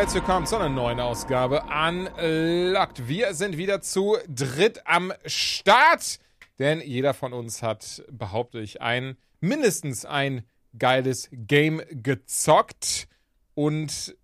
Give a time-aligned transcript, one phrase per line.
[0.00, 3.06] Herzlich willkommen zu einer neuen Ausgabe Unlocked.
[3.06, 6.18] Wir sind wieder zu dritt am Start,
[6.58, 10.44] denn jeder von uns hat, behaupte ich, ein, mindestens ein
[10.78, 13.08] geiles Game gezockt.
[13.52, 14.16] Und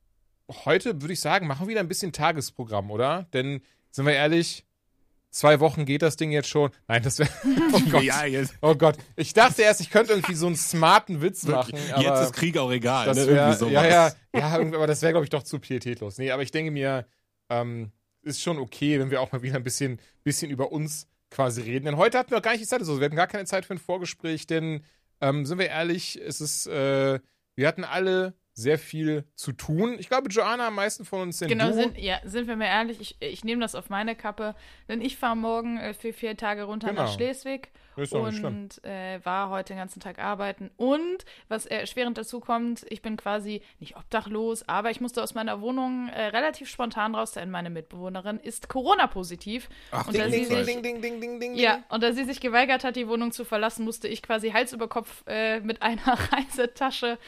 [0.65, 3.25] heute würde ich sagen, machen wir wieder ein bisschen Tagesprogramm, oder?
[3.35, 4.65] Denn, sind wir ehrlich,
[5.37, 6.71] zwei Wochen geht das Ding jetzt schon.
[6.89, 7.29] Nein, das wäre.
[7.73, 8.03] Oh Gott.
[8.03, 8.25] Ja,
[8.61, 8.97] Oh Gott.
[9.17, 11.79] Ich dachte erst, ich könnte irgendwie so einen smarten Witz machen.
[11.99, 13.07] Jetzt ist Krieg auch egal.
[13.07, 13.27] das ne?
[13.29, 13.73] wär, sowas.
[13.73, 16.19] ja, ja, ja, aber das wäre, glaube ich, doch zu pietätlos.
[16.19, 17.07] Nee, aber ich denke mir,
[17.51, 21.63] ähm, ist schon okay, wenn wir auch mal wieder ein bisschen, bisschen über uns quasi
[21.63, 21.85] reden.
[21.87, 23.65] Denn heute hatten wir auch gar nicht die Zeit, also wir hatten gar keine Zeit
[23.65, 24.85] für ein Vorgespräch, denn,
[25.21, 27.21] ähm, sind wir ehrlich, es ist, äh,
[27.55, 29.97] wir hatten alle sehr viel zu tun.
[29.99, 31.75] Ich glaube, Joanna am meisten von uns sind Genau, du.
[31.75, 34.55] sind, ja, sind wir mal ehrlich, ich, ich nehme das auf meine Kappe,
[34.89, 37.03] denn ich fahre morgen äh, für vier Tage runter Genau.
[37.03, 37.69] nach Schleswig
[38.11, 40.71] und äh, war heute den ganzen Tag arbeiten.
[40.77, 45.61] Und was erschwerend dazu kommt, ich bin quasi nicht obdachlos, aber ich musste aus meiner
[45.61, 49.69] Wohnung äh, relativ spontan raus, denn meine Mitbewohnerin ist Corona-positiv.
[49.91, 51.55] Ach, und da ding, sie ding, sich ding, ding, ding, ding, ding.
[51.57, 54.73] ja, und da sie sich geweigert hat, die Wohnung zu verlassen, musste ich quasi Hals
[54.73, 57.19] über Kopf äh, mit einer Reisetasche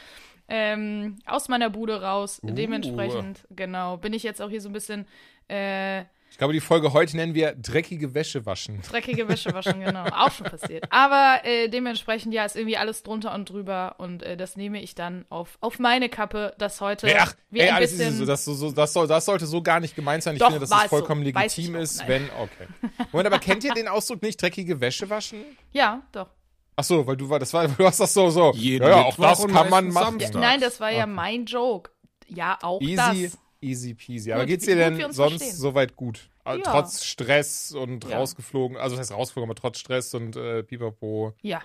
[0.49, 2.41] ähm, aus meiner Bude raus.
[2.43, 2.51] Uh.
[2.51, 5.05] Dementsprechend, genau, bin ich jetzt auch hier so ein bisschen
[5.49, 8.81] äh, Ich glaube, die Folge heute nennen wir dreckige Wäsche waschen.
[8.81, 10.05] dreckige Wäsche waschen, genau.
[10.05, 10.85] Auch schon passiert.
[10.89, 14.95] Aber äh, dementsprechend, ja, ist irgendwie alles drunter und drüber und äh, das nehme ich
[14.95, 18.09] dann auf, auf meine Kappe, dass heute Ey, ach, wir ey, ein alles bisschen.
[18.09, 20.35] ist so, das, so, so, das, soll, das sollte so gar nicht gemeint sein.
[20.35, 20.87] Ich Doch, finde, dass es so.
[20.87, 22.29] vollkommen ich legitim ist, wenn.
[22.39, 22.67] Okay.
[23.11, 25.43] Moment, aber kennt ihr den Ausdruck nicht, dreckige Wäsche waschen?
[25.71, 26.27] ja, doch.
[26.79, 28.53] Ach so, weil du war, das war, du hast das so, so.
[28.55, 30.19] Jeden ja, ja, auch das kann man machen.
[30.21, 30.39] Samstag.
[30.41, 31.11] Nein, das war ja Okay.
[31.13, 31.91] mein Joke.
[32.27, 33.37] Ja, auch Easy, das.
[33.59, 34.31] easy peasy.
[34.31, 35.55] Aber Gut, geht's dir denn sonst verstehen.
[35.57, 36.29] soweit gut?
[36.45, 36.71] Also Ja.
[36.71, 38.17] Trotz Stress und Ja.
[38.17, 41.33] rausgeflogen, also das heißt rausgeflogen, aber trotz Stress und äh, pipapo.
[41.41, 41.61] Ja,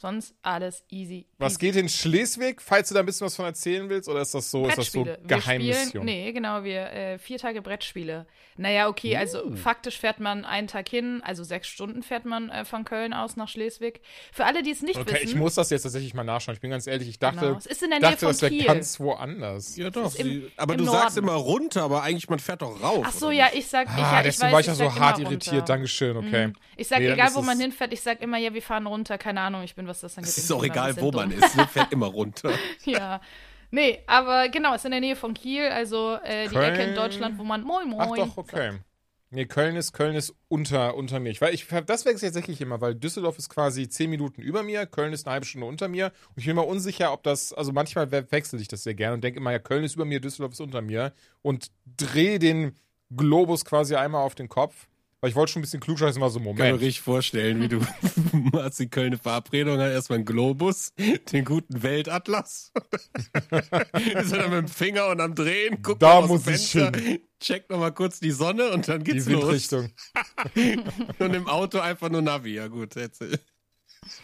[0.00, 1.26] sonst alles easy.
[1.38, 4.08] Was geht in Schleswig, falls du da ein bisschen was von erzählen willst?
[4.08, 5.04] Oder ist das so, ist das so Brettspiele.
[5.28, 6.04] Wir spielen, Geheimmission?
[6.04, 8.26] nee, genau, wir äh, vier Tage Brettspiele.
[8.56, 9.18] Naja, okay, Uh.
[9.18, 13.12] also faktisch fährt man einen Tag hin, also sechs Stunden fährt man äh, von Köln
[13.12, 14.00] aus nach Schleswig.
[14.32, 16.54] Für alle, die es nicht Okay, wissen, ich muss das jetzt tatsächlich mal nachschauen.
[16.54, 17.58] Ich bin ganz ehrlich, ich dachte, Genau.
[17.58, 19.76] Es ist in der Nähe dachte von das wäre ganz woanders.
[19.76, 20.14] Ja, doch.
[20.16, 21.28] im- sie, aber im du sagst Norden.
[21.28, 23.04] immer runter, aber eigentlich man fährt doch rauf.
[23.06, 24.84] ach so, ja, ich sag, ich, Ah, ja, ich deswegen weiß, war ich ja so
[24.84, 25.52] sag hart irritiert.
[25.54, 25.64] runter.
[25.66, 26.52] Dankeschön, okay.
[26.76, 29.40] Ich sag, Nee, egal wo man hinfährt, ich sag immer, ja, wir fahren runter, keine
[29.40, 31.42] Ahnung, ich bin, was das dann Es ist auch immer egal, wo man dumm.
[31.42, 31.56] ist.
[31.56, 32.52] Man fährt immer runter.
[32.84, 33.20] Ja.
[33.70, 36.56] Nee, aber genau, ist in der Nähe von Kiel, also äh, die.
[36.56, 38.00] Ecke in Deutschland, wo man Moin Moin.
[38.00, 38.78] Ach doch, okay.
[39.30, 41.28] Nee, Köln ist, Köln ist unter, unter mir.
[41.28, 44.86] Ich, weil ich, das wechselt tatsächlich immer, weil Düsseldorf ist quasi zehn Minuten über mir,
[44.86, 46.12] Köln ist eine halbe Stunde unter mir.
[46.30, 49.12] Und ich bin mir unsicher, ob das, also manchmal we- wechsle ich das sehr gerne
[49.12, 51.12] und denke immer, ja, Köln ist über mir, Düsseldorf ist unter mir.
[51.42, 51.66] Und
[51.98, 52.74] drehe den
[53.14, 54.88] Globus quasi einmal auf den Kopf.
[55.20, 56.80] Weil ich wollte schon ein bisschen klugscheißen, war so, Kann mir Moment.
[56.80, 57.80] richtig vorstellen, wie du
[58.52, 60.92] hast die Kölner Verabredung, hat erstmal einen Globus,
[61.32, 62.70] den guten Weltatlas.
[63.52, 66.70] ist er dann mit dem Finger und am Drehen, guckt Da aus muss dem ich
[66.70, 66.92] Fenster,
[67.40, 69.42] checkt nochmal kurz die Sonne und dann Die geht's los.
[69.42, 69.90] Windrichtung.
[71.18, 72.54] Und im Auto einfach nur Navi.
[72.54, 73.22] Ja gut, jetzt.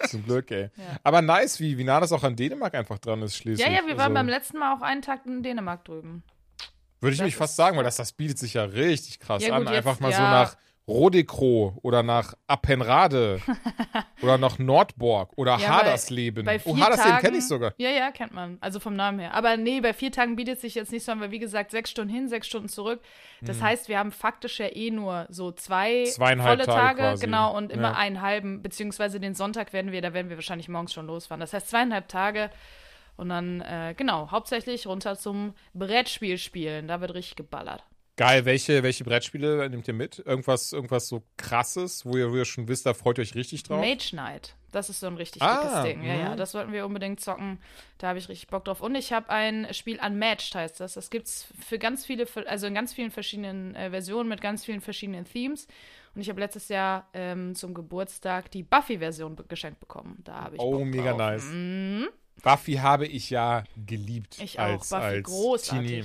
[0.08, 0.70] Zum Glück, ey.
[0.76, 0.84] Ja.
[1.02, 3.66] Aber nice, wie, wie nah das auch an Dänemark einfach dran ist, Schleswig.
[3.66, 6.22] Ja, ja, wir waren also, beim letzten Mal auch einen Tag in Dänemark drüben.
[7.00, 9.54] Würde ich das mich fast sagen, weil das, das bietet sich ja richtig krass Ja,
[9.54, 9.64] an.
[9.64, 10.30] gut, jetzt- Einfach mal so ja.
[10.30, 10.56] nach
[10.86, 13.40] Rodekro oder nach Appenrade
[14.22, 16.44] oder nach Nordborg oder Ja, Hadersleben.
[16.44, 17.72] Bei vier Oh, Hadersleben kenne ich sogar.
[17.78, 18.58] Ja, ja, kennt man.
[18.60, 19.32] Also vom Namen her.
[19.34, 21.90] Aber nee, bei vier Tagen bietet sich jetzt nicht so an, weil wie gesagt, sechs
[21.90, 23.00] Stunden hin, sechs Stunden zurück.
[23.40, 27.72] Das heißt, wir haben faktisch ja eh nur so zwei volle Tage Tage, genau, und
[27.72, 27.96] immer Ja.
[27.96, 31.40] einen halben, beziehungsweise den Sonntag werden wir, da werden wir wahrscheinlich morgens schon losfahren.
[31.40, 32.50] Das heißt zweieinhalb Tage
[33.16, 36.88] und dann, äh, genau, hauptsächlich runter zum Brettspiel spielen.
[36.88, 37.84] Da wird richtig geballert.
[38.16, 40.20] Geil, welche, welche Brettspiele nehmt ihr mit?
[40.20, 43.64] Irgendwas, irgendwas so krasses, wo ihr, wo ihr schon wisst, da freut ihr euch richtig
[43.64, 43.80] drauf?
[43.80, 44.54] Mage Knight.
[44.70, 46.04] Das ist so ein richtig Ah, dickes Ding.
[46.04, 46.20] Ja, mhm.
[46.20, 47.58] ja, das wollten wir unbedingt zocken.
[47.98, 48.80] Da habe ich richtig Bock drauf.
[48.80, 50.94] Und ich habe ein Spiel Unmatched, heißt das.
[50.94, 54.80] Das gibt's für ganz viele, also in ganz vielen verschiedenen äh, Versionen mit ganz vielen
[54.80, 55.66] verschiedenen Themes.
[56.14, 60.20] Und ich habe letztes Jahr ähm, zum Geburtstag die Buffy-Version geschenkt bekommen.
[60.24, 61.18] Da habe ich Oh, Bock mega drauf.
[61.18, 61.44] nice.
[61.52, 62.08] Mhm.
[62.42, 64.38] Buffy habe ich ja geliebt.
[64.40, 64.64] Ich auch.
[64.64, 65.88] als, Buffy, als großartig.
[65.90, 66.04] Teenie.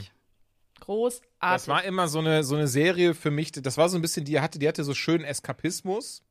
[0.82, 1.30] Großartig.
[1.40, 4.26] Das war immer so eine, so eine Serie für mich, das war so ein bisschen,
[4.26, 6.24] die hatte, die hatte so schönen Eskapismus.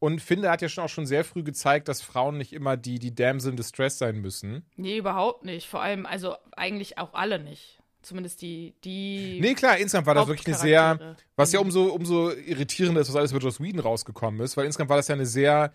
[0.00, 3.00] Und Finde hat ja schon auch schon sehr früh gezeigt, dass Frauen nicht immer die,
[3.00, 4.64] die Damsel in Distress sein müssen.
[4.76, 5.68] nee, überhaupt nicht.
[5.68, 7.80] Vor allem, also eigentlich auch alle nicht.
[8.00, 12.30] Zumindest die, die Nee, klar, insgesamt war das wirklich eine sehr, was ja umso, umso
[12.30, 15.26] irritierender ist, was alles über Joss Whedon rausgekommen ist, weil insgesamt war das ja eine
[15.26, 15.72] sehr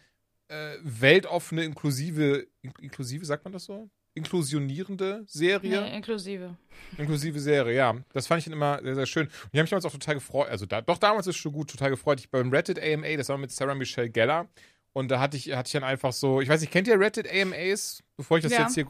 [0.47, 3.89] äh, weltoffene, inklusive, in, inklusive, sagt man das so?
[4.15, 5.81] Inklusionierende Serie.
[5.81, 6.55] Nee, inklusive.
[6.97, 7.95] Inklusive Serie, ja.
[8.13, 9.27] Das fand ich dann immer sehr, sehr schön.
[9.27, 11.51] Und ich habe mich damals auch total gefreut, also da, doch damals ist es schon
[11.53, 12.19] gut, total gefreut.
[12.19, 14.47] Ich beim Reddit AMA, das war mit Sarah Michelle Gellar.
[14.93, 17.27] Und da hatte ich, hatte ich dann einfach so, ich weiß nicht, kennt ihr Reddit
[17.27, 18.03] AMAs?
[18.15, 18.61] Bevor ich das Ja.
[18.61, 18.85] jetzt hier,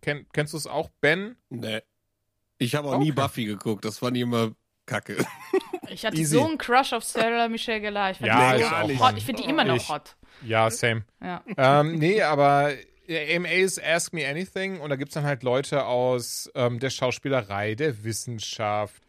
[0.00, 1.36] kenn, kennst du es auch, Ben?
[1.50, 1.80] Nee.
[2.58, 3.20] Ich habe auch nie Okay.
[3.20, 4.52] Buffy geguckt, das fand ich immer
[4.86, 5.16] kacke.
[5.88, 6.36] Ich hatte Easy.
[6.36, 8.12] so einen Crush auf Sarah Michelle Gellar.
[8.12, 9.10] Ich fand Ja, ich so.
[9.16, 9.90] Ich finde die immer noch Ich.
[9.90, 10.16] hot.
[10.42, 11.04] Ja, same.
[11.22, 11.42] Ja.
[11.58, 12.72] ähm, nee, aber
[13.18, 16.90] AMA ist Ask Me Anything und da gibt es dann halt Leute aus ähm, der
[16.90, 19.02] Schauspielerei, der Wissenschaft,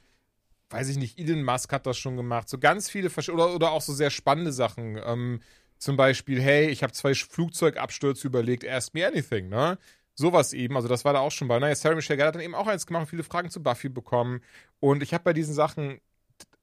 [0.69, 3.81] weiß ich nicht, Elon Musk hat das schon gemacht, so ganz viele oder, oder auch
[3.81, 4.99] so sehr spannende Sachen.
[5.03, 5.41] Ähm,
[5.77, 9.77] zum Beispiel, hey, ich habe zwei Flugzeugabstürze überlegt, Ask Me Anything, ne?
[10.15, 11.59] Sowas eben, also das war da auch schon bei.
[11.59, 14.41] Naja, Sarah Michelle Gellar hat dann eben auch eins gemacht viele Fragen zu Buffy bekommen.
[14.79, 15.99] Und ich habe bei diesen Sachen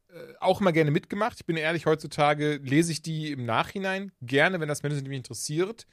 [0.09, 1.37] äh, auch immer gerne mitgemacht.
[1.41, 5.87] Ich bin ehrlich, heutzutage lese ich die im Nachhinein gerne, wenn das Menschen mich interessiert.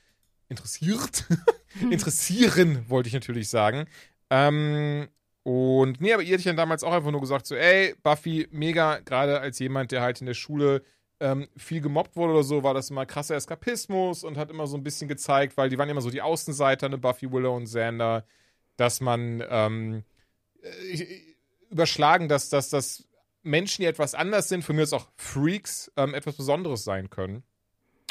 [0.50, 1.26] Interessiert?
[1.92, 3.86] Interessieren, wollte ich natürlich sagen.
[4.30, 5.08] Ähm,
[5.44, 8.48] und nee, aber ihr hätte ich dann damals auch einfach nur gesagt, so, ey, Buffy,
[8.52, 10.84] mega, gerade als jemand, der halt in der Schule
[11.20, 14.78] ähm, viel gemobbt wurde oder so, war das immer krasser Eskapismus und hat immer so
[14.78, 18.26] ein bisschen gezeigt, weil die waren immer so die Außenseiter, ne, Buffy, Willow und Xander,
[18.76, 20.04] dass man ähm,
[20.62, 21.06] äh,
[21.70, 23.08] überschlagen, dass, dass, dass
[23.44, 27.44] Menschen, die etwas anders sind, für mich auch Freaks, ähm, etwas Besonderes sein können.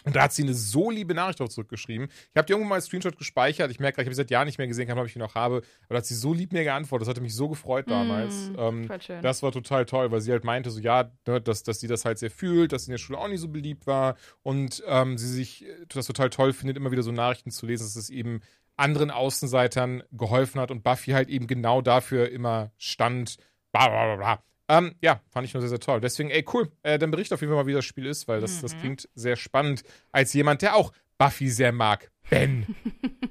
[0.07, 2.07] Und da hat sie eine so liebe Nachricht drauf zurückgeschrieben.
[2.07, 3.73] Ich habe die irgendwann mal als Screenshot gespeichert.
[3.73, 5.35] Ich merke, ich habe sie seit Jahren nicht mehr gesehen, kann, ob ich ihn noch
[5.35, 5.57] habe.
[5.57, 7.07] Aber da hat sie so lieb mir geantwortet.
[7.07, 8.51] Das hatte mich so gefreut damals.
[8.51, 8.89] Mm, ähm,
[9.21, 12.05] das war total toll, weil sie halt meinte, so ja, ne, dass, dass sie das
[12.05, 14.15] halt sehr fühlt, dass sie in der Schule auch nicht so beliebt war
[14.45, 17.83] und ähm, sie sich äh, das total toll findet, immer wieder so Nachrichten zu lesen,
[17.83, 18.43] dass es eben
[18.77, 23.39] anderen Außenseitern geholfen hat und Buffy halt eben genau dafür immer stand.
[23.73, 24.43] Bla bla bla bla.
[24.69, 26.01] Ähm, ja, fand ich nur sehr, sehr toll.
[26.01, 26.71] Deswegen, ey, cool.
[26.83, 29.09] Äh, dann bericht auf jeden Fall mal, wie das Spiel ist, weil das, das klingt
[29.15, 29.83] sehr spannend.
[30.13, 32.11] Als jemand, der auch Buffy sehr mag.
[32.31, 32.67] Ben.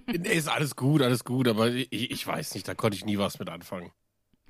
[0.08, 3.18] Nee, ist alles gut, alles gut, aber ich, ich weiß nicht, da konnte ich nie
[3.18, 3.92] was mit anfangen.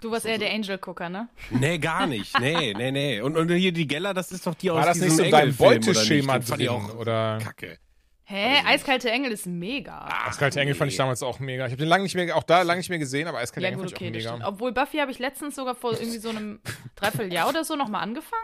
[0.01, 1.29] Du warst eher der Angel-Gucker, ne?
[1.49, 2.39] Nee, gar nicht.
[2.39, 3.21] Nee, nee, nee.
[3.21, 5.31] Und, und hier die Geller, das ist doch die aus War das nicht so in
[5.31, 5.85] deinem Engelfilm, oder nicht?
[5.87, 6.77] Beuteschema Den fand ich drin?
[6.77, 7.39] auch Oder?
[7.41, 7.79] Kacke.
[8.27, 8.61] Hä?
[8.65, 10.09] Eiskalte Engel ist mega.
[10.25, 11.65] Das kalte Engel fand ich damals auch mega.
[11.67, 13.71] Ich habe den lange nicht mehr, auch da lange nicht mehr gesehen, aber Eiskalte ja,
[13.73, 14.45] Engel gut, fand ich okay, auch das mega.
[14.45, 14.53] stimmt.
[14.55, 16.59] Obwohl Buffy habe ich letztens sogar vor irgendwie so einem
[16.95, 18.41] Dreivierteljahr oder so nochmal angefangen.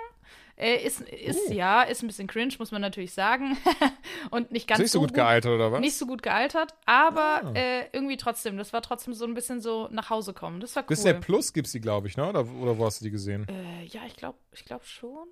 [0.58, 1.54] Äh, ist, ist Uh.
[1.54, 3.58] ja, ist ein bisschen cringe, muss man natürlich sagen.
[4.30, 5.80] Und nicht ganz Ist nicht so gut gealtert, oder was?
[5.80, 7.52] Nicht so gut gealtert, aber Ah.
[7.56, 8.58] äh, irgendwie trotzdem.
[8.58, 10.60] Das war trotzdem so ein bisschen so nach Hause kommen.
[10.60, 10.88] Das war cool.
[10.90, 12.28] Disney Plus gibt's die, glaube ich, ne?
[12.30, 13.48] Oder, oder wo hast du die gesehen?
[13.50, 15.28] Äh, ja, ich glaube ich glaub schon.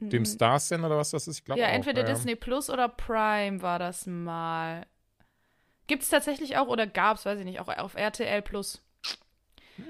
[0.00, 1.38] Dem Mm, Star Sender oder was das ist?
[1.38, 2.06] Ich glaube Ja, auch, entweder ja.
[2.06, 4.86] Disney Plus oder Prime war das mal.
[5.88, 8.82] Gibt es tatsächlich auch oder gab es, weiß ich nicht, auch auf RTL Plus.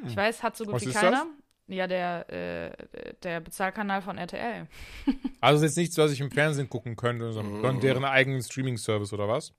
[0.07, 0.77] Ich weiß, hat so gut Hm.
[0.77, 1.27] Was wie ist keiner.
[1.67, 4.67] Ja, der, äh, der Bezahlkanal von RTL.
[5.41, 7.81] Also ist jetzt nichts, was ich im Fernsehen gucken könnte, sondern Mhm.
[7.81, 9.53] deren eigenen Streaming-Service oder was?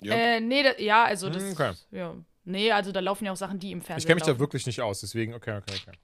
[0.00, 0.14] Ja.
[0.14, 1.42] Äh, nee, da, ja, also das.
[1.42, 1.72] Hm, okay.
[1.92, 2.14] Ja.
[2.44, 4.40] Nee, also da laufen ja auch Sachen, die im Fernsehen Ich kenne mich da laufen.
[4.40, 5.96] wirklich nicht aus, deswegen, okay, okay, okay.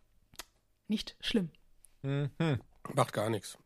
[0.88, 1.50] Nicht schlimm.
[2.02, 2.30] Mhm.
[2.94, 3.58] Macht gar nichts.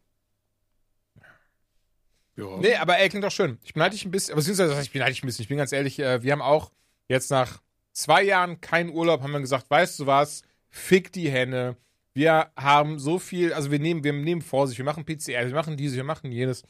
[2.37, 2.57] Ja.
[2.59, 3.59] Nee, aber ey, klingt doch schön.
[3.63, 5.43] Ich beneide dich ein bisschen, aber beziehungsweise, ich beneide dich ein bisschen.
[5.43, 6.73] Ich bin ganz ehrlich, äh, wir haben auch
[7.09, 7.61] jetzt nach
[7.93, 11.77] zwei Jahren keinen Urlaub, haben wir gesagt, weißt du was, fick die Henne.
[12.13, 15.77] Wir haben so viel, also wir nehmen, wir nehmen Vorsicht, wir machen PCR, wir machen
[15.77, 16.63] dieses, wir machen jenes.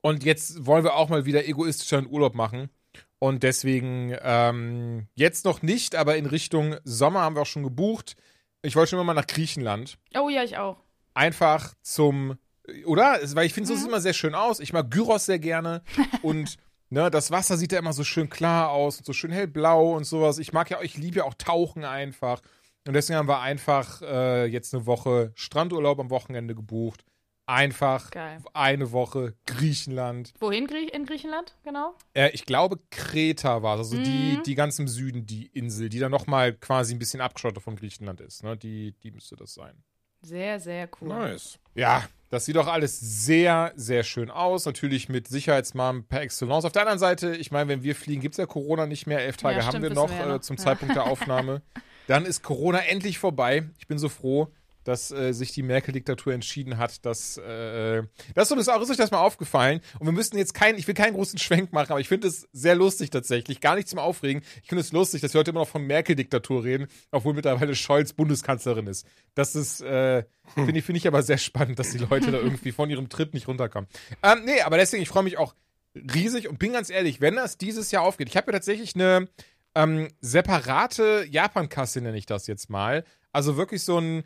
[0.00, 2.70] Und jetzt wollen wir auch mal wieder egoistischer einen Urlaub machen.
[3.18, 8.16] Und deswegen ähm, jetzt noch nicht, aber in Richtung Sommer haben wir auch schon gebucht.
[8.62, 10.78] Ich wollte schon immer mal nach Griechenland Oh ja, ich auch.
[11.12, 12.38] einfach zum,
[12.86, 13.18] oder?
[13.34, 13.90] Weil ich finde, so sieht es Mhm.
[13.92, 14.60] immer sehr schön aus.
[14.60, 15.82] Ich mag Gyros sehr gerne
[16.22, 16.56] und
[16.90, 20.04] ne, das Wasser sieht ja immer so schön klar aus und so schön hellblau und
[20.04, 20.38] sowas.
[20.38, 22.40] Ich mag ja, ich liebe ja auch Tauchen einfach.
[22.86, 27.04] Und deswegen haben wir einfach äh, jetzt eine Woche Strandurlaub am Wochenende gebucht.
[27.46, 28.38] Einfach Geil.
[28.54, 30.32] eine Woche Griechenland.
[30.38, 31.94] Wohin Grie in Griechenland, genau?
[32.14, 33.90] Äh, ich glaube, Kreta war es.
[33.92, 34.42] Also die, Mhm.
[34.44, 38.20] die ganz im Süden, die Insel, die dann nochmal quasi ein bisschen abgeschottet von Griechenland
[38.20, 38.44] ist.
[38.44, 38.56] Ne?
[38.56, 39.82] Die, die müsste das sein.
[40.22, 41.08] Sehr, sehr cool.
[41.08, 41.58] Nice.
[41.74, 44.64] Ja, das sieht doch alles sehr, sehr schön aus.
[44.64, 46.64] Natürlich mit Sicherheitsmaßnahmen per Excellence.
[46.64, 49.18] Auf der anderen Seite, ich meine, wenn wir fliegen, gibt es ja Corona nicht mehr.
[49.20, 50.40] Elf Tage Ja, haben stimmt, wir wissen noch wir ja äh, noch.
[50.40, 50.62] zum Ja.
[50.62, 51.62] Zeitpunkt der Aufnahme.
[52.06, 53.68] Dann ist Corona endlich vorbei.
[53.78, 54.48] Ich bin so froh,
[54.84, 58.02] dass äh, sich die Merkel-Diktatur entschieden hat, dass äh,
[58.34, 59.80] das ist uns auch ist euch das mal aufgefallen.
[59.98, 62.48] Und wir müssen jetzt keinen, ich will keinen großen Schwenk machen, aber ich finde es
[62.52, 63.60] sehr lustig tatsächlich.
[63.60, 64.42] Gar nichts zum Aufregen.
[64.62, 68.12] Ich finde es lustig, dass wir heute immer noch von Merkel-Diktatur reden, obwohl mittlerweile Scholz
[68.12, 69.06] Bundeskanzlerin ist.
[69.34, 72.72] Das ist, äh, finde ich, finde ich aber sehr spannend, dass die Leute da irgendwie
[72.72, 73.88] von ihrem Tritt nicht runterkommen.
[74.22, 75.54] Ähm, nee, aber deswegen, ich freue mich auch
[75.94, 78.28] riesig und bin ganz ehrlich, wenn das dieses Jahr aufgeht.
[78.28, 79.28] Ich habe ja tatsächlich eine
[79.74, 83.04] ähm, separate Japan-Kasse nenne ich das jetzt mal.
[83.32, 84.24] Also wirklich so ein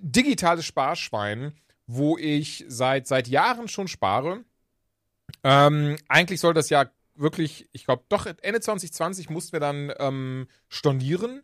[0.00, 1.52] digitales Sparschwein,
[1.86, 4.44] wo ich seit, seit Jahren schon spare.
[5.42, 10.48] Ähm, eigentlich soll das ja wirklich, ich glaube, doch Ende 2020 mussten wir dann ähm,
[10.68, 11.42] stornieren.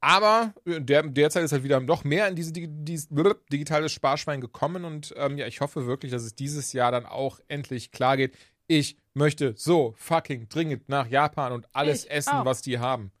[0.00, 3.08] Aber der, derzeit ist halt wieder noch mehr in diese, diese
[3.50, 7.40] digitale Sparschwein gekommen und ähm, ja, ich hoffe wirklich, dass es dieses Jahr dann auch
[7.48, 8.36] endlich klar geht.
[8.66, 12.44] Ich möchte so fucking dringend nach Japan und alles Ich essen, auch.
[12.44, 13.12] was die haben.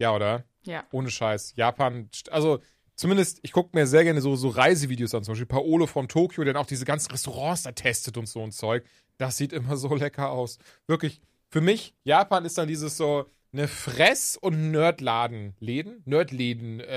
[0.00, 0.42] Ja, oder?
[0.64, 0.84] Ja.
[0.90, 1.52] Ohne Scheiß.
[1.54, 2.60] Japan, also
[2.96, 6.44] zumindest, ich gucke mir sehr gerne so, so Reisevideos an, zum Beispiel Paolo von Tokio,
[6.44, 8.84] der dann auch diese ganzen Restaurants da testet und so ein Zeug.
[9.18, 10.58] Das sieht immer so lecker aus.
[10.86, 11.20] Wirklich,
[11.50, 16.02] für mich, Japan ist dann dieses so eine Fress- und Nerdladen-Läden,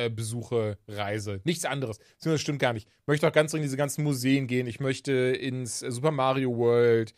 [0.08, 1.42] Nerdläden-Besuche-Reise.
[1.44, 2.00] Nichts anderes.
[2.22, 2.88] Das stimmt gar nicht.
[3.01, 4.68] Ich möchte auch ganz dringend in diese ganzen Museen gehen.
[4.68, 7.13] Ich möchte ins äh, Super Mario World.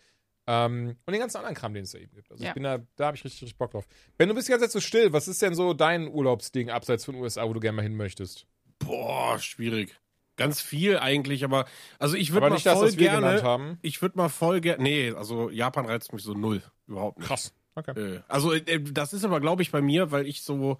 [0.48, 2.32] Ähm, und den ganzen anderen Kram, den es da eben gibt.
[2.32, 2.50] Also Ja.
[2.50, 3.86] ich bin da, da habe ich richtig, richtig Bock drauf.
[4.18, 5.14] Ben, du bist die ganze Zeit so still.
[5.14, 8.46] Was ist denn so dein Urlaubsding abseits von USA, wo du gerne mal hin möchtest?
[8.80, 9.96] Boah, schwierig.
[10.38, 11.66] Ganz viel eigentlich, aber
[12.00, 13.44] also ich würde mal nicht das, voll was wir genannt gerne.
[13.44, 13.78] haben.
[13.82, 14.82] Ich würde mal voll gerne.
[14.82, 16.62] Nee, also Japan reizt mich so null.
[16.88, 17.28] Überhaupt nicht.
[17.28, 17.54] Krass.
[17.76, 18.16] Okay.
[18.16, 20.78] Äh, Also äh, das ist aber, glaube ich, bei mir, weil ich so.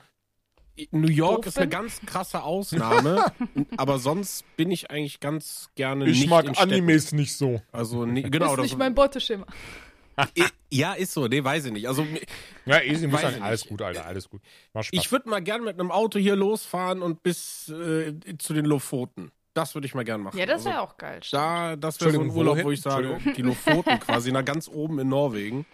[0.92, 1.78] New York Doof ist eine bin?
[1.78, 3.26] ganz krasse Ausnahme,
[3.76, 6.58] aber sonst bin ich eigentlich ganz gerne Ich nicht mag Städten.
[6.58, 7.62] Animes nicht so.
[7.74, 9.46] Also nee, genau, ist das nicht mein Beuteschema.
[10.70, 11.88] Ja ist so, nee, weiß ich nicht.
[11.88, 12.06] Also
[12.66, 14.42] Ja, easy muss ich Alles gut, Alter, alles gut.
[14.92, 19.32] Ich würde mal gern mit einem Auto hier losfahren und bis äh, zu den Lofoten.
[19.54, 20.38] Das würde ich mal gern machen.
[20.38, 21.22] Ja, das also, wäre auch geil.
[21.32, 22.66] Da, das wäre so ein Urlaub, wohin?
[22.66, 25.66] wo ich sage, die Lofoten quasi, na ganz oben in Norwegen.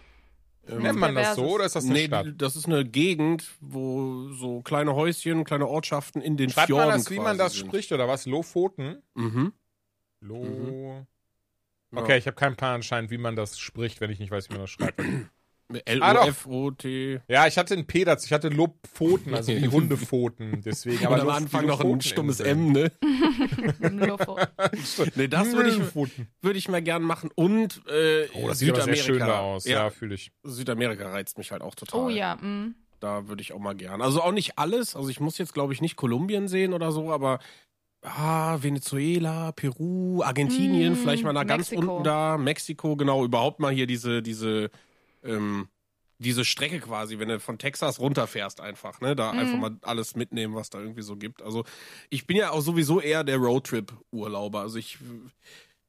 [0.68, 2.26] Ähm, Nennt man das so oder ist das eine nee, Stadt?
[2.38, 6.98] das ist eine Gegend, wo so kleine Häuschen, kleine Ortschaften in den Schreibt Fjorden man
[6.98, 7.68] das, wie man das sind.
[7.68, 8.26] spricht, oder was?
[8.26, 9.02] Lofoten?
[9.14, 9.52] Mhm.
[10.20, 10.44] Lo.
[10.44, 11.06] Ja.
[11.94, 14.54] Okay, ich habe keinen Plan anscheinend, wie man das spricht, wenn ich nicht weiß, wie
[14.54, 15.00] man das schreibt.
[15.84, 17.20] L-O-F-O-T.
[17.26, 18.26] ja, ich hatte ein P dazu.
[18.26, 20.62] Ich hatte Lobpfoten, also wie Hundepfoten.
[20.64, 21.04] Deswegen.
[21.06, 22.92] Aber Aber am Anfang noch ein stummes M, ne?
[25.16, 25.94] Nee, das würde ich,
[26.42, 27.30] würde ich mal gern machen.
[27.34, 29.02] Und äh, Oh, das sieht aber sehr Südamerika.
[29.04, 29.64] schön da aus.
[29.64, 30.30] Ja, Ja, fühle ich.
[30.42, 32.00] Südamerika reizt mich halt auch total.
[32.00, 32.74] Oh ja, mm.
[33.00, 34.00] Da würde ich auch mal gern.
[34.00, 34.96] Also auch nicht alles.
[34.96, 37.40] Also ich muss jetzt, glaube ich, nicht Kolumbien sehen oder so, aber
[38.06, 43.72] ah, Venezuela, Peru, Argentinien, Mm, vielleicht mal nach ganz unten da, Mexiko, genau, überhaupt mal
[43.72, 44.70] hier diese, diese,
[45.22, 45.68] ähm,
[46.18, 49.14] diese Strecke quasi, wenn du von Texas runterfährst einfach, ne?
[49.16, 49.38] Da Mhm.
[49.38, 51.42] einfach mal alles mitnehmen, was da irgendwie so gibt.
[51.42, 51.64] Also
[52.08, 54.60] ich bin ja auch sowieso eher der Roadtrip-Urlauber.
[54.60, 54.98] Also ich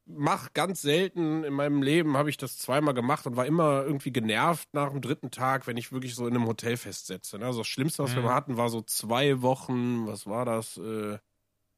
[0.06, 4.12] mach ganz selten in meinem Leben, habe ich das zweimal gemacht und war immer irgendwie
[4.12, 7.38] genervt nach dem dritten Tag, wenn ich wirklich so in einem Hotel festsetze.
[7.38, 7.46] Ne?
[7.46, 8.28] Also das Schlimmste, was wir Mhm.
[8.28, 10.78] mal hatten, war so zwei Wochen, was war das?
[10.78, 11.20] Äh,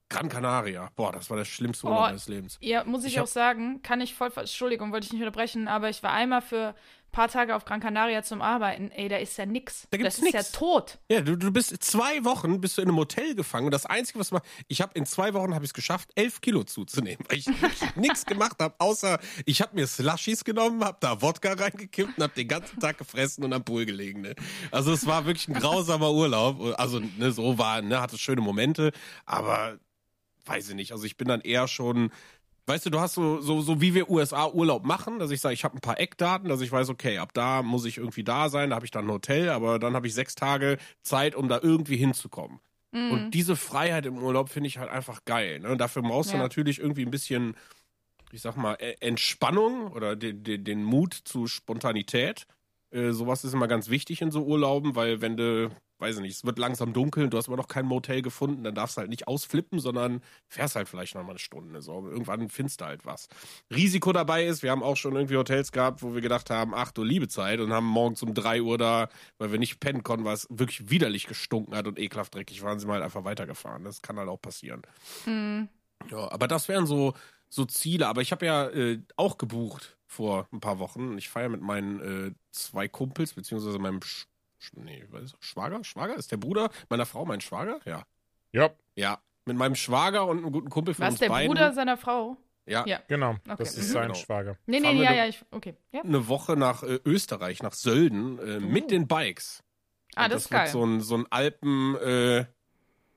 [0.10, 0.89] Gran Canaria.
[0.96, 2.58] Boah, das war der schlimmste Urlaub Oh, meines Lebens.
[2.62, 5.89] Ja, muss ich, Ich auch sagen, kann ich voll, Entschuldigung, wollte ich nicht unterbrechen, aber
[5.89, 8.92] ich war einmal für ein paar Tage auf Gran Canaria zum Arbeiten.
[8.92, 9.88] Ey, da ist ja nix.
[9.89, 10.51] Da gibt's das ist nix.
[10.51, 11.00] ja tot.
[11.10, 14.20] Ja, du, du bist zwei Wochen bist du in einem Hotel gefangen und das Einzige,
[14.20, 17.38] was man, ich habe in zwei Wochen habe ich es geschafft, elf Kilo zuzunehmen, weil
[17.39, 17.48] ich
[17.96, 22.34] nichts gemacht habe, außer ich habe mir Slushies genommen, habe da Wodka reingekippt und habe
[22.36, 24.22] den ganzen Tag gefressen und am Pool gelegen.
[24.22, 24.36] Ne?
[24.72, 26.75] Also es war wirklich ein grausamer Urlaub.
[26.80, 28.92] Also ne, so war, ne, hatte schöne Momente,
[29.25, 29.80] aber
[30.50, 30.91] weiß ich nicht.
[30.91, 32.12] Also ich bin dann eher schon
[32.65, 35.56] Weißt du, du hast so, so, so wie wir USA Urlaub machen, dass ich sage,
[35.56, 38.48] ich habe ein paar Eckdaten, dass ich weiß, okay, ab da muss ich irgendwie da
[38.50, 41.50] sein, da habe ich dann ein Hotel, aber dann habe ich sechs Tage Zeit, um
[41.50, 42.60] da irgendwie hinzukommen.
[42.91, 43.12] Mhm.
[43.12, 45.62] Und diese Freiheit im Urlaub finde ich halt einfach geil.
[45.62, 45.70] Ne?
[45.72, 46.44] Und dafür brauchst du Ja.
[46.44, 47.56] natürlich irgendwie ein bisschen,
[48.32, 52.46] ich sag mal, E- Entspannung oder den, den, den Mut zu Spontanität.
[52.91, 56.36] Äh, sowas ist immer ganz wichtig in so Urlauben, weil wenn du, weiß ich nicht,
[56.36, 59.10] es wird langsam dunkel, du hast aber noch kein Motel gefunden, dann darfst du halt
[59.10, 61.82] nicht ausflippen, sondern fährst halt vielleicht noch mal eine Stunde.
[61.82, 62.08] So.
[62.10, 63.27] Irgendwann findest du halt was.
[63.74, 66.91] Risiko dabei ist, wir haben auch schon irgendwie Hotels gehabt, wo wir gedacht haben, ach
[66.91, 70.25] du liebe Zeit und haben morgens um drei Uhr da, weil wir nicht pennen konnten,
[70.27, 73.84] es wirklich widerlich gestunken hat und ekelhaft dreckig waren, sind wir halt einfach weitergefahren.
[73.84, 74.82] Das kann halt auch passieren.
[75.25, 75.70] Mhm.
[76.10, 77.13] Ja, aber das wären so,
[77.50, 78.08] so Ziele.
[78.08, 81.18] Aber ich habe ja äh, auch gebucht vor ein paar Wochen.
[81.18, 84.00] Ich feiere mit meinen äh, zwei Kumpels, beziehungsweise meinem
[84.75, 85.04] nee?
[85.39, 85.84] Schwager?
[85.84, 86.16] Schwager?
[86.16, 87.80] Ist der Bruder meiner Frau mein Schwager?
[87.86, 88.06] Ja.
[88.51, 89.20] Ja, Ja.
[89.46, 91.48] Mit meinem Schwager und einem guten Kumpel von Was, uns der beiden.
[91.50, 92.38] Bruder seiner Frau?
[92.68, 92.86] ja.
[92.86, 93.00] Ja.
[93.08, 93.32] genau.
[93.32, 93.56] Okay.
[93.58, 93.94] Das ist Mhm.
[93.94, 94.13] sein Genau.
[94.16, 94.58] Schwager.
[94.68, 95.75] Nee, Fahren nee, wir ja, ne- ja, ich, okay.
[95.92, 96.01] Ja.
[96.04, 99.63] Eine Woche nach äh, Österreich, nach Sölden, äh, mit den Bikes.
[100.16, 100.68] Ah, Und das ist wird geil.
[100.72, 102.46] so ein, so ein Alpen, äh,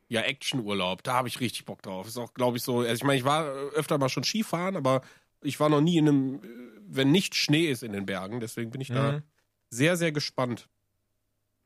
[0.09, 1.03] ja, Actionurlaub.
[1.03, 2.07] Da habe ich richtig Bock drauf.
[2.07, 2.79] Ist auch, glaube ich, so.
[2.81, 5.03] Also ich meine, ich war äh, öfter mal schon Skifahren, aber
[5.43, 6.39] ich war noch nie in einem, äh,
[6.87, 8.41] wenn nicht Schnee ist in den Bergen.
[8.41, 9.23] Deswegen bin ich da Mhm.
[9.71, 10.69] sehr, sehr gespannt.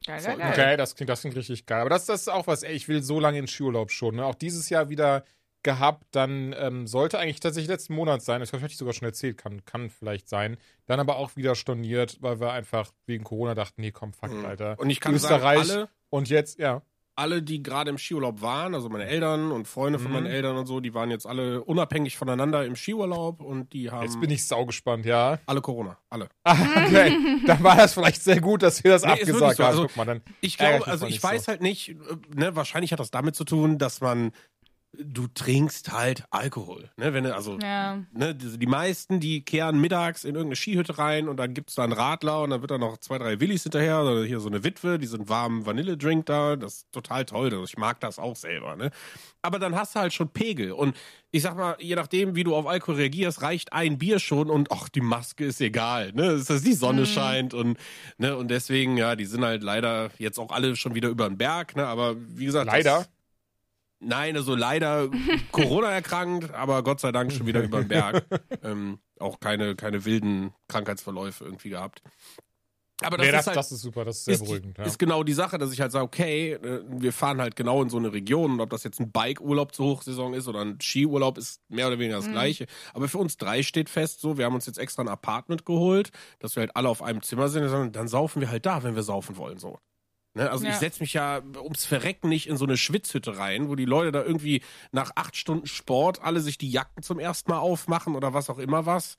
[0.06, 0.50] Geil, geil, geil.
[0.52, 1.80] Okay, das klingt, das klingt richtig geil.
[1.80, 4.16] Aber das, das ist auch was, ey, ich will so lange in Skiurlaub schon.
[4.16, 4.24] Ne?
[4.24, 5.24] Auch dieses Jahr wieder
[5.62, 8.38] gehabt, dann ähm, sollte eigentlich tatsächlich letzten Monat sein.
[8.38, 10.58] Das habe ich sogar schon erzählt, kann, kann vielleicht sein.
[10.86, 14.74] Dann aber auch wieder storniert, weil wir einfach wegen Corona dachten, nee, komm, fuck, Alter.
[14.74, 14.78] Mhm.
[14.78, 16.82] Und ich kann Österreich sagen, alle, und jetzt, ja.
[17.16, 20.14] Alle, die gerade im Skiurlaub waren, also meine Eltern und Freunde von Mhm.
[20.14, 24.04] meinen Eltern und so, die waren jetzt alle unabhängig voneinander im Skiurlaub und die haben
[24.04, 25.38] Jetzt bin ich saugespannt, ja.
[25.46, 26.28] alle Corona, alle.
[26.44, 26.56] Ah,
[26.86, 27.16] okay.
[27.46, 29.62] dann war das vielleicht sehr gut, dass wir das Nee, abgesagt so.
[29.64, 29.70] haben.
[29.70, 30.20] Also, Guck mal, dann.
[30.40, 31.28] Ich glaube, also ich nicht so.
[31.28, 31.94] weiß halt nicht, äh,
[32.34, 34.32] ne, wahrscheinlich hat das damit zu tun, dass man,
[34.98, 38.02] du trinkst halt Alkohol, ne, wenn also, Ja.
[38.12, 41.84] ne, die, die meisten, die kehren mittags in irgendeine Skihütte rein und dann gibt's da
[41.84, 44.64] einen Radler und dann wird da noch zwei, drei Willis hinterher oder hier so eine
[44.64, 48.36] Witwe, die sind warmen Vanilledrink da, das ist total toll, also ich mag das auch
[48.36, 48.90] selber, ne.
[49.42, 50.96] Aber dann hast du halt schon Pegel und
[51.30, 54.72] ich sag mal, je nachdem, wie du auf Alkohol reagierst, reicht ein Bier schon und
[54.72, 57.76] ach, die Maske ist egal, ne, es ist, dass die Sonne scheint und,
[58.16, 61.36] ne, und deswegen, ja, die sind halt leider jetzt auch alle schon wieder über den
[61.36, 62.66] Berg, ne, aber wie gesagt.
[62.66, 62.98] Leider?
[63.00, 63.10] Das,
[64.00, 65.08] Nein, also leider
[65.52, 68.26] Corona erkrankt, aber Gott sei Dank schon wieder über den Berg.
[68.62, 72.02] ähm, auch keine, keine wilden Krankheitsverläufe irgendwie gehabt.
[73.02, 74.78] Aber das nee, ist das, halt das ist super, das ist sehr ist, beruhigend.
[74.78, 74.84] Ja.
[74.84, 77.90] ist genau die Sache, dass ich halt sage, okay, äh, wir fahren halt genau in
[77.90, 81.36] so eine Region und ob das jetzt ein Bike-Urlaub zur Hochsaison ist oder ein Skiurlaub,
[81.36, 82.66] ist mehr oder weniger das Gleiche.
[82.94, 86.10] Aber für uns drei steht fest so, wir haben uns jetzt extra ein Apartment geholt,
[86.38, 88.94] dass wir halt alle auf einem Zimmer sind, sondern dann saufen wir halt da, wenn
[88.94, 89.78] wir saufen wollen, so.
[90.36, 90.50] Ne?
[90.50, 90.70] Also Ja.
[90.72, 94.12] ich setze mich ja ums Verrecken nicht in so eine Schwitzhütte rein, wo die Leute
[94.12, 94.62] da irgendwie
[94.92, 98.58] nach acht Stunden Sport alle sich die Jacken zum ersten Mal aufmachen oder was auch
[98.58, 99.16] immer was.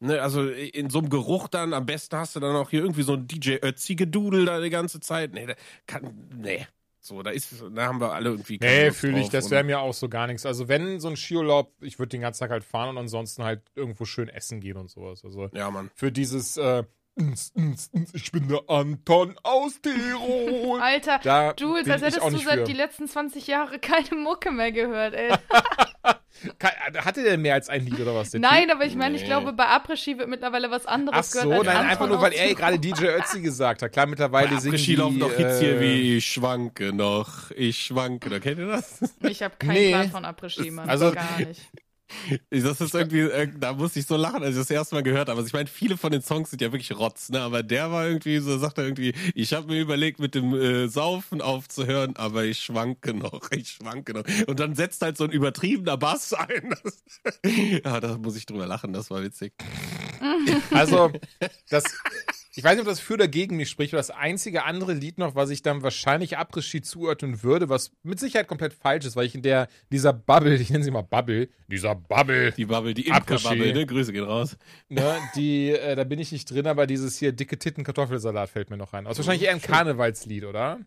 [0.00, 3.02] Ne, also in so einem Geruch dann, am besten hast du dann auch hier irgendwie
[3.02, 5.32] so ein DJ Ötzi-Gedudel da die ganze Zeit.
[5.32, 5.54] Nee, da
[5.86, 6.66] kann, nee.
[7.00, 9.94] So, da ist, da haben wir alle irgendwie Nee, fühle ich, das wäre mir auch
[9.94, 10.44] so gar nichts.
[10.44, 13.62] Also wenn so ein Skiurlaub, ich würde den ganzen Tag halt fahren und ansonsten halt
[13.74, 15.24] irgendwo schön essen gehen und sowas.
[15.24, 15.90] Also Ja, Mann.
[15.94, 16.84] für dieses, äh,
[18.12, 20.80] ich bin der Anton aus Tirol.
[20.80, 22.64] Alter, Da Jules, als ich hättest du seit für.
[22.64, 25.32] die letzten 20 Jahre keine Mucke mehr gehört, ey.
[26.60, 26.70] Ka-
[27.04, 28.30] Hatte der mehr als ein Lied oder was?
[28.30, 28.76] der Nein, Typ?
[28.76, 29.26] aber ich meine, ich Nee.
[29.26, 32.20] glaube, bei Après-Ski wird mittlerweile was anderes Ach so, gehört als nein, Anton einfach nur,
[32.20, 33.90] weil er gerade DJ Ötzi gesagt hat.
[33.92, 37.80] Klar, mittlerweile Bei singen die, laufen doch Hits hier äh, wie Ich schwanke noch, ich
[37.86, 38.40] schwanke noch.
[38.40, 39.00] Kennt ihr das?
[39.20, 39.90] Ich habe keinen Nee.
[39.90, 40.88] Plan von Après-Ski, Mann.
[40.88, 41.60] Also- gar nicht.
[42.50, 45.28] Das ist irgendwie, äh, da musste ich so lachen, als ich das erste Mal gehört
[45.28, 45.38] habe.
[45.38, 47.40] Also ich meine, viele von den Songs sind ja wirklich Rotz, ne?
[47.40, 50.88] Aber der war irgendwie so, sagt er irgendwie, ich habe mir überlegt, mit dem äh,
[50.88, 54.24] Saufen aufzuhören, aber ich schwanke noch, ich schwanke noch.
[54.46, 56.74] Und dann setzt halt so ein übertriebener Bass ein.
[56.82, 57.02] Das,
[57.44, 59.52] ja, da muss ich drüber lachen, das war witzig.
[60.70, 61.12] Also,
[61.68, 61.84] das,
[62.58, 65.16] ich weiß nicht, ob das für oder gegen mich spricht, aber das einzige andere Lied
[65.18, 69.26] noch, was ich dann wahrscheinlich Après-Ski zuordnen würde, was mit Sicherheit komplett falsch ist, weil
[69.26, 73.06] ich in der, dieser Bubble, ich nenne sie mal Bubble, dieser Bubble, Die Bubble, die.
[73.06, 73.86] Imker-Bubble, ne?
[73.86, 74.56] Grüße gehen raus.
[74.88, 78.70] ne, die, äh, da bin ich nicht drin, aber dieses hier dicke Titten Kartoffelsalat fällt
[78.70, 79.04] mir noch rein.
[79.04, 80.80] Das ist wahrscheinlich eher ein Karnevalslied, oder?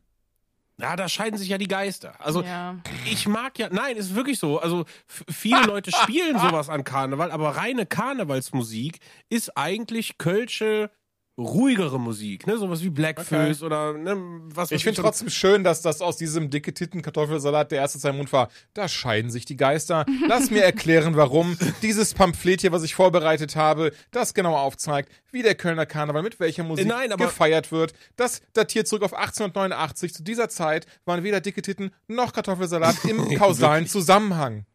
[0.77, 2.15] Ja, da scheiden sich ja die Geister.
[2.19, 2.79] Also Ja.
[3.05, 4.60] ich mag ja, nein, ist wirklich so.
[4.60, 10.89] Also viele Leute spielen sowas an Karneval, aber reine Karnevalsmusik ist eigentlich kölsche
[11.38, 12.58] ruhigere Musik, ne?
[12.58, 14.15] Sowas wie Blackfoes oder ne,
[14.46, 18.17] was Ich finde trotzdem schön, dass das aus diesem dicke Titten Kartoffelsalat der erste sein
[18.17, 18.50] Mund war.
[18.74, 20.06] Da scheiden sich die Geister.
[20.28, 25.41] Lass mir erklären, warum dieses Pamphlet hier, was ich vorbereitet habe, das genau aufzeigt, wie
[25.41, 27.94] der Kölner Karneval mit welcher Musik nein, aber- gefeiert wird.
[28.17, 30.13] Das datiert zurück auf 1889.
[30.13, 34.65] Zu dieser Zeit waren weder dicke Titten noch Kartoffelsalat im kausalen Zusammenhang.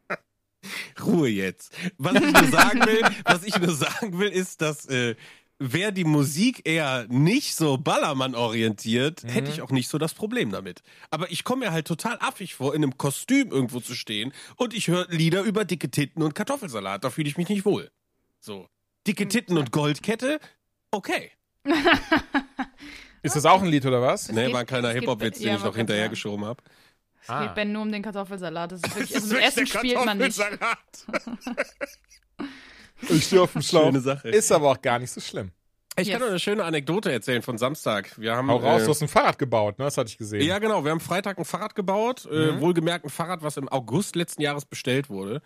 [1.05, 1.73] Ruhe jetzt.
[1.99, 5.15] Was ich nur sagen will, was ich nur sagen will, ist, dass äh,
[5.59, 9.29] wer die Musik eher nicht so Ballermann orientiert, Mhm.
[9.29, 10.83] hätte ich auch nicht so das Problem damit.
[11.11, 14.75] Aber ich komme mir halt total affig vor, in einem Kostüm irgendwo zu stehen und
[14.75, 17.05] ich höre Lieder über dicke Titten und Kartoffelsalat.
[17.05, 17.91] Da fühle ich mich nicht wohl.
[18.41, 18.69] So.
[19.07, 20.41] Dicke Titten und Goldkette,
[20.91, 21.31] okay.
[23.23, 24.31] Ist das auch ein Lied oder was?
[24.31, 26.45] Ne, geht- war ein kleiner es Hip-Hop-Witz, den ja, ich noch wollte hinterher gerade geschoben
[26.45, 26.63] habe.
[27.23, 27.45] Es Ah.
[27.47, 28.71] geht Ben nur um den Kartoffelsalat.
[28.73, 30.39] Das ist wirklich, also Essen spielt man nicht.
[33.09, 33.87] Ich stehe auf dem Schlauch.
[33.87, 34.29] Schöne Sache.
[34.29, 35.51] Ist aber auch gar nicht so schlimm.
[35.99, 36.19] Ich Yes.
[36.19, 38.19] kann eine schöne Anekdote erzählen von Samstag.
[38.19, 39.87] Wir haben Hau raus, äh, du hast ein Fahrrad gebaut, ne?
[39.87, 40.43] Das hatte ich gesehen.
[40.43, 40.85] Ja, genau.
[40.85, 42.27] Wir haben Freitag ein Fahrrad gebaut.
[42.31, 42.61] Äh, Mhm.
[42.61, 45.41] wohlgemerkt ein Fahrrad, was im August letzten Jahres bestellt wurde.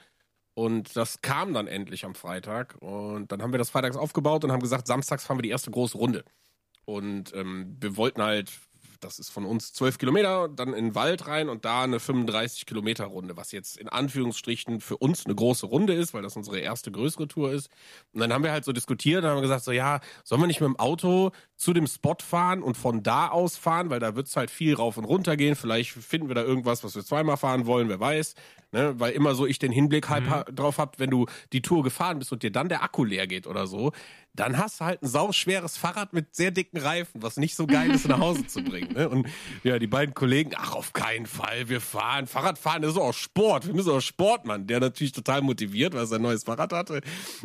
[0.54, 2.74] Und das kam dann endlich am Freitag.
[2.80, 5.70] Und dann haben wir das freitags aufgebaut und haben gesagt, samstags fahren wir die erste
[5.70, 6.24] große Runde.
[6.84, 8.50] Und ähm, wir wollten halt,
[9.00, 12.66] das ist von uns zwölf Kilometer, dann in den Wald rein und da eine 35
[12.66, 16.58] Kilometer Runde, was jetzt in Anführungsstrichen für uns eine große Runde ist, weil das unsere
[16.58, 17.70] erste größere Tour ist.
[18.12, 20.60] Und dann haben wir halt so diskutiert und haben gesagt, so ja, sollen wir nicht
[20.60, 24.36] mit dem Auto zu dem Spot fahren und von da aus fahren, weil da wird's
[24.36, 25.56] halt viel rauf und runter gehen.
[25.56, 28.34] Vielleicht finden wir da irgendwas, was wir zweimal fahren wollen, wer weiß.
[28.72, 28.94] Ne?
[28.98, 32.18] Weil immer so ich den Hinblick halb ha drauf hab, wenn du die Tour gefahren
[32.18, 33.92] bist und dir dann der Akku leer geht oder so,
[34.34, 37.90] dann hast du halt ein sauschweres Fahrrad mit sehr dicken Reifen, was nicht so geil
[37.90, 38.92] ist, nach Hause zu bringen.
[38.94, 39.08] Ne?
[39.08, 39.26] Und
[39.64, 42.26] ja, die beiden Kollegen, ach, auf keinen Fall, wir fahren.
[42.26, 43.66] Fahrradfahren ist auch Sport.
[43.66, 47.00] Wir müssen auch Sportmann, der natürlich total motiviert, weil er sein neues Fahrrad hatte.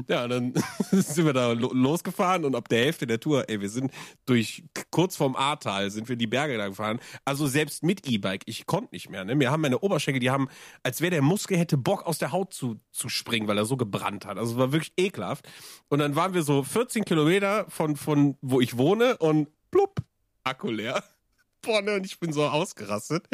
[0.08, 0.54] Ja, dann
[0.92, 3.92] sind wir da lo losgefahren und ab der Hälfte der Tour, ey, wir sind
[4.26, 7.00] durch kurz vorm Ahrtal sind wir die Berge da gefahren.
[7.26, 9.26] Also selbst mit E-Bike, ich konnte nicht mehr.
[9.26, 9.36] Ne?
[9.36, 10.48] Mir haben meine Oberschenkel, die haben,
[10.84, 13.78] als wäre der Muskel hätte Bock aus der Haut zu, zu springen, weil er so
[13.78, 14.38] gebrannt hat.
[14.38, 15.48] Also es war wirklich ekelhaft.
[15.90, 20.04] Und dann waren wir so 14 Kilometer von, von wo ich wohne und plupp,
[20.44, 21.02] Akku leer.
[21.62, 23.30] Boah, ne, und ich bin so ausgerastet.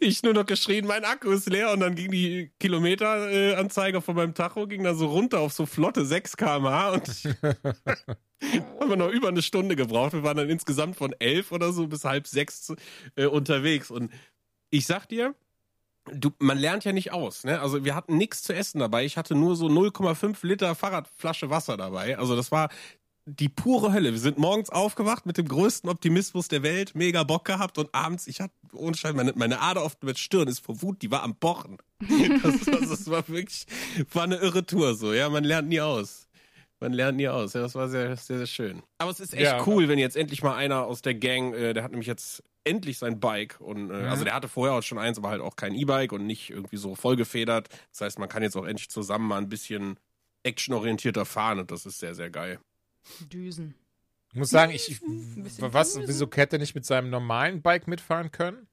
[0.00, 4.32] Ich nur noch geschrien, mein Akku ist leer und dann ging die Kilometeranzeige von meinem
[4.32, 7.08] Tacho, ging da so runter auf so flotte 6 km/h und
[8.80, 10.14] haben wir noch über eine Stunde gebraucht.
[10.14, 12.72] Wir waren dann insgesamt von elf oder so bis halb sechs
[13.16, 14.10] äh, unterwegs und
[14.70, 15.34] ich sag dir,
[16.14, 17.44] du, man lernt ja nicht aus.
[17.44, 17.60] Ne?
[17.60, 19.04] Also wir hatten nichts zu essen dabei.
[19.04, 22.18] Ich hatte nur so 0,5 Liter Fahrradflasche Wasser dabei.
[22.18, 22.68] Also das war
[23.26, 24.12] die pure Hölle.
[24.12, 28.26] Wir sind morgens aufgewacht mit dem größten Optimismus der Welt, mega Bock gehabt und abends,
[28.26, 31.22] ich hatte ohne Schein, meine, meine Ader auf der Stirn ist vor Wut, die war
[31.22, 31.76] am Pochen.
[32.42, 33.66] Das, das, das war wirklich,
[34.14, 35.12] war eine irre Tour so.
[35.12, 36.26] Ja, man lernt nie aus.
[36.80, 37.52] Man lernt nie aus.
[37.54, 38.82] Ja, das war sehr, sehr, sehr schön.
[38.98, 39.66] Aber es ist echt Ja.
[39.66, 42.98] cool, wenn jetzt endlich mal einer aus der Gang, äh, der hat nämlich jetzt endlich
[42.98, 44.08] sein Bike und äh, Mhm.
[44.08, 46.76] also der hatte vorher auch schon eins, aber halt auch kein E-Bike und nicht irgendwie
[46.76, 47.68] so vollgefedert.
[47.90, 49.98] Das heißt, man kann jetzt auch endlich zusammen mal ein bisschen
[50.44, 52.58] actionorientierter fahren und das ist sehr, sehr geil.
[53.32, 53.74] Düsen.
[54.32, 55.00] Ich muss sagen, ich, ich
[55.60, 56.08] was, Düsen.
[56.08, 58.66] wieso hätte er nicht mit seinem normalen Bike mitfahren können?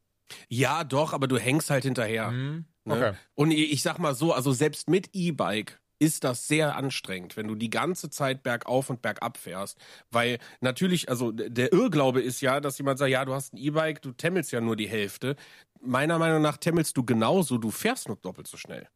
[0.50, 2.28] Ja, doch, aber du hängst halt hinterher.
[2.30, 2.94] Hm, Ne?
[2.94, 3.14] Okay.
[3.34, 7.48] Und ich ich sag mal so, also selbst mit E-Bike ist das sehr anstrengend, wenn
[7.48, 9.78] du die ganze Zeit bergauf und bergab fährst.
[10.12, 14.02] Weil natürlich, also der Irrglaube ist ja, dass jemand sagt, ja, du hast ein E-Bike,
[14.02, 15.36] du temmelst ja nur die Hälfte.
[15.82, 18.88] Meiner Meinung nach temmelst du genauso, du fährst nur doppelt so schnell.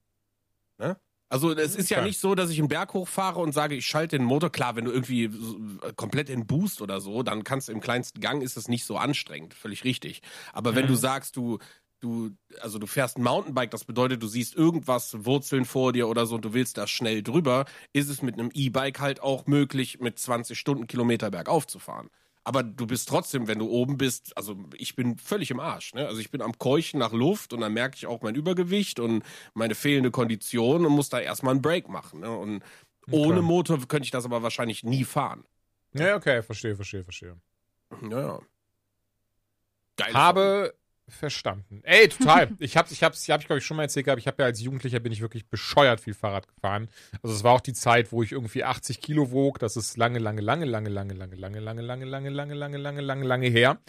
[0.78, 0.98] Ne?
[1.30, 4.18] Also es ist ja nicht so, dass ich einen Berg hochfahre und sage, ich schalte
[4.18, 4.52] den Motor.
[4.52, 8.20] Klar, wenn du irgendwie äh, komplett in Boost oder so, dann kannst du im kleinsten
[8.20, 10.24] Gang ist es nicht so anstrengend, völlig richtig.
[10.54, 11.60] Aber wenn du sagst, du
[12.00, 12.32] du
[12.62, 16.36] also du fährst ein Mountainbike, das bedeutet, du siehst irgendwas Wurzeln vor dir oder so
[16.36, 20.20] und du willst da schnell drüber, ist es mit einem E-Bike halt auch möglich, mit
[20.20, 22.10] 20 Stundenkilometer bergauf zu fahren.
[22.44, 25.94] Aber du bist trotzdem, wenn du oben bist, also ich bin völlig im Arsch.
[25.94, 26.08] Ne?
[26.08, 29.24] Also ich bin am Keuchen nach Luft und dann merke ich auch mein Übergewicht und
[29.54, 32.22] meine fehlende Kondition und muss da erstmal einen Break machen.
[32.22, 32.32] Ne?
[32.32, 32.64] Und
[33.12, 35.44] ohne Motor könnte ich das aber wahrscheinlich nie fahren.
[35.94, 37.36] Ja, okay, verstehe, verstehe, verstehe.
[38.10, 38.40] Ja, ja.
[39.98, 40.74] Geile Habe
[41.10, 41.82] verstanden.
[41.84, 42.50] Ey, total.
[42.60, 44.20] ich hab's, ich hab's, hab ich glaube ich schon mal erzählt gehabt.
[44.20, 46.90] Ich habe ja als Jugendlicher bin ich wirklich bescheuert viel Fahrrad gefahren.
[47.22, 49.60] Also es war auch die Zeit, wo ich irgendwie 80 Kilo wog.
[49.60, 53.02] Das ist lange, lange, lange, lange, lange, lange, lange, lange, lange, lange, lange, lange, lange,
[53.02, 53.80] lange, lange her.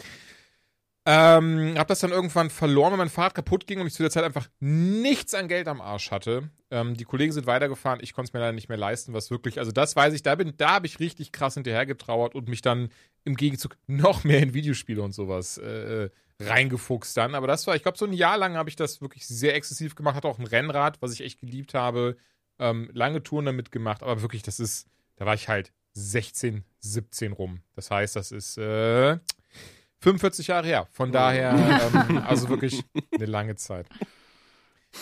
[1.03, 4.11] Ähm, hab das dann irgendwann verloren, weil mein Fahrrad kaputt ging und ich zu der
[4.11, 6.51] Zeit einfach nichts an Geld am Arsch hatte.
[6.69, 9.57] Ähm, die Kollegen sind weitergefahren, ich konnte es mir leider nicht mehr leisten, was wirklich,
[9.57, 12.61] also das weiß ich, da bin, da habe ich richtig krass hinterher getrauert und mich
[12.61, 12.89] dann
[13.23, 16.09] im Gegenzug noch mehr in Videospiele und sowas äh,
[16.47, 17.35] reingefuchst dann.
[17.35, 19.95] Aber das war, ich glaube, so ein Jahr lang habe ich das wirklich sehr exzessiv
[19.95, 22.17] gemacht, hatte auch ein Rennrad, was ich echt geliebt habe,
[22.59, 27.33] ähm, lange Touren damit gemacht, aber wirklich, das ist, da war ich halt 16, 17
[27.33, 27.61] rum.
[27.75, 29.17] Das heißt, das ist äh,
[29.99, 30.87] 45 Jahre her.
[30.91, 31.53] Von daher,
[32.09, 33.87] ähm, also wirklich eine lange Zeit.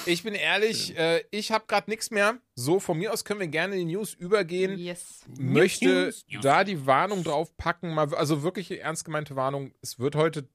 [0.05, 2.37] Ich bin ehrlich, äh, ich habe gerade nichts mehr.
[2.55, 4.77] So, von mir aus können wir gerne in die News übergehen.
[4.77, 5.25] Yes.
[5.37, 6.43] Möchte News, News.
[6.43, 9.73] da die Warnung drauf packen, mal, also wirklich ernst gemeinte Warnung.
[9.81, 10.47] Es wird heute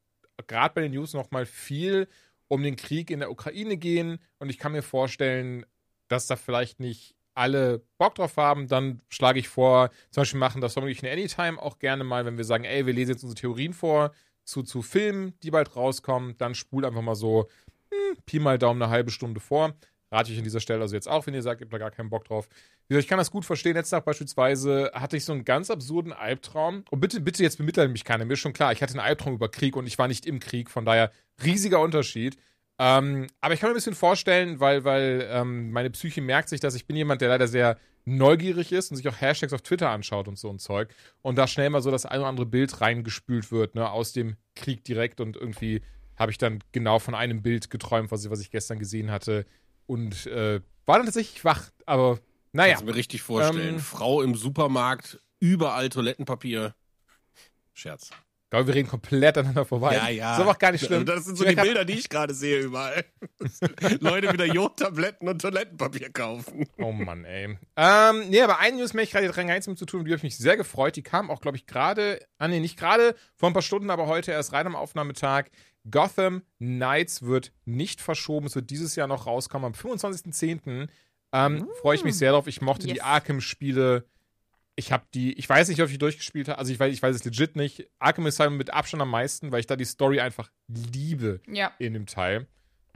[0.46, 2.08] gerade bei den News noch mal viel
[2.48, 4.18] um den Krieg in der Ukraine gehen.
[4.38, 5.64] Und ich kann mir vorstellen,
[6.08, 10.60] dass da vielleicht nicht alle Bock drauf haben, dann schlage ich vor, zum Beispiel machen
[10.60, 13.40] das wirklich eine Anytime auch gerne mal, wenn wir sagen, ey, wir lesen jetzt unsere
[13.40, 14.12] Theorien vor
[14.44, 17.48] zu, zu Filmen, die bald rauskommen, dann spul einfach mal so
[17.90, 19.74] hm, Pi mal Daumen eine halbe Stunde vor.
[20.10, 21.90] Rate ich an dieser Stelle also jetzt auch, wenn ihr sagt, ihr habt da gar
[21.90, 22.48] keinen Bock drauf.
[22.88, 23.74] Ich kann das gut verstehen.
[23.74, 26.84] Letzten Tag beispielsweise hatte ich so einen ganz absurden Albtraum.
[26.90, 28.24] Und bitte, bitte, jetzt bemitleid mich keiner.
[28.24, 30.40] Mir ist schon klar, ich hatte einen Albtraum über Krieg und ich war nicht im
[30.40, 30.70] Krieg.
[30.70, 31.10] Von daher
[31.42, 32.36] riesiger Unterschied.
[32.78, 36.60] Ähm, aber ich kann mir ein bisschen vorstellen, weil, weil ähm, meine Psyche merkt sich,
[36.60, 39.90] dass ich bin jemand, der leider sehr neugierig ist und sich auch Hashtags auf Twitter
[39.90, 40.94] anschaut und so ein Zeug.
[41.22, 44.36] Und da schnell mal so das ein oder andere Bild reingespült wird, ne, aus dem
[44.54, 45.20] Krieg direkt.
[45.20, 45.82] Und irgendwie
[46.16, 49.46] habe ich dann genau von einem Bild geträumt, was ich, was ich gestern gesehen hatte.
[49.86, 51.70] Und äh, war dann tatsächlich wach.
[51.86, 52.18] Aber
[52.52, 52.74] naja.
[52.74, 53.74] Kannst du mir richtig vorstellen.
[53.74, 56.74] Ähm, Frau im Supermarkt, überall Toilettenpapier.
[57.72, 58.10] Scherz.
[58.44, 59.96] Ich glaube, wir reden komplett aneinander vorbei.
[60.14, 61.04] Ist aber auch gar nicht schlimm.
[61.04, 63.04] Das sind so die Bilder, die ich gerade sehe überall.
[63.98, 66.68] Leute wieder Jodtabletten und Toilettenpapier kaufen.
[66.78, 67.58] Oh Mann, ey.
[67.76, 70.06] Ähm, nee, aber eine News mehr ich gerade dran gar nichts mit zu tun, und
[70.06, 70.94] die habe ich mich sehr gefreut.
[70.94, 74.06] Die kam auch, glaube ich, gerade, ah nee, nicht gerade, vor ein paar Stunden, aber
[74.06, 75.50] heute erst rein am Aufnahmetag.
[75.90, 78.46] Gotham Knights wird nicht verschoben.
[78.46, 79.66] Es wird dieses Jahr noch rauskommen.
[79.66, 80.88] Am 25.10.
[81.32, 82.46] Ähm, Freue ich mich sehr drauf.
[82.46, 83.02] Ich mochte die Yes.
[83.04, 84.06] Arkham-Spiele.
[84.76, 86.58] Ich habe die, ich weiß nicht, ob ich die durchgespielt habe.
[86.58, 87.88] Also ich weiß, ich weiß es legit nicht.
[87.98, 91.72] Arkham Asylum mit Abstand am meisten, weil ich da die Story einfach liebe Ja.
[91.78, 92.46] in dem Teil.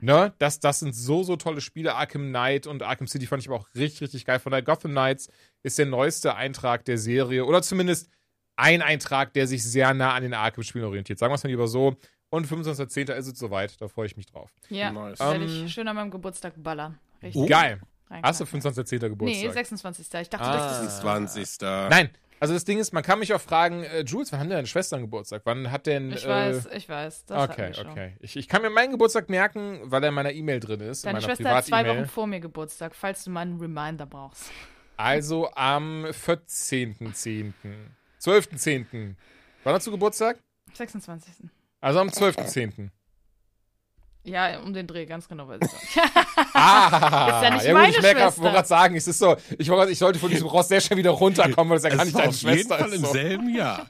[0.01, 0.33] Ne?
[0.39, 1.95] Das, das sind so, so tolle Spiele.
[1.95, 4.39] Arkham Knight und Arkham City fand ich aber auch richtig, richtig geil.
[4.39, 5.29] Von daher, Gotham Knights
[5.63, 7.45] ist der neueste Eintrag der Serie.
[7.45, 8.09] Oder zumindest
[8.55, 11.19] ein Eintrag, der sich sehr nah an den Arkham-Spielen orientiert.
[11.19, 11.95] Sagen wir es mal lieber so.
[12.31, 13.11] Und 25.10.
[13.13, 13.79] ist es soweit.
[13.81, 14.51] Da freue ich mich drauf.
[14.69, 14.91] Ja.
[14.91, 15.19] Nice.
[15.19, 16.99] Werde Ähm, ich schön an meinem Geburtstag ballern.
[17.23, 17.41] Richtig.
[17.41, 17.45] Oh.
[17.47, 17.79] Geil.
[18.23, 18.93] Hast du 25.10.
[19.01, 19.53] Nee, Geburtstag?
[19.53, 20.07] 26.
[20.21, 20.53] Ich dachte, Ah.
[20.57, 21.57] das ist 26.
[21.61, 22.09] Nein.
[22.41, 24.67] Also das Ding ist, man kann mich auch fragen, äh, Jules, wann hat denn deine
[24.67, 25.41] Schwester einen Geburtstag?
[25.43, 26.11] Wann hat denn.
[26.13, 27.25] Ich äh, weiß, ich weiß.
[27.29, 28.15] Okay, okay.
[28.21, 31.05] Ich, ich kann mir meinen Geburtstag merken, weil er in meiner E-Mail drin ist.
[31.05, 31.85] Deine Schwester hat zwei.
[31.85, 34.49] Wochen vor mir Geburtstag, falls du mal einen Reminder brauchst.
[34.95, 37.53] Also am 14.10.
[38.21, 39.15] 12.10.
[39.65, 40.39] Wann hast du Geburtstag?
[40.73, 41.33] 26.
[41.81, 42.89] Also am 12.10.
[44.25, 46.05] Ja, um den Dreh, ganz genau weiß ich das.
[46.53, 48.41] Ah, Ist ja nicht gut, meine ich merke, ich Schwester.
[48.41, 50.97] wollte gerade sagen, es ist so, ich, wollte ich sollte von diesem Ross sehr schnell
[50.97, 52.95] wieder runterkommen, weil es ja gar Es nicht deine auf jeden Schwester Fall ist.
[52.95, 53.11] im So.
[53.13, 53.89] selben Jahr.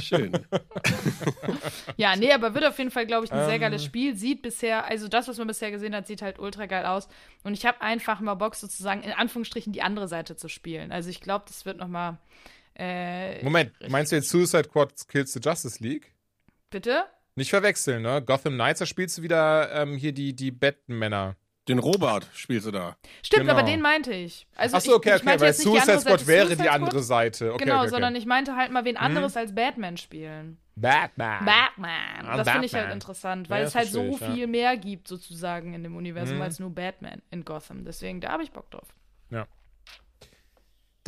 [0.00, 0.32] Schön.
[1.96, 3.60] Ja, nee, aber wird auf jeden Fall, glaube ich, ein sehr Ähm.
[3.60, 4.14] geiles Spiel.
[4.16, 7.08] Sieht bisher, also das, was man bisher gesehen hat, sieht halt ultra geil aus.
[7.42, 10.92] Und ich habe einfach mal Bock, sozusagen in Anführungsstrichen die andere Seite zu spielen.
[10.92, 12.18] Also ich glaube, das wird nochmal.
[12.76, 16.12] Äh, Moment, meinst du jetzt Suicide Squad Kills the Justice League?
[16.70, 17.04] Bitte?
[17.36, 18.22] Nicht verwechseln, ne?
[18.22, 21.36] Gotham Knights, da spielst du wieder ähm, hier die, die Batman-Männer.
[21.68, 22.96] Den Robert spielst du da.
[23.22, 23.52] Stimmt, Genau.
[23.52, 24.46] aber den meinte ich.
[24.56, 26.46] Also Achso, okay, ich, ich okay, meinte weil jetzt nicht die Suicide Squad Seite wäre
[26.46, 27.54] Suicide die andere Seite.
[27.54, 27.90] Okay, genau, okay, okay.
[27.90, 30.58] sondern ich meinte halt mal wen anderes als Batman spielen.
[30.74, 31.44] Batman.
[31.44, 32.26] Batman.
[32.26, 34.32] Ah, Das finde ich halt interessant, Ja, weil das es halt so ich, ja.
[34.32, 36.42] viel mehr gibt, sozusagen, in dem Universum, Mhm.
[36.42, 37.84] als nur Batman in Gotham.
[37.84, 38.88] Deswegen, da habe ich Bock drauf.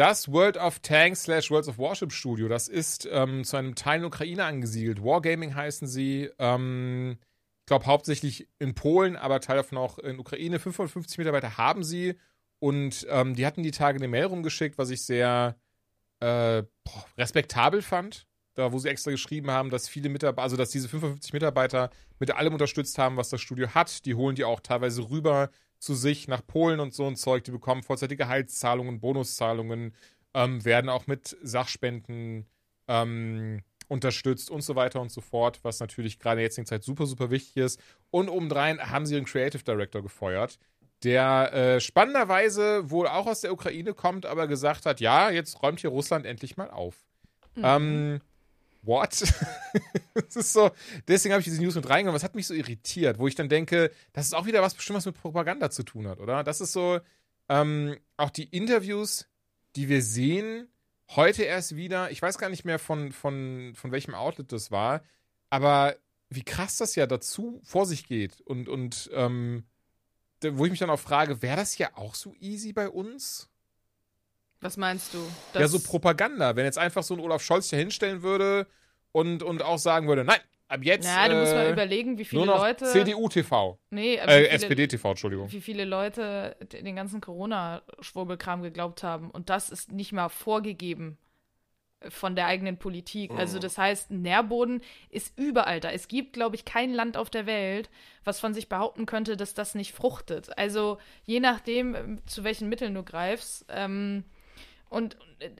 [0.02, 4.00] Das World of Tanks slash Worlds of Warship Studio, das ist ähm, zu einem Teil
[4.00, 5.04] in Ukraine angesiedelt.
[5.04, 6.28] Wargaming heißen sie.
[6.40, 7.18] Ähm,
[7.60, 10.58] ich glaube hauptsächlich in Polen, aber Teil davon auch in Ukraine.
[10.58, 12.16] 550 Mitarbeiter haben sie.
[12.58, 15.54] Und ähm, die hatten die Tage eine Mail rumgeschickt, was ich sehr
[16.18, 18.26] äh, boah, respektabel fand.
[18.54, 22.32] Da, wo sie extra geschrieben haben, dass viele Mitarbeiter, also dass diese 55 Mitarbeiter mit
[22.32, 24.04] allem unterstützt haben, was das Studio hat.
[24.04, 25.50] Die holen die auch teilweise rüber
[25.82, 27.42] zu sich nach Polen und so ein Zeug.
[27.42, 29.94] Die bekommen vorzeitige Gehaltszahlungen, Bonuszahlungen,
[30.32, 32.46] ähm, werden auch mit Sachspenden
[32.86, 36.84] ähm, unterstützt und so weiter und so fort, was natürlich gerade in der jetzigen Zeit
[36.84, 37.80] super, super wichtig ist.
[38.10, 40.60] Und obendrein haben sie den Creative Director gefeuert,
[41.02, 45.80] der äh, spannenderweise wohl auch aus der Ukraine kommt, aber gesagt hat, ja, jetzt räumt
[45.80, 46.94] hier Russland endlich mal auf.
[47.56, 48.20] Ähm,
[48.82, 49.22] what?
[50.14, 50.70] das ist so,
[51.08, 52.14] deswegen habe ich diese News mit reingenommen.
[52.14, 54.98] Was hat mich so irritiert, wo ich dann denke, das ist auch wieder was bestimmt
[54.98, 56.44] was mit Propaganda zu tun hat, oder?
[56.44, 57.00] Das ist so,
[57.48, 59.26] ähm, auch die Interviews,
[59.76, 60.68] die wir sehen,
[61.10, 65.02] heute erst wieder, ich weiß gar nicht mehr von, von, von welchem Outlet das war,
[65.50, 65.96] aber
[66.30, 69.64] wie krass das ja dazu vor sich geht und, und ähm,
[70.42, 73.48] wo ich mich dann auch frage, wäre das ja auch so easy bei uns?
[74.62, 75.18] Was meinst du?
[75.58, 76.56] ja, so Propaganda.
[76.56, 78.66] Wenn jetzt einfach so ein Olaf Scholz hier hinstellen würde
[79.12, 82.24] und, und auch sagen würde, nein, ab jetzt Ja, du musst mal äh, überlegen, wie
[82.24, 82.86] viele Leute.
[82.86, 83.78] CDU-TV.
[83.90, 85.52] Nee, aber Äh, SPD-TV, Entschuldigung.
[85.52, 89.30] wie viele Leute den ganzen Corona-Schwurbelkram geglaubt haben.
[89.30, 91.18] Und das ist nicht mal vorgegeben
[92.08, 93.30] von der eigenen Politik.
[93.32, 95.90] Also das heißt, Nährboden ist überall da.
[95.90, 97.90] Es gibt, glaube ich, kein Land auf der Welt,
[98.24, 100.56] was von sich behaupten könnte, dass das nicht fruchtet.
[100.58, 103.66] Also je nachdem, ähm, zu welchen Mitteln du greifst.
[103.68, 104.24] Ähm,
[104.92, 105.50] und äh,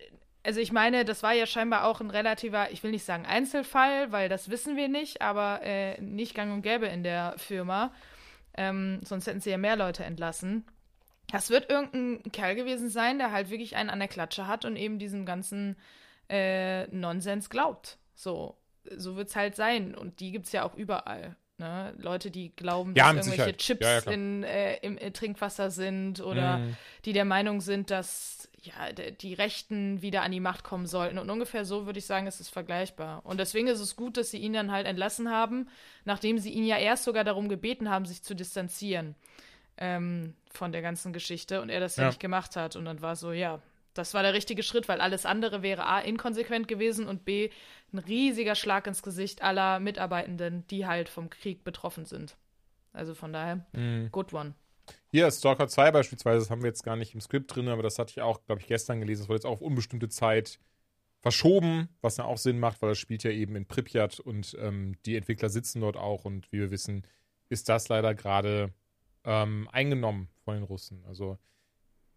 [0.45, 4.11] also ich meine, das war ja scheinbar auch ein relativer, ich will nicht sagen Einzelfall,
[4.11, 7.92] weil das wissen wir nicht, aber äh, nicht gang und gäbe in der Firma.
[8.57, 10.64] Ähm, sonst hätten sie ja mehr Leute entlassen.
[11.31, 14.75] Das wird irgendein Kerl gewesen sein, der halt wirklich einen an der Klatsche hat und
[14.77, 15.77] eben diesem ganzen
[16.29, 17.99] äh, Nonsens glaubt.
[18.14, 18.57] So,
[18.97, 19.95] so wird es halt sein.
[19.95, 21.37] Und die gibt es ja auch überall.
[21.59, 21.95] Ne?
[21.99, 23.59] Leute, die glauben, Ja, dass irgendwelche Sicherheit.
[23.59, 26.77] Chips Ja, ja, in, äh, im äh, Trinkwasser sind oder Mhm.
[27.05, 31.18] die der Meinung sind, dass ja, die Rechten wieder an die Macht kommen sollten.
[31.18, 33.20] Und ungefähr so würde ich sagen, ist es vergleichbar.
[33.25, 35.68] Und deswegen ist es gut, dass sie ihn dann halt entlassen haben,
[36.05, 39.16] nachdem sie ihn ja erst sogar darum gebeten haben, sich zu distanzieren
[39.79, 42.05] ähm, von der ganzen Geschichte und er das ja.
[42.05, 42.09] Ja.
[42.11, 42.77] nicht gemacht hat.
[42.77, 43.61] Und dann war so, ja,
[43.94, 47.51] das war der richtige Schritt, weil alles andere wäre A, inkonsequent gewesen und B,
[47.92, 52.37] ein riesiger Schlag ins Gesicht aller Mitarbeitenden, die halt vom Krieg betroffen sind.
[52.92, 54.09] Also von daher, Mhm.
[54.12, 54.55] good one.
[55.09, 57.99] Hier, Stalker 2 beispielsweise, das haben wir jetzt gar nicht im Skript drin, aber das
[57.99, 59.23] hatte ich auch, glaube ich, gestern gelesen.
[59.23, 60.59] Das wurde jetzt auch auf unbestimmte Zeit
[61.21, 64.97] verschoben, was ja auch Sinn macht, weil das spielt ja eben in Pripyat und ähm,
[65.07, 67.07] die Entwickler sitzen dort auch und wie wir wissen,
[67.49, 68.73] ist das leider gerade
[69.25, 71.05] ähm, eingenommen von den Russen.
[71.07, 71.38] Also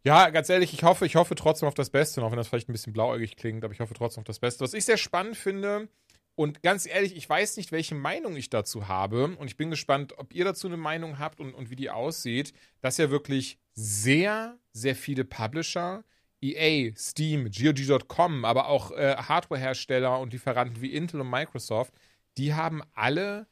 [0.03, 2.69] ja, ganz ehrlich, ich hoffe, ich hoffe trotzdem auf das Beste, auch wenn das vielleicht
[2.69, 4.63] ein bisschen blauäugig klingt, aber ich hoffe trotzdem auf das Beste.
[4.63, 5.87] Was ich sehr spannend finde,
[6.35, 9.35] Und ganz ehrlich, ich weiß nicht, welche Meinung ich dazu habe.
[9.37, 12.53] Und ich bin gespannt, ob ihr dazu eine Meinung habt und, und wie die aussieht.
[12.81, 16.03] Dass ja wirklich sehr, sehr viele Publisher,
[16.41, 21.93] EA, Steam, GOG.com, aber auch äh, Hardwarehersteller und Lieferanten wie Intel und Microsoft,
[22.37, 23.47] die haben alle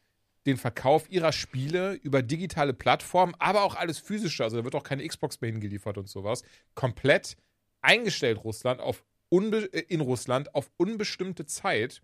[0.45, 4.83] den Verkauf ihrer Spiele über digitale Plattformen, aber auch alles physische, also da wird auch
[4.83, 6.43] keine Xbox mehr hingeliefert und sowas,
[6.75, 7.37] komplett
[7.81, 12.01] eingestellt Russland auf äh, in Russland auf unbestimmte Zeit.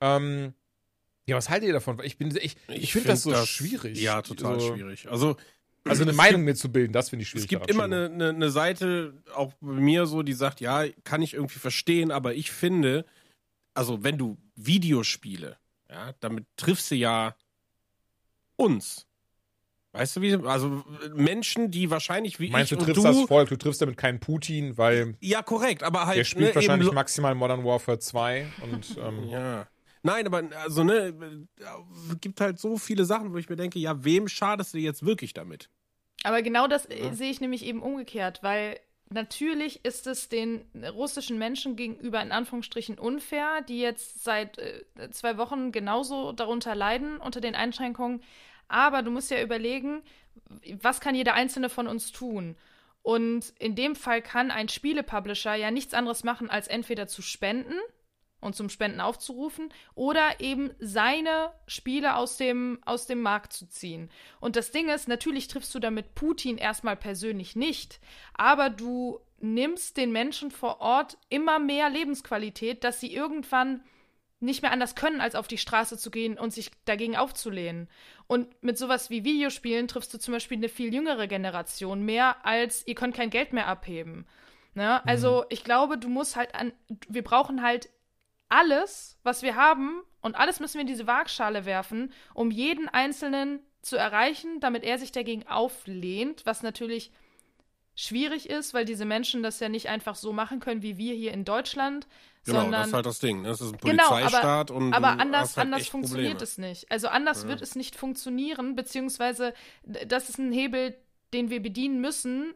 [0.00, 0.54] Ähm,
[1.26, 1.98] ja, was haltet ihr davon?
[2.04, 4.00] Ich bin ich, ich, Ich finde das find so das- schwierig.
[4.00, 5.08] Ja, total so, schwierig.
[5.08, 5.36] Also,
[5.84, 7.44] Also eine Meinung gibt- mir zu bilden, das finde ich schwierig.
[7.44, 11.22] Es gibt immer eine, eine, eine Seite, auch bei mir so, die sagt, ja, kann
[11.22, 13.04] ich irgendwie verstehen, aber ich finde,
[13.74, 15.56] also wenn du Videospiele,
[15.90, 17.34] ja, damit triffst du ja
[18.56, 19.06] uns.
[19.92, 23.28] Weißt du, wie, also Menschen, die wahrscheinlich wie Meinst du, ich und triffst du, das
[23.28, 26.90] Volk, du triffst damit keinen Putin, weil ja, korrekt, aber halt, der spielt ne, wahrscheinlich
[26.92, 29.68] maximal Modern Warfare 2 und ähm, Ja.
[30.04, 31.46] Nein, aber also ne,
[32.10, 35.04] es gibt halt so viele Sachen, wo ich mir denke, ja, wem schadest du jetzt
[35.04, 35.70] wirklich damit?
[36.24, 41.38] Aber genau das äh, sehe ich nämlich eben umgekehrt, weil natürlich ist es den russischen
[41.38, 47.40] Menschen gegenüber in Anführungsstrichen unfair, die jetzt seit äh, zwei Wochen genauso darunter leiden unter
[47.40, 48.22] den Einschränkungen.
[48.68, 50.02] Aber du musst ja überlegen,
[50.82, 52.56] was kann jeder einzelne von uns tun?
[53.00, 57.78] Und in dem Fall kann ein Spielepublisher ja nichts anderes machen, als entweder zu spenden
[58.44, 64.10] und zum Spenden aufzurufen oder eben seine Spiele aus dem, aus dem Markt zu ziehen.
[64.40, 68.00] Und das Ding ist, natürlich triffst du damit Putin erstmal persönlich nicht,
[68.34, 73.82] aber du nimmst den Menschen vor Ort immer mehr Lebensqualität, dass sie irgendwann
[74.40, 77.88] nicht mehr anders können, als auf die Straße zu gehen und sich dagegen aufzulehnen.
[78.26, 82.86] Und mit sowas wie Videospielen triffst du zum Beispiel eine viel jüngere Generation mehr, als
[82.86, 84.26] ihr könnt kein Geld mehr abheben.
[84.74, 85.06] Ne?
[85.06, 86.72] Also ich glaube, du musst halt an,
[87.08, 87.88] wir brauchen halt
[88.54, 93.60] alles, was wir haben, und alles müssen wir in diese Waagschale werfen, um jeden Einzelnen
[93.82, 97.10] zu erreichen, damit er sich dagegen auflehnt, was natürlich
[97.94, 101.32] schwierig ist, weil diese Menschen das ja nicht einfach so machen können wie wir hier
[101.32, 102.06] in Deutschland,
[102.46, 103.42] Genau, sondern das ist halt das Ding.
[103.42, 103.48] Ne?
[103.48, 106.44] Das ist ein Genau, Polizeistaat aber, und aber anders, halt anders funktioniert Probleme.
[106.44, 106.90] es nicht.
[106.90, 110.96] Also anders wird es nicht funktionieren, beziehungsweise das ist ein Hebel,
[111.32, 112.54] den wir bedienen müssen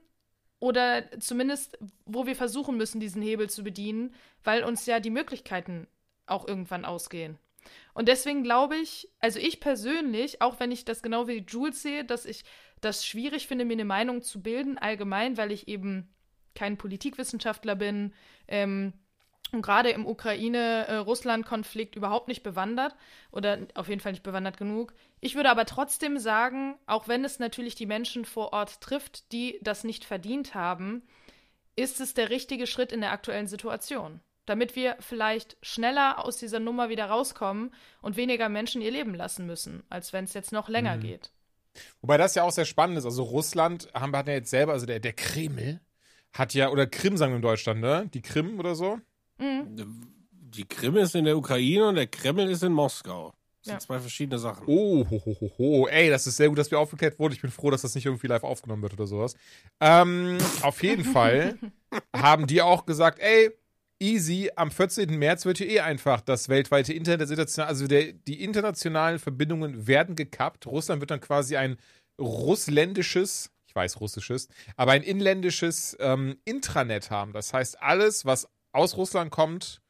[0.61, 5.87] oder zumindest, wo wir versuchen müssen, diesen Hebel zu bedienen, weil uns ja die Möglichkeiten
[6.27, 7.39] auch irgendwann ausgehen.
[7.95, 12.05] Und deswegen glaube ich, also ich persönlich, auch wenn ich das genau wie Jules sehe,
[12.05, 12.45] dass ich
[12.81, 16.09] das schwierig finde, mir eine Meinung zu bilden, allgemein, weil ich eben
[16.55, 18.15] kein Politikwissenschaftler bin,
[18.47, 18.93] ähm,
[19.53, 22.95] und gerade im Ukraine-Russland-Konflikt überhaupt nicht bewandert
[23.31, 24.93] oder auf jeden Fall nicht bewandert genug.
[25.21, 29.59] Ich würde aber trotzdem sagen, auch wenn es natürlich die Menschen vor Ort trifft, die
[29.63, 31.03] das nicht verdient haben,
[31.77, 34.21] ist es der richtige Schritt in der aktuellen Situation.
[34.47, 39.47] Damit wir vielleicht schneller aus dieser Nummer wieder rauskommen und weniger Menschen ihr Leben lassen
[39.47, 41.31] müssen, als wenn es jetzt noch länger geht.
[42.01, 43.05] Wobei das ja auch sehr spannend ist.
[43.05, 45.81] Also Russland haben, hat ja jetzt selber, also der, der Kreml
[46.33, 48.09] hat ja, oder Krim sagen wir in Deutschland, ne?
[48.13, 49.01] Die Krim oder so.
[49.39, 53.33] Die Krim ist in der Ukraine und der Kreml ist in Moskau.
[53.61, 53.79] Das sind Ja.
[53.81, 54.65] zwei verschiedene Sachen.
[54.67, 55.87] Oh, ho, ho, ho, ho.
[55.89, 57.35] Ey, das ist sehr gut, dass wir aufgeklärt wurden.
[57.35, 59.35] Ich bin froh, dass das nicht irgendwie live aufgenommen wird oder sowas.
[59.81, 61.59] Ähm, auf jeden Fall
[62.17, 63.51] haben die auch gesagt, ey,
[64.01, 65.19] easy, am 14.
[65.19, 69.87] März wird hier eh einfach das weltweite Internet, das international, also der, die internationalen Verbindungen
[69.87, 70.67] werden gekappt.
[70.67, 71.77] Russland wird dann quasi ein
[72.21, 77.33] russländisches, ich weiß russisches, aber ein inländisches ähm, Intranet haben.
[77.33, 79.81] Das heißt, alles, was aus Russland kommt,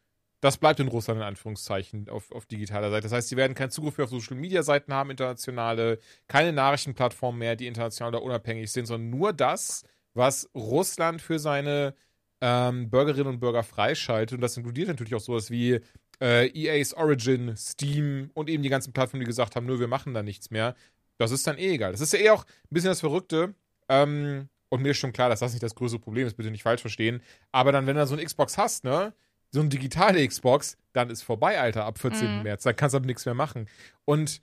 [0.40, 3.02] das bleibt in Russland in Anführungszeichen auf, auf digitaler Seite.
[3.02, 7.38] Das heißt, sie werden keinen Zugriff mehr auf Social Media Seiten haben, internationale, keine Nachrichtenplattformen
[7.38, 11.94] mehr, die international oder unabhängig sind, sondern nur das, was Russland für seine
[12.40, 14.36] ähm, Bürgerinnen und Bürger freischaltet.
[14.36, 15.80] Und das inkludiert natürlich auch sowas wie
[16.20, 20.14] äh, EA's Origin, Steam und eben die ganzen Plattformen, die gesagt haben, nö, wir machen
[20.14, 20.76] da nichts mehr.
[21.18, 21.92] Das ist dann eh egal.
[21.92, 23.54] Das ist ja eh auch ein bisschen das Verrückte.
[23.88, 26.62] Ähm, und mir ist schon klar, dass das nicht das größte Problem ist, bitte nicht
[26.62, 27.22] falsch verstehen.
[27.52, 29.14] Aber dann, wenn du so eine Xbox hast, ne,
[29.50, 32.38] so eine digitale Xbox, dann ist vorbei, Alter, ab 14.
[32.38, 32.42] Mhm.
[32.42, 32.64] März.
[32.64, 33.68] Dann kannst du aber nichts mehr machen.
[34.04, 34.42] Und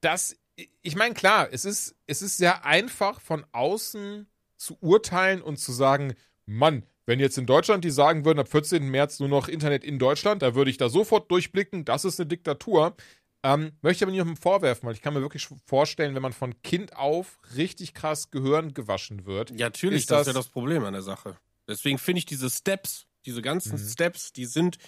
[0.00, 0.36] das,
[0.82, 5.72] ich meine, klar, es ist, es ist sehr einfach von außen zu urteilen und zu
[5.72, 6.14] sagen,
[6.46, 8.88] Mann, wenn jetzt in Deutschland die sagen würden, ab 14.
[8.90, 12.26] März nur noch Internet in Deutschland, da würde ich da sofort durchblicken, das ist eine
[12.26, 12.96] Diktatur.
[13.42, 16.96] Ähm, möchte aber niemandem vorwerfen, weil ich kann mir wirklich vorstellen, wenn man von Kind
[16.96, 19.50] auf richtig krass Gehirn gewaschen wird.
[19.50, 21.36] Ja, natürlich, Ist das, das- ist ja das Problem an der Sache.
[21.68, 23.88] Deswegen finde ich diese Steps, diese ganzen Mhm.
[23.88, 24.78] Steps, die sind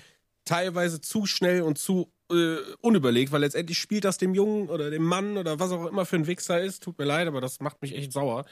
[0.45, 5.03] teilweise zu schnell und zu äh, unüberlegt, weil letztendlich spielt das dem Jungen oder dem
[5.05, 7.81] Mann oder was auch immer für ein Wichser ist, tut mir leid, aber das macht
[7.81, 8.45] mich echt sauer,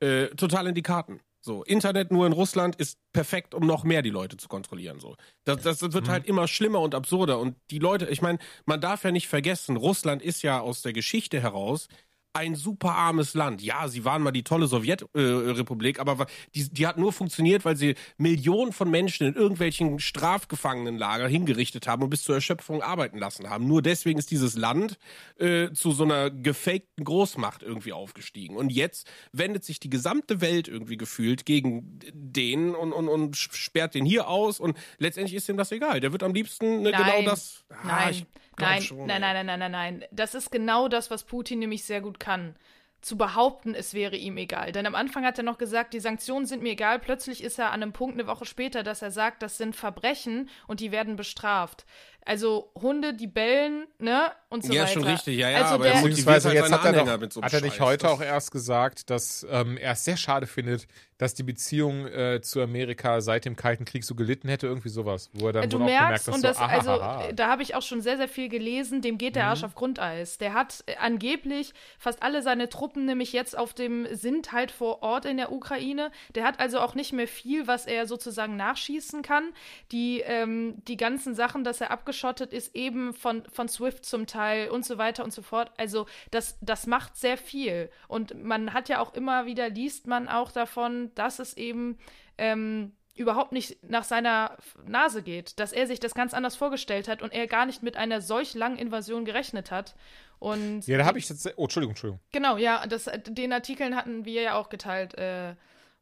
[0.00, 1.20] äh, total in die Karten.
[1.44, 5.00] So, Internet nur in Russland ist perfekt, um noch mehr die Leute zu kontrollieren.
[5.00, 7.40] So, das, das wird halt immer schlimmer und absurder.
[7.40, 10.92] Und die Leute, ich meine, man darf ja nicht vergessen, Russland ist ja aus der
[10.92, 11.88] Geschichte heraus
[12.34, 13.62] ein super armes Land.
[13.62, 17.76] Ja, sie waren mal die tolle Sowjetrepublik, äh, aber die, die hat nur funktioniert, weil
[17.76, 23.50] sie Millionen von Menschen in irgendwelchen Strafgefangenenlager hingerichtet haben und bis zur Erschöpfung arbeiten lassen
[23.50, 23.66] haben.
[23.66, 24.98] Nur deswegen ist dieses Land
[25.38, 28.56] äh, zu so einer gefakten Großmacht irgendwie aufgestiegen.
[28.56, 33.94] Und jetzt wendet sich die gesamte Welt irgendwie gefühlt gegen den und, und, und sperrt
[33.94, 36.00] den hier aus und letztendlich ist ihm das egal.
[36.00, 37.64] Der wird am liebsten ne, genau das.
[37.68, 38.26] Ah, nein.
[38.58, 40.04] Nein, schon, nein, nein, nein, nein, nein, nein.
[40.10, 42.56] Das ist genau das, was Putin nämlich sehr gut kann.
[43.00, 44.70] Zu behaupten, es wäre ihm egal.
[44.70, 47.00] Denn am Anfang hat er noch gesagt, die Sanktionen sind mir egal.
[47.00, 50.48] Plötzlich ist er an einem Punkt eine Woche später, dass er sagt, das sind Verbrechen
[50.68, 51.84] und die werden bestraft.
[52.24, 54.30] Also Hunde, die bellen, ne?
[54.52, 54.92] Und so ja, weiter.
[54.92, 55.62] schon richtig, ja, ja.
[55.62, 57.46] Also aber der- er motiviert halt jetzt seine hat er, Anhänger doch, mit so einem
[57.46, 57.86] hat er nicht Scheiß.
[57.86, 60.86] heute auch erst gesagt, dass ähm, er es sehr schade findet,
[61.18, 65.30] dass die Beziehung äh, zu Amerika seit dem Kalten Krieg so gelitten hätte, irgendwie sowas.
[65.34, 67.16] Wo er dann Du wohl auch merkst, gemerkt hat, und so, das, ahaha.
[67.16, 69.48] also, äh, da habe ich auch schon sehr, sehr viel gelesen, dem geht der Mhm.
[69.50, 70.38] Arsch auf Grundeis.
[70.38, 75.02] Der hat äh, angeblich fast alle seine Truppen nämlich jetzt auf dem, sind halt vor
[75.02, 76.10] Ort in der Ukraine.
[76.34, 79.52] Der hat also auch nicht mehr viel, was er sozusagen nachschießen kann.
[79.92, 84.41] Die, ähm, die ganzen Sachen, dass er abgeschottet ist, eben von, von Swift zum Teil
[84.70, 85.72] und so weiter und so fort.
[85.76, 87.90] Also, das, das macht sehr viel.
[88.08, 91.98] Und man hat ja auch immer wieder, liest man auch davon, dass es eben
[92.38, 97.22] ähm, überhaupt nicht nach seiner Nase geht, dass er sich das ganz anders vorgestellt hat
[97.22, 99.94] und er gar nicht mit einer solch langen Invasion gerechnet hat.
[100.38, 101.46] Und ja, da habe ich jetzt.
[101.56, 102.20] Oh, Entschuldigung, Entschuldigung.
[102.32, 105.54] genau, ja, das, den Artikeln hatten wir ja auch geteilt äh,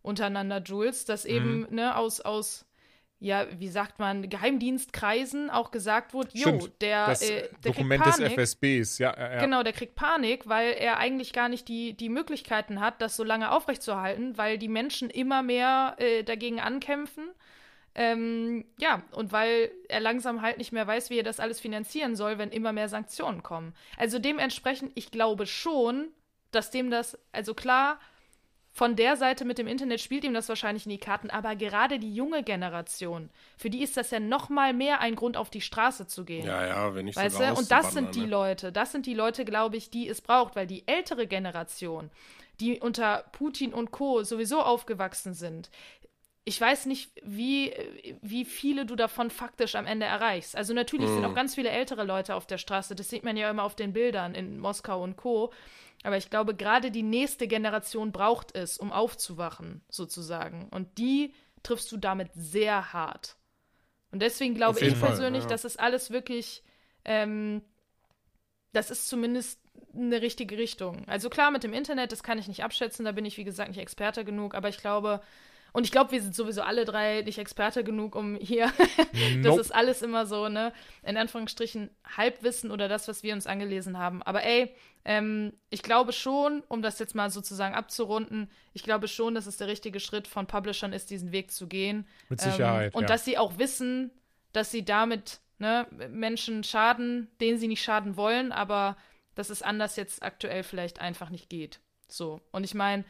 [0.02, 2.64] untereinander, Jules, dass eben ne, aus, aus,
[3.20, 8.18] ja, wie sagt man, Geheimdienstkreisen auch gesagt wurde, jo, der, das äh, der Dokument kriegt
[8.18, 8.40] des Panik.
[8.40, 9.14] FSBs, ja.
[9.16, 9.40] ja, ja.
[9.40, 13.22] Genau, der kriegt Panik, weil er eigentlich gar nicht die, die Möglichkeiten hat, das so
[13.22, 17.28] lange aufrechtzuerhalten, weil die Menschen immer mehr äh, dagegen ankämpfen.
[17.94, 22.16] Ähm, ja, und weil er langsam halt nicht mehr weiß, wie er das alles finanzieren
[22.16, 23.74] soll, wenn immer mehr Sanktionen kommen.
[23.98, 26.08] Also dementsprechend, ich glaube schon,
[26.52, 28.00] dass dem das, also klar,
[28.72, 31.98] von der Seite mit dem Internet spielt ihm das wahrscheinlich in die Karten, aber gerade
[31.98, 35.60] die junge Generation, für die ist das ja noch mal mehr ein Grund, auf die
[35.60, 36.46] Straße zu gehen.
[36.46, 37.58] Ja, ja, wenn ich Weißt sogar du?
[37.58, 38.26] Und das sind die ne?
[38.28, 42.10] Leute, das sind die Leute, glaube ich, die es braucht, weil die ältere Generation,
[42.60, 44.22] die unter Putin und Co.
[44.22, 45.70] sowieso aufgewachsen sind,
[46.44, 47.72] ich weiß nicht, wie,
[48.22, 50.56] wie viele du davon faktisch am Ende erreichst.
[50.56, 53.50] Also natürlich sind auch ganz viele ältere Leute auf der Straße, das sieht man ja
[53.50, 55.52] immer auf den Bildern in Moskau und Co.
[56.02, 60.68] Aber ich glaube, gerade die nächste Generation braucht es, um aufzuwachen, sozusagen.
[60.70, 63.36] Und die triffst du damit sehr hart.
[64.10, 65.48] Und deswegen glaube ich Fall, persönlich, ja.
[65.48, 66.62] dass es alles wirklich,
[67.04, 67.62] ähm,
[68.72, 69.60] das ist zumindest
[69.94, 71.06] eine richtige Richtung.
[71.06, 73.68] Also klar, mit dem Internet, das kann ich nicht abschätzen, da bin ich, wie gesagt,
[73.68, 75.20] nicht Experte genug, aber ich glaube,
[75.72, 78.72] und ich glaube, wir sind sowieso alle drei nicht Experte genug, um hier,
[79.42, 79.60] das Nope.
[79.60, 84.22] ist alles immer so, ne, in Anführungsstrichen Halbwissen oder das, was wir uns angelesen haben.
[84.22, 89.34] Aber ey, ähm, ich glaube schon, um das jetzt mal sozusagen abzurunden, ich glaube schon,
[89.34, 92.06] dass es der richtige Schritt von Publishern ist, diesen Weg zu gehen.
[92.28, 93.08] Mit Sicherheit, Ähm, und ja.
[93.08, 94.10] dass sie auch wissen,
[94.52, 98.96] dass sie damit ne, Menschen schaden, denen sie nicht schaden wollen, aber
[99.34, 101.80] dass es anders jetzt aktuell vielleicht einfach nicht geht.
[102.08, 102.40] So.
[102.50, 103.04] Und ich meine,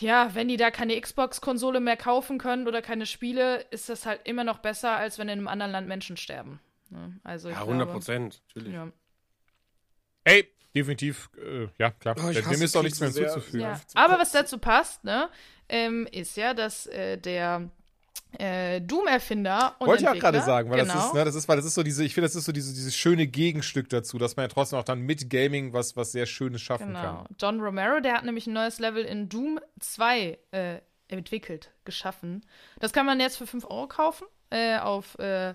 [0.00, 4.20] ja, wenn die da keine Xbox-Konsole mehr kaufen können oder keine Spiele, ist das halt
[4.24, 6.60] immer noch besser, als wenn in einem anderen Land Menschen sterben.
[6.90, 7.18] Ne?
[7.24, 8.74] Also Ja, glaube, 100 Prozent, natürlich.
[8.74, 8.92] Ja.
[10.24, 12.16] Ey, definitiv, äh, ja, klar.
[12.18, 13.60] Oh, Dem ist auch nichts mehr hinzuzufügen.
[13.60, 13.80] Ja.
[13.94, 15.28] Aber was dazu passt, ne,
[15.68, 17.70] ähm, ist ja, dass äh, der
[18.38, 21.48] äh, Doom-Erfinder und Wollte ich auch gerade sagen, weil genau, das ist, ne, das ist,
[21.48, 24.18] weil das ist so diese, ich finde, das ist so diese, dieses schöne Gegenstück dazu,
[24.18, 27.00] dass man ja trotzdem auch dann mit Gaming was, was sehr Schönes schaffen Genau.
[27.00, 27.26] kann.
[27.40, 30.78] John Romero, der hat nämlich ein neues Level in Doom 2 äh,
[31.08, 32.44] entwickelt, geschaffen.
[32.80, 34.26] Das kann man jetzt für 5 Euro kaufen.
[34.50, 35.54] Äh, auf, äh,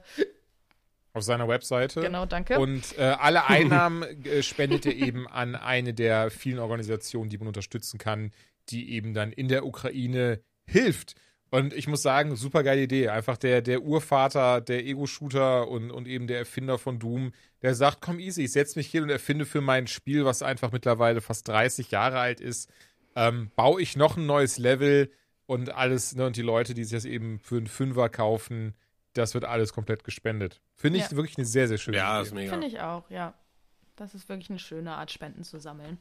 [1.13, 2.01] Auf seiner Webseite.
[2.01, 2.57] genau, danke.
[2.59, 7.47] Und äh, alle Einnahmen äh, spendet er eben an eine der vielen Organisationen, die man
[7.47, 8.31] unterstützen kann,
[8.69, 11.15] die eben dann in der Ukraine hilft.
[11.53, 13.09] Und ich muss sagen, super geile Idee.
[13.09, 17.99] Einfach der, der Urvater, der Ego-Shooter und, und eben der Erfinder von Doom, der sagt,
[18.01, 21.47] komm easy, ich setze mich hier und erfinde für mein Spiel, was einfach mittlerweile fast
[21.49, 22.69] 30 Jahre alt ist,
[23.17, 25.11] ähm, baue ich noch ein neues Level
[25.45, 28.73] und alles, ne, und die Leute, die sich das eben für einen Fünfer kaufen,
[29.11, 30.61] das wird alles komplett gespendet.
[30.77, 31.17] Finde ich Ja.
[31.17, 32.27] wirklich eine sehr, sehr schöne Ja, Idee.
[32.29, 32.51] ist mega.
[32.53, 33.33] Finde ich auch, ja.
[33.97, 35.97] Das ist wirklich eine schöne Art, Spenden zu sammeln.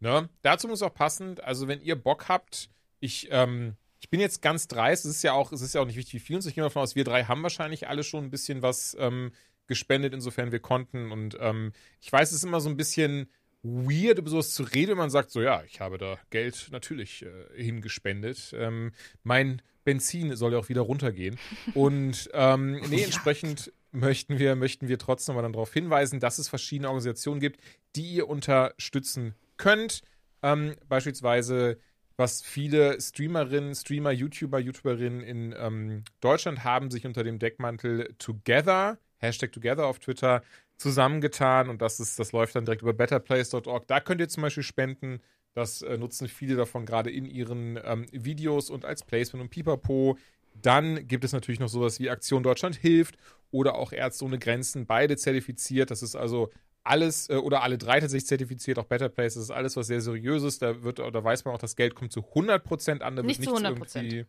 [0.00, 0.28] Ne?
[0.42, 2.68] Dazu muss auch passend, also wenn ihr Bock habt,
[3.00, 5.86] ich, ähm, ich bin jetzt ganz dreist, es ist ja auch, es ist ja auch
[5.86, 8.24] nicht wichtig, wie viel uns, ich gehe davon aus, wir drei haben wahrscheinlich alle schon
[8.24, 9.30] ein bisschen was ähm,
[9.68, 11.12] gespendet, insofern wir konnten.
[11.12, 13.28] Und ähm, ich weiß, es ist immer so ein bisschen
[13.62, 17.24] weird, über sowas zu reden, wenn man sagt, so ja, ich habe da Geld natürlich
[17.24, 18.52] äh, hingespendet.
[18.56, 18.90] Ähm,
[19.22, 21.38] mein Benzin soll ja auch wieder runtergehen.
[21.74, 26.48] Und ähm, nee, entsprechend möchten wir, möchten wir trotzdem mal dann darauf hinweisen, dass es
[26.48, 27.60] verschiedene Organisationen gibt,
[27.94, 30.02] die ihr unterstützen könnt.
[30.42, 31.78] Ähm, beispielsweise,
[32.16, 38.98] was viele Streamerinnen, Streamer, YouTuber, YouTuberinnen in ähm, Deutschland haben sich unter dem Deckmantel Together,
[39.18, 40.42] Hashtag Together auf Twitter,
[40.76, 43.86] zusammengetan und das ist, das läuft dann direkt über betterplace.org.
[43.86, 45.20] Da könnt ihr zum Beispiel spenden.
[45.54, 50.18] Das äh, nutzen viele davon gerade in ihren ähm, Videos und als Placement und Pipapo.
[50.60, 53.16] Dann gibt es natürlich noch sowas wie Aktion Deutschland hilft
[53.50, 55.90] oder auch Ärzte ohne Grenzen, beide zertifiziert.
[55.90, 56.50] Das ist also
[56.84, 59.34] alles äh, oder alle drei tatsächlich zertifiziert, auch Better Place.
[59.34, 60.58] Das ist alles was sehr seriöses.
[60.58, 63.16] Da wird, da weiß man auch, das Geld kommt zu 100% an.
[63.16, 63.96] Da Nicht wird zu nichts 100%.
[64.02, 64.26] irgendwie.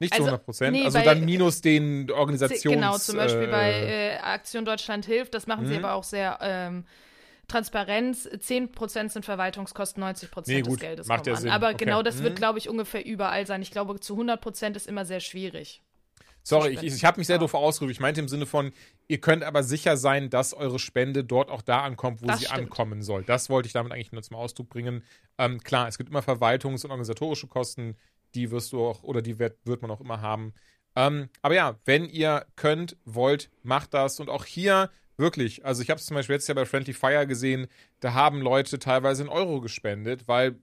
[0.00, 0.72] Nicht Also, zu 100 Prozent.
[0.76, 2.62] nee, also bei- dann minus den Organisations...
[2.74, 5.34] Genau, zum Beispiel äh, bei äh, Aktion Deutschland hilft.
[5.34, 5.84] Das machen sie Mhm.
[5.84, 6.84] aber auch sehr ähm,
[7.46, 8.16] transparent.
[8.16, 11.40] 10% sind Verwaltungskosten, 90% Nee, des gut, Geldes macht kommen ja an.
[11.42, 11.50] Sinn.
[11.52, 11.84] Aber Okay.
[11.84, 12.22] genau das Mhm.
[12.24, 13.62] wird, glaube ich, ungefähr überall sein.
[13.62, 15.82] Ich glaube, zu 100% ist immer sehr schwierig.
[16.44, 17.40] Sorry, ich, ich habe mich sehr Ja.
[17.40, 17.92] doof ausgedrückt.
[17.92, 18.72] Ich meinte im Sinne von,
[19.08, 22.46] ihr könnt aber sicher sein, dass eure Spende dort auch da ankommt, wo Das sie
[22.46, 22.60] stimmt.
[22.60, 23.22] ankommen soll.
[23.22, 25.04] Das wollte ich damit eigentlich nur zum Ausdruck bringen.
[25.38, 27.96] Ähm, klar, es gibt immer Verwaltungs- und organisatorische Kosten,
[28.34, 30.52] die wirst du auch, oder die wird, wird man auch immer haben.
[30.96, 34.18] Ähm, aber ja, wenn ihr könnt, wollt, macht das.
[34.20, 37.26] Und auch hier wirklich, also ich habe es zum Beispiel letztes Jahr bei Friendly Fire
[37.26, 37.66] gesehen,
[38.00, 40.56] da haben Leute teilweise in Euro gespendet, weil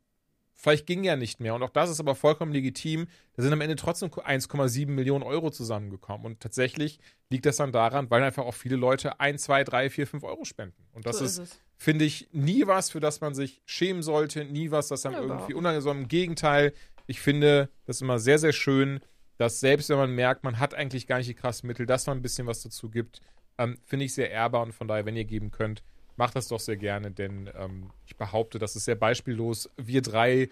[0.60, 1.56] vielleicht ging ja nicht mehr.
[1.56, 3.08] Und auch das ist aber vollkommen legitim.
[3.36, 6.26] Da sind am Ende trotzdem 1,7 Millionen Euro zusammengekommen.
[6.26, 7.00] Und tatsächlich
[7.30, 10.44] liegt das dann daran, weil einfach auch viele Leute 1, 2, 3, 4, 5 Euro
[10.44, 10.86] spenden.
[10.92, 14.44] Und das so ist, ist finde ich, nie was, für das man sich schämen sollte,
[14.44, 16.02] nie was, das dann Ja, irgendwie unangenehm.
[16.02, 16.74] Im Gegenteil,
[17.08, 19.00] ich finde das immer sehr, sehr schön,
[19.38, 22.18] dass selbst wenn man merkt, man hat eigentlich gar nicht die krassen Mittel, dass man
[22.18, 23.22] ein bisschen was dazu gibt,
[23.58, 25.82] ähm, finde ich sehr ehrbar und von daher, wenn ihr geben könnt,
[26.20, 29.72] macht das doch sehr gerne, denn ähm, ich behaupte, das ist sehr beispiellos.
[29.78, 30.50] Wir drei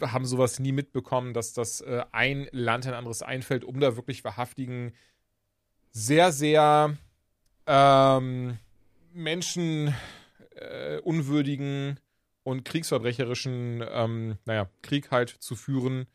[0.00, 4.24] haben sowas nie mitbekommen, dass das äh, ein Land ein anderes einfällt, um da wirklich
[4.24, 4.94] wahrhaftigen,
[5.92, 6.96] sehr, sehr
[7.66, 8.56] ähm,
[9.12, 12.00] menschenunwürdigen äh,
[12.42, 16.06] und kriegsverbrecherischen, ähm, naja, Krieg halt zu führen.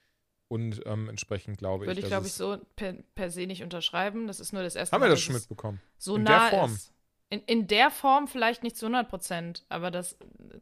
[0.50, 3.64] Und ähm, entsprechend glaube Würde ich, ich, dass glaube ich, so per, per se nicht
[3.64, 4.28] unterschreiben.
[4.28, 5.82] Das ist nur das erste haben wir Mal, das dass schon mitbekommen.
[5.98, 6.74] so In der nah Form.
[6.74, 6.93] ist.
[7.34, 10.18] In, in der Form vielleicht nicht zu 100 Prozent, aber das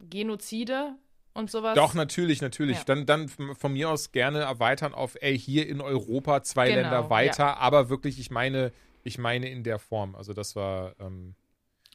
[0.10, 0.96] Genozide
[1.34, 1.76] und sowas.
[1.76, 2.78] Doch, natürlich, natürlich.
[2.78, 2.84] Ja.
[2.86, 7.10] Dann, dann von mir aus gerne erweitern auf, ey, hier in Europa zwei Genau, Länder
[7.10, 8.72] weiter, aber wirklich, ich meine,
[9.04, 10.16] ich meine in der Form.
[10.16, 11.36] Also das war, ähm,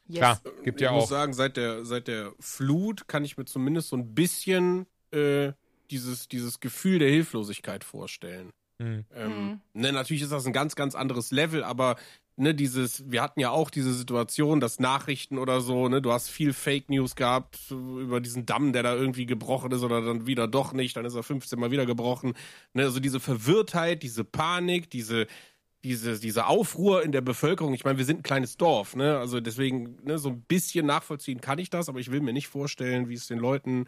[0.09, 0.19] yes.
[0.19, 1.09] klar, gibt ich ja muss auch.
[1.09, 5.53] sagen, seit der, seit der Flut kann ich mir zumindest so ein bisschen äh,
[5.91, 8.51] dieses, dieses Gefühl der Hilflosigkeit vorstellen.
[8.79, 9.07] Hm.
[9.15, 11.97] Ähm, ne, natürlich ist das ein ganz, ganz anderes Level, aber
[12.37, 16.29] ne, dieses, wir hatten ja auch diese Situation, dass Nachrichten oder so, ne, du hast
[16.29, 20.47] viel Fake News gehabt über diesen Damm, der da irgendwie gebrochen ist oder dann wieder
[20.47, 22.35] doch nicht, dann ist er 15 Mal wieder gebrochen.
[22.75, 25.27] Ne, also diese Verwirrtheit, diese Panik, diese,
[25.83, 27.75] diese, diese Aufruhr in der Bevölkerung.
[27.75, 29.19] Ich meine, wir sind ein kleines Dorf, ne?
[29.19, 32.49] Also deswegen, ne, so ein bisschen nachvollziehen kann ich das, aber ich will mir nicht
[32.49, 33.87] vorstellen, wie es den Leuten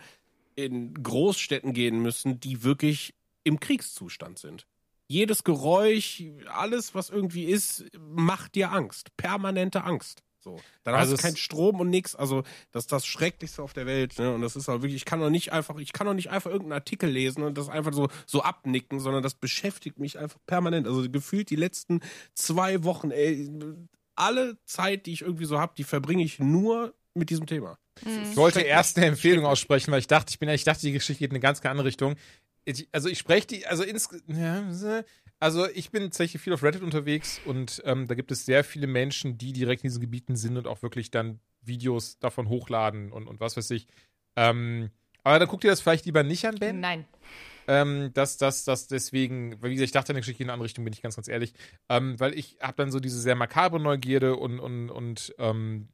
[0.54, 4.66] in Großstädten gehen müssen, die wirklich im Kriegszustand sind.
[5.08, 9.16] Jedes Geräusch, alles, was irgendwie ist, macht dir Angst.
[9.16, 10.22] Permanente Angst.
[10.38, 10.60] So.
[10.84, 12.14] Dann Also hast du keinen Strom und nichts.
[12.14, 14.18] Also, das ist das Schrecklichste auf der Welt.
[14.18, 14.32] Ne?
[14.32, 16.50] Und das ist halt wirklich, ich kann doch nicht einfach, ich kann doch nicht einfach
[16.50, 20.86] irgendeinen Artikel lesen und das einfach so, so abnicken, sondern das beschäftigt mich einfach permanent.
[20.86, 22.00] Also gefühlt die letzten
[22.34, 23.50] zwei Wochen, ey,
[24.14, 27.78] alle Zeit, die ich irgendwie so habe, die verbringe ich nur mit diesem Thema.
[28.04, 31.20] Ich wollte erst eine Empfehlung aussprechen, weil ich dachte, ich bin, ich dachte, die Geschichte
[31.20, 32.14] geht in eine ganz, ganz andere Richtung.
[32.68, 34.08] Ich, also ich spreche die, also ins,
[35.40, 38.86] also ich bin tatsächlich viel auf Reddit unterwegs und ähm, da gibt es sehr viele
[38.86, 43.26] Menschen, die direkt in diesen Gebieten sind und auch wirklich dann Videos davon hochladen und,
[43.26, 43.86] und was weiß ich.
[44.36, 44.90] Ähm,
[45.24, 46.80] aber dann guckt ihr das vielleicht lieber nicht an, Ben.
[46.80, 47.06] Nein.
[47.66, 50.66] Ähm, dass das, das deswegen, weil wie gesagt, ich dachte, eine Geschichte in eine andere
[50.66, 51.54] Richtung, bin ich ganz, ganz ehrlich.
[51.88, 55.88] Ähm, weil ich habe dann so diese sehr makabre Neugierde und, und, und ähm,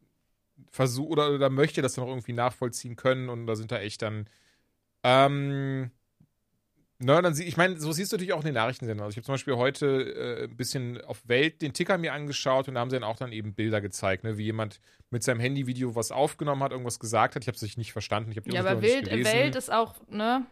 [0.70, 4.02] versuche oder, oder möchte das dann auch irgendwie nachvollziehen können und da sind da echt
[4.02, 4.28] dann
[5.02, 5.90] ähm,
[7.04, 9.04] na, dann sie, ich meine, so siehst du natürlich auch in den Nachrichtensendern.
[9.04, 12.68] Also ich habe zum Beispiel heute äh, ein bisschen auf Welt den Ticker mir angeschaut
[12.68, 14.80] und da haben sie dann auch dann eben Bilder gezeigt, ne, wie jemand
[15.10, 17.42] mit seinem Handyvideo was aufgenommen hat, irgendwas gesagt hat.
[17.44, 18.30] Ich habe es nicht verstanden.
[18.32, 19.32] Ich Ja, aber nicht gelesen.
[19.32, 20.46] Welt ist auch, ne?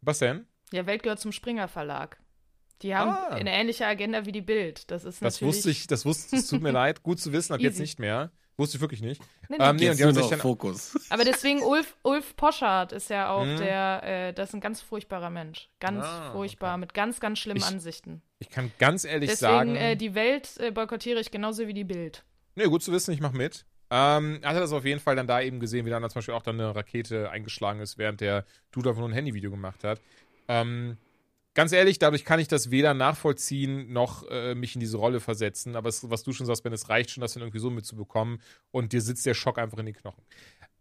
[0.00, 0.46] Was denn?
[0.72, 2.18] Ja, Welt gehört zum Springer Verlag.
[2.82, 3.28] Die haben Ah.
[3.34, 4.90] eine ähnliche Agenda wie die Bild.
[4.90, 5.54] Das ist Das natürlich.
[5.56, 8.30] wusste ich, das wusste, es tut mir leid, gut zu wissen, ab jetzt nicht mehr.
[8.56, 9.22] Wusste ich wirklich nicht.
[9.48, 10.94] Nee, Ähm, nee, und die haben nur sich noch dann, Fokus.
[11.10, 13.56] Aber deswegen Ulf, Ulf Poschardt ist ja auch Mhm.
[13.56, 15.68] der, äh, das ist ein ganz furchtbarer Mensch.
[15.80, 18.20] Ganz Ah, furchtbar, mit ganz, ganz schlimmen Ich- Ansichten.
[18.38, 21.84] ich kann ganz ehrlich Deswegen sagen, äh, die Welt äh, boykottiere ich genauso wie die
[21.84, 22.24] Bild.
[22.54, 23.64] nee, gut zu wissen, ich mache mit.
[23.92, 26.42] Ähm, hatte das auf jeden Fall dann da eben gesehen, wie dann zum Beispiel auch
[26.42, 30.00] dann eine Rakete eingeschlagen ist, während der Dude einfach nur ein Handyvideo gemacht hat.
[30.46, 30.96] Ähm,
[31.54, 35.76] ganz ehrlich, dadurch kann ich das weder nachvollziehen noch äh, mich in diese Rolle versetzen.
[35.76, 38.40] Aber es, was du schon sagst, Ben, es reicht schon, das dann irgendwie so mitzubekommen
[38.70, 40.22] und dir sitzt der Schock einfach in den Knochen.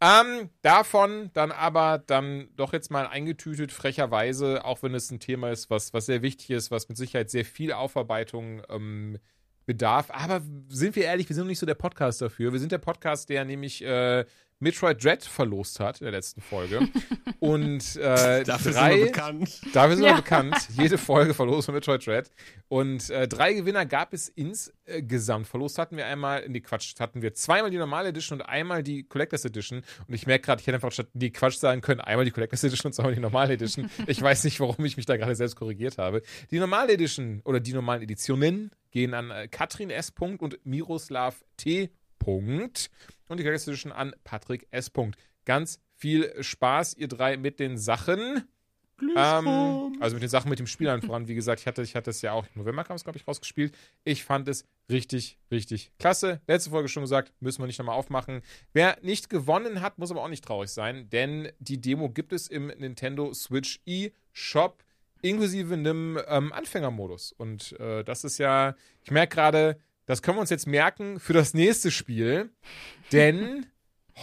[0.02, 5.52] Ähm, davon dann aber dann doch jetzt mal eingetütet, frecherweise, auch wenn es ein Thema
[5.52, 9.20] ist, was, was sehr wichtig ist, was mit Sicherheit sehr viel Aufarbeitung ähm,
[9.66, 10.10] bedarf.
[10.10, 12.54] Aber sind wir ehrlich, wir sind noch nicht so der Podcast dafür.
[12.54, 14.24] Wir sind der Podcast, der nämlich äh,
[14.60, 16.88] Metroid Dread verlost hat in der letzten Folge.
[17.40, 19.62] Und äh, Dafür drei, sind wir bekannt.
[19.74, 20.12] Dafür sind Ja.
[20.12, 20.56] wir bekannt.
[20.78, 22.30] Jede Folge verlost von Metroid Dread.
[22.68, 25.48] Und äh, drei Gewinner gab es insgesamt.
[25.48, 29.04] Verlost hatten wir einmal, nee, Quatsch, hatten wir zweimal die normale Edition und einmal die
[29.04, 29.82] Collectors Edition.
[30.08, 32.64] Und ich merke gerade, ich hätte einfach statt die Quatsch sagen können, einmal die Collectors
[32.64, 33.90] Edition und zweimal die normale Edition.
[34.08, 36.22] Ich weiß nicht, warum ich mich da gerade selbst korrigiert habe.
[36.52, 40.12] Die normale Edition oder die normalen Editionen gehen an äh, Katrin S.
[40.12, 41.90] Punkt und Miroslav T.
[42.20, 42.92] Punkt.
[43.28, 44.90] Und die Collectors Edition an Patrick S.
[44.90, 45.18] Punkt.
[45.46, 48.48] Ganz viel Spaß, ihr drei, mit den Sachen.
[49.02, 51.28] Ähm, also mit den Sachen mit dem Spiel an voran.
[51.28, 53.28] Wie gesagt, ich hatte, ich hatte es ja auch im November, kam es, glaube ich,
[53.28, 53.74] rausgespielt.
[54.04, 56.42] Ich fand es richtig, richtig klasse.
[56.48, 58.42] Letzte Folge schon gesagt, müssen wir nicht nochmal aufmachen.
[58.74, 62.48] Wer nicht gewonnen hat, muss aber auch nicht traurig sein, denn die Demo gibt es
[62.48, 64.84] im Nintendo Switch eShop
[65.22, 67.34] inklusive einem ähm, Anfängermodus.
[67.34, 69.80] Und äh, das ist ja, ich merke gerade,
[70.10, 72.50] das können wir uns jetzt merken für das nächste Spiel,
[73.12, 73.68] denn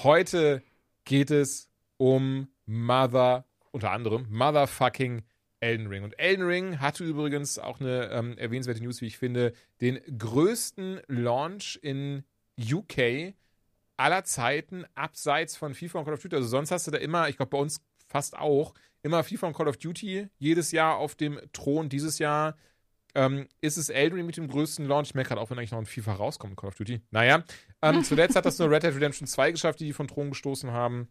[0.02, 0.60] heute
[1.04, 5.22] geht es um Mother, unter anderem Motherfucking
[5.60, 6.02] Elden Ring.
[6.02, 11.02] Und Elden Ring hatte übrigens auch eine ähm, erwähnenswerte News, wie ich finde, den größten
[11.06, 12.24] Launch in
[12.58, 13.34] UK
[13.96, 16.34] aller Zeiten, abseits von FIFA und Call of Duty.
[16.34, 18.74] Also sonst hast du da immer, ich glaube bei uns fast auch,
[19.04, 21.88] immer FIFA und Call of Duty jedes Jahr auf dem Thron.
[21.88, 22.56] Dieses Jahr
[23.16, 25.08] ähm, ist es Elden Ring mit dem größten Launch.
[25.08, 27.00] Ich merke gerade auch, wenn eigentlich noch ein FIFA rauskommt, Call of Duty.
[27.10, 27.42] Naja,
[27.82, 30.70] ähm, zuletzt hat das nur Red Dead Redemption 2 geschafft, die die von Thron gestoßen
[30.70, 31.08] haben.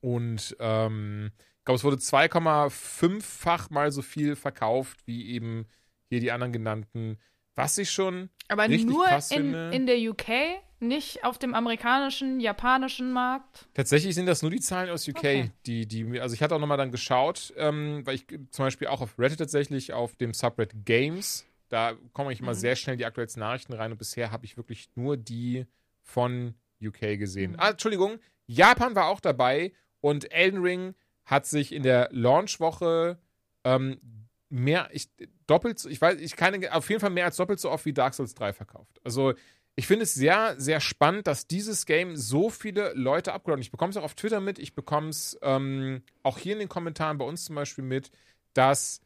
[0.00, 5.66] Und ähm, ich glaube, es wurde 2,5-fach mal so viel verkauft wie eben
[6.08, 7.18] hier die anderen genannten.
[7.56, 9.70] Was ich schon Aber nur in, finde.
[9.72, 13.66] in der UK, nicht auf dem amerikanischen, japanischen Markt.
[13.74, 15.50] Tatsächlich sind das nur die Zahlen aus UK, Okay.
[15.66, 19.00] die, die also ich hatte auch nochmal dann geschaut, ähm, weil ich zum Beispiel auch
[19.00, 22.56] auf Reddit tatsächlich, auf dem Subreddit Games, da kommen ich immer Mhm.
[22.56, 25.66] sehr schnell die aktuellsten Nachrichten rein und bisher habe ich wirklich nur die
[26.02, 27.52] von UK gesehen.
[27.52, 27.56] Mhm.
[27.60, 33.18] Ah, Entschuldigung, Japan war auch dabei und Elden Ring hat sich in der Launchwoche
[33.64, 34.00] ähm,
[34.48, 35.08] mehr, ich,
[35.48, 38.14] doppelt, ich weiß, ich kann auf jeden Fall mehr als doppelt so oft wie Dark
[38.14, 39.00] Souls 3 verkauft.
[39.02, 39.34] Also
[39.78, 43.64] ich finde es sehr, sehr spannend, dass dieses Game so viele Leute abgeholt hat.
[43.64, 46.68] Ich bekomme es auch auf Twitter mit, ich bekomme es ähm, auch hier in den
[46.70, 48.10] Kommentaren bei uns zum Beispiel mit,
[48.54, 49.02] dass,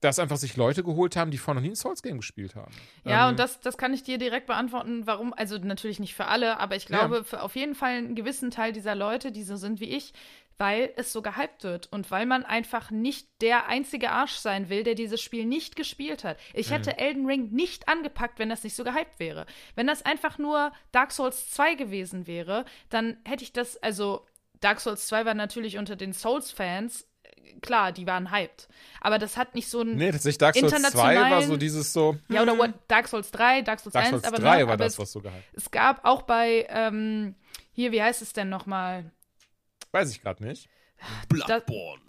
[0.00, 2.74] dass einfach sich Leute geholt haben, die vorher noch nie ein Souls-Game gespielt haben.
[3.04, 6.26] Ja, Ähm, und das, das kann ich dir direkt beantworten, warum, also natürlich nicht für
[6.26, 9.54] alle, aber ich glaube für auf jeden Fall einen gewissen Teil dieser Leute, die so
[9.54, 10.14] sind wie ich,
[10.58, 14.84] weil es so gehypt wird und weil man einfach nicht der einzige Arsch sein will,
[14.84, 16.38] der dieses Spiel nicht gespielt hat.
[16.54, 16.74] Ich Mhm.
[16.74, 19.46] hätte Elden Ring nicht angepackt, wenn das nicht so gehypt wäre.
[19.74, 24.26] Wenn das einfach nur Dark Souls 2 gewesen wäre, dann hätte ich das, also
[24.60, 28.68] Dark Souls 2 war natürlich unter den Souls-Fans, äh, klar, die waren hyped.
[29.00, 29.96] Aber das hat nicht so ein.
[29.96, 32.16] Nee, tatsächlich Dark Souls 2 war so dieses so.
[32.28, 34.74] Ja, oder what, Dark Souls 3, Dark Souls Dark 1, Souls aber, 3 ne, war
[34.74, 35.42] aber das, es, was so gehypt.
[35.54, 37.34] es gab auch bei, ähm,
[37.72, 39.10] hier, wie heißt es denn nochmal?
[39.92, 40.68] Weiß ich gerade nicht.
[41.28, 42.02] Bloodborne.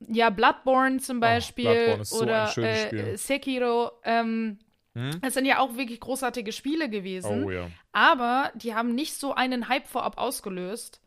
[0.00, 3.16] Ja, Bloodborne zum Beispiel Oh, Bloodborne ist so ein oder schönes äh, Spiel.
[3.18, 3.92] Sekiro.
[4.04, 4.58] Ähm,
[4.94, 5.20] Hm?
[5.20, 7.44] Das sind ja auch wirklich großartige Spiele gewesen.
[7.44, 7.70] Oh ja.
[7.92, 11.00] Aber die haben nicht so einen Hype vorab ausgelöst.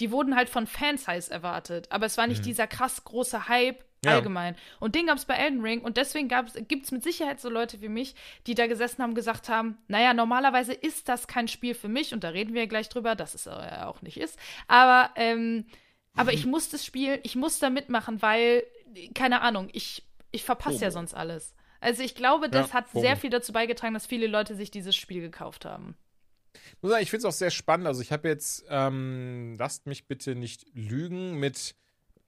[0.00, 1.90] Die wurden halt von Fans heiß erwartet.
[1.90, 3.84] Aber es war nicht dieser krass große Hype.
[4.04, 4.12] Ja.
[4.16, 4.56] allgemein.
[4.80, 5.80] Und den gab es bei Elden Ring.
[5.80, 6.28] Und deswegen
[6.68, 8.14] gibt es mit Sicherheit so Leute wie mich,
[8.46, 12.12] die da gesessen haben und gesagt haben, naja, normalerweise ist das kein Spiel für mich.
[12.12, 14.38] Und da reden wir ja gleich drüber, dass es auch nicht ist.
[14.68, 15.66] Aber, ähm,
[16.14, 18.62] aber ich muss das spielen, ich muss da mitmachen, weil,
[19.14, 21.54] keine Ahnung, ich, ich verpasse ja sonst alles.
[21.80, 23.02] Also ich glaube, das Ja, hat FOMO.
[23.02, 25.96] sehr viel dazu beigetragen, dass viele Leute sich dieses Spiel gekauft haben.
[27.00, 27.86] Ich finde es auch sehr spannend.
[27.86, 31.74] Also ich habe jetzt, ähm, lasst mich bitte nicht lügen, mit,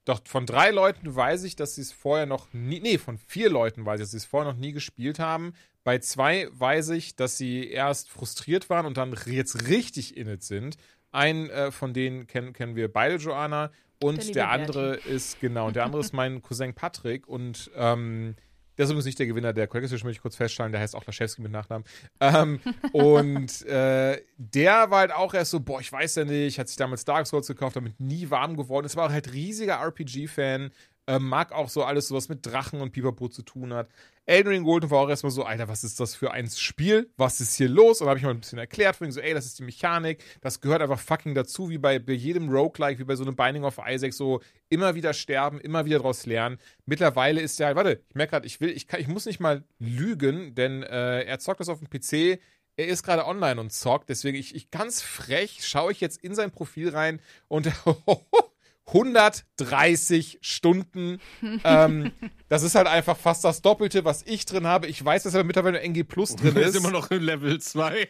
[0.06, 3.50] doch von drei Leuten weiß ich, dass sie es vorher noch nie, nee, von vier
[3.50, 5.52] Leuten weiß ich, dass sie es vorher noch nie gespielt haben.
[5.82, 10.44] Bei zwei weiß ich, dass sie erst frustriert waren und dann jetzt richtig in it
[10.44, 10.76] sind.
[11.10, 13.72] Einen äh, von denen kennen, kennen wir beide, Joanna.
[14.00, 17.26] Der Und liebe der, andere ist, genau, der andere ist mein Cousin Patrick.
[17.26, 18.36] Und ähm,
[18.76, 20.72] der ist übrigens nicht der Gewinner der Collectors möchte ich kurz feststellen.
[20.72, 21.86] Der heißt auch Laschewski mit Nachnamen.
[22.20, 22.60] Ähm,
[22.92, 26.76] und äh, der war halt auch erst so, boah, ich weiß ja nicht, hat sich
[26.76, 30.70] damals Dark Souls gekauft, damit nie warm geworden ist, war halt riesiger RPG-Fan.
[31.06, 33.88] Äh, mag auch so alles, sowas mit Drachen und Pipapo zu tun hat.
[34.24, 37.08] Elden Ring Golden war auch erstmal so, Alter, was ist das für ein Spiel?
[37.16, 38.00] Was ist hier los?
[38.00, 40.60] Und habe ich mal ein bisschen erklärt, von so, ey, das ist die Mechanik, das
[40.60, 43.78] gehört einfach fucking dazu, wie bei, bei jedem Roguelike, wie bei so einem Binding of
[43.86, 46.58] Isaac, so immer wieder sterben, immer wieder daraus lernen.
[46.86, 49.62] Mittlerweile ist ja, warte, ich merke gerade, ich will, ich, kann, ich muss nicht mal
[49.78, 52.40] lügen, denn äh, er zockt das auf dem PC,
[52.76, 56.34] er ist gerade online und zockt, deswegen ich, ich ganz frech schaue ich jetzt in
[56.34, 57.70] sein Profil rein und
[58.86, 61.18] 130 Stunden.
[61.64, 62.12] ähm,
[62.48, 64.86] das ist halt einfach fast das Doppelte, was ich drin habe.
[64.86, 66.68] Ich weiß, dass er mittlerweile NG Plus drin ist.
[66.68, 68.08] ist immer noch in Level 2.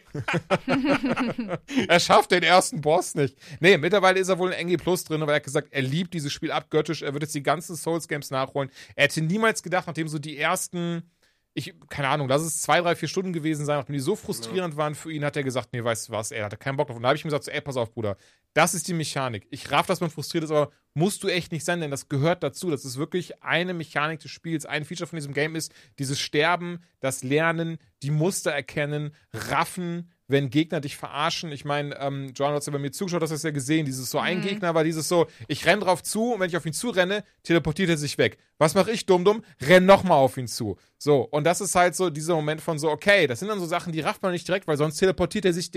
[1.87, 3.35] er schafft den ersten Boss nicht.
[3.59, 6.13] Nee, mittlerweile ist er wohl in NG Plus drin, weil er hat gesagt, er liebt
[6.13, 7.01] dieses Spiel abgöttisch.
[7.01, 8.69] Er wird jetzt die ganzen Souls Games nachholen.
[8.95, 11.09] Er hätte niemals gedacht, nachdem so die ersten
[11.57, 14.75] ich, keine Ahnung, lass es zwei, drei, vier Stunden gewesen sein, nachdem die so frustrierend
[14.75, 14.77] ja.
[14.77, 16.97] waren für ihn, hat er gesagt, nee, weißt du was, er hatte keinen Bock drauf.
[16.97, 18.15] Und da habe ich ihm gesagt, so, ey, pass auf, Bruder,
[18.53, 19.47] das ist die Mechanik.
[19.49, 22.43] Ich raff, dass man frustriert ist, aber musst du echt nicht sein, denn das gehört
[22.43, 22.69] dazu.
[22.69, 24.67] Das ist wirklich eine Mechanik des Spiels.
[24.67, 30.49] Ein Feature von diesem Game ist dieses Sterben, das Lernen, die Muster erkennen, raffen, wenn
[30.49, 31.51] Gegner dich verarschen.
[31.51, 33.85] Ich meine, ähm, John hat ja bei mir zugeschaut, hast du das ja gesehen.
[33.85, 34.43] Dieses so, ein mhm.
[34.43, 37.89] Gegner war dieses so, ich renn drauf zu und wenn ich auf ihn zurenne, teleportiert
[37.89, 38.37] er sich weg.
[38.57, 39.43] Was mache ich, dumm, dumm?
[39.61, 40.77] Renn nochmal auf ihn zu.
[40.99, 43.65] So, und das ist halt so dieser Moment von so, okay, das sind dann so
[43.65, 45.71] Sachen, die rafft man nicht direkt, weil sonst teleportiert er sich,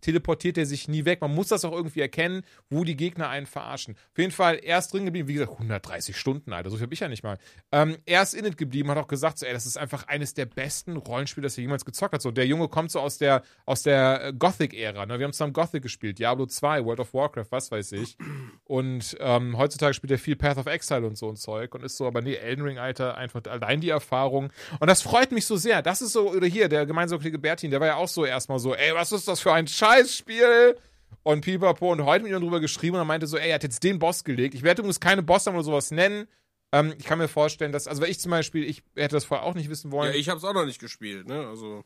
[0.00, 1.20] teleportiert er sich nie weg.
[1.20, 3.96] Man muss das auch irgendwie erkennen, wo die Gegner einen verarschen.
[4.12, 6.94] Auf jeden Fall, er ist drin geblieben, wie gesagt, 130 Stunden, Alter, so viel habe
[6.94, 7.38] ich ja nicht mal.
[7.72, 10.34] Ähm, er ist in it geblieben, hat auch gesagt, so, ey, das ist einfach eines
[10.34, 12.22] der besten Rollenspiele, das er jemals gezockt hat.
[12.22, 15.18] So, der Junge kommt so aus der, aus der äh, Gothic-Ära, ne?
[15.18, 18.16] Wir haben zusammen Gothic gespielt, Diablo 2, World of Warcraft, was weiß ich.
[18.64, 21.96] Und ähm, heutzutage spielt er viel Path of Exile und so ein Zeug und ist
[21.96, 24.50] so, aber nee, Elden Ring, Alter, einfach allein die Erfahrung.
[24.80, 25.82] Und das freut mich so sehr.
[25.82, 28.58] Das ist so, oder hier, der gemeinsame Kollege Bertin, der war ja auch so erstmal
[28.58, 30.76] so, ey, was ist das für ein Scheißspiel?
[31.22, 33.64] Und Pipapo und heute mit ihm drüber geschrieben und er meinte so, ey, er hat
[33.64, 34.54] jetzt den Boss gelegt.
[34.54, 36.28] Ich werde übrigens keine Boss oder sowas nennen.
[36.72, 39.54] Ähm, ich kann mir vorstellen, dass, also ich zum Beispiel, ich hätte das vorher auch
[39.54, 40.12] nicht wissen wollen.
[40.12, 41.46] Ja, ich habe es auch noch nicht gespielt, ne?
[41.48, 41.84] Also.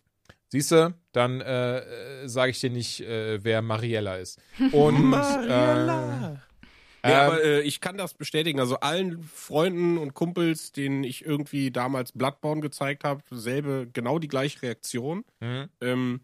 [0.49, 4.41] Siehst du, dann äh, äh sage ich dir nicht, äh, wer Mariella ist.
[4.73, 6.33] Und Mariella.
[6.35, 6.50] Äh,
[7.05, 8.61] ja, ähm, aber äh, ich kann das bestätigen.
[8.61, 14.29] Also allen Freunden und Kumpels, denen ich irgendwie damals Bloodborne gezeigt habe, selbe, genau die
[14.29, 15.25] gleiche Reaktion.
[15.41, 15.69] Mhm.
[15.81, 16.21] Ähm,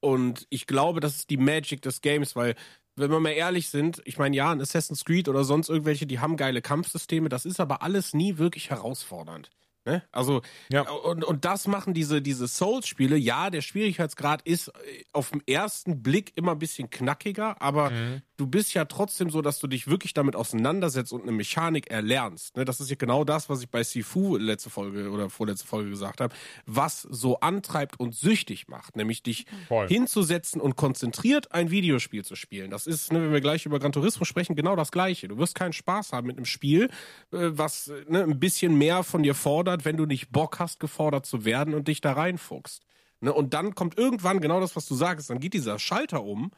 [0.00, 2.54] und ich glaube, das ist die Magic des Games, weil,
[2.94, 6.20] wenn wir mal ehrlich sind, ich meine, ja, ein Assassin's Creed oder sonst irgendwelche, die
[6.20, 9.50] haben geile Kampfsysteme, das ist aber alles nie wirklich herausfordernd.
[9.86, 10.02] Ne?
[10.12, 10.40] Also,
[10.70, 10.82] ja.
[10.88, 13.16] und, und das machen diese, diese Souls-Spiele.
[13.16, 18.22] Ja, der Schwierigkeitsgrad ist äh, auf den ersten Blick immer ein bisschen knackiger, aber mhm.
[18.36, 22.56] Du bist ja trotzdem so, dass du dich wirklich damit auseinandersetzt und eine Mechanik erlernst.
[22.56, 22.64] Ne?
[22.64, 26.20] Das ist ja genau das, was ich bei Sifu letzte Folge oder vorletzte Folge gesagt
[26.20, 26.34] habe,
[26.66, 29.88] was so antreibt und süchtig macht, nämlich dich Voll.
[29.88, 32.70] hinzusetzen und konzentriert ein Videospiel zu spielen.
[32.70, 35.28] Das ist, ne, wenn wir gleich über Gran Turismo sprechen, genau das Gleiche.
[35.28, 36.90] Du wirst keinen Spaß haben mit einem Spiel,
[37.32, 41.26] äh, was ne, ein bisschen mehr von dir fordert wenn du nicht Bock hast, gefordert
[41.26, 42.82] zu werden und dich da reinfuchst.
[43.20, 43.32] Ne?
[43.32, 45.30] Und dann kommt irgendwann genau das, was du sagst.
[45.30, 46.50] Dann geht dieser Schalter um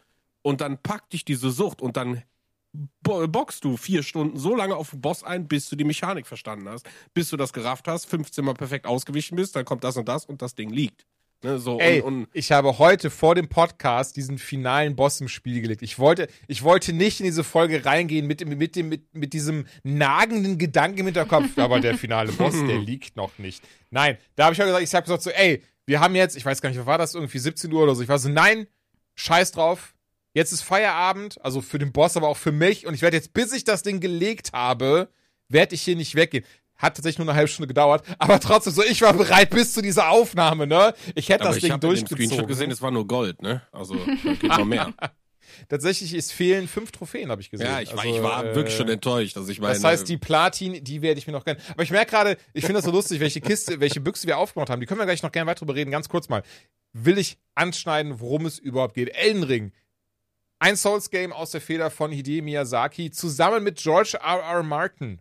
[0.46, 2.22] und dann packt dich diese Sucht und dann
[3.02, 6.68] boxst du vier Stunden so lange auf den Boss ein, bis du die Mechanik verstanden
[6.68, 10.08] hast, bis du das gerafft hast, 15 Mal perfekt ausgewichen bist, dann kommt das und
[10.08, 11.04] das und das Ding liegt.
[11.42, 15.26] Ne, so, Ey, und, und ich habe heute vor dem Podcast diesen finalen Boss im
[15.26, 15.82] Spiel gelegt.
[15.82, 19.66] Ich wollte, ich wollte nicht in diese Folge reingehen mit, mit, dem, mit, mit diesem
[19.82, 23.64] nagenden Gedanken im Hinterkopf, aber der finale Boss, der liegt noch nicht.
[23.90, 26.44] Nein, da habe ich ja gesagt, ich habe gesagt so, ey, wir haben jetzt, ich
[26.44, 28.02] weiß gar nicht, was war das, irgendwie 17 Uhr oder so.
[28.02, 28.68] Ich war so, nein,
[29.16, 29.95] scheiß drauf.
[30.36, 32.86] Jetzt ist Feierabend, also für den Boss, aber auch für mich.
[32.86, 35.08] Und ich werde jetzt, bis ich das Ding gelegt habe,
[35.48, 36.44] werde ich hier nicht weggehen.
[36.76, 39.80] Hat tatsächlich nur eine halbe Stunde gedauert, aber trotzdem so, ich war bereit bis zu
[39.80, 40.92] dieser Aufnahme, ne?
[41.14, 42.22] Ich hätte aber das ich Ding durchgezogen.
[42.26, 43.62] Ich habe gesehen, es war nur Gold, ne?
[43.72, 44.92] Also, geht noch mehr.
[45.70, 47.68] Tatsächlich, es fehlen fünf Trophäen, habe ich gesehen.
[47.68, 49.38] Ja, ich, also, ich war äh, wirklich schon enttäuscht.
[49.38, 51.58] Also ich meine, das heißt, die Platin, die werde ich mir noch gerne.
[51.70, 54.68] Aber ich merke gerade, ich finde das so lustig, welche Kiste, welche Büchse wir aufgemacht
[54.68, 54.80] haben.
[54.80, 55.90] Die können wir gleich noch gerne weiter drüber reden.
[55.90, 56.42] Ganz kurz mal.
[56.92, 59.16] Will ich anschneiden, worum es überhaupt geht?
[59.16, 59.72] Elden Ring.
[60.58, 64.40] Ein Souls-Game aus der Feder von Hideo Miyazaki zusammen mit George R.
[64.40, 64.62] R.
[64.62, 65.20] Martin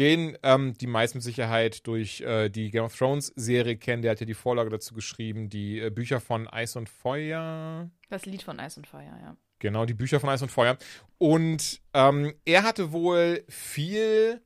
[0.00, 4.00] den ähm, die meisten mit Sicherheit durch äh, die Game of Thrones Serie kennen.
[4.00, 7.90] Der hat ja die Vorlage dazu geschrieben, die äh, Bücher von Eis und Feuer.
[8.08, 9.36] Das Lied von Eis und Feuer, ja.
[9.58, 10.78] Genau, die Bücher von Eis und Feuer.
[11.18, 14.40] Und ähm, er hatte wohl viel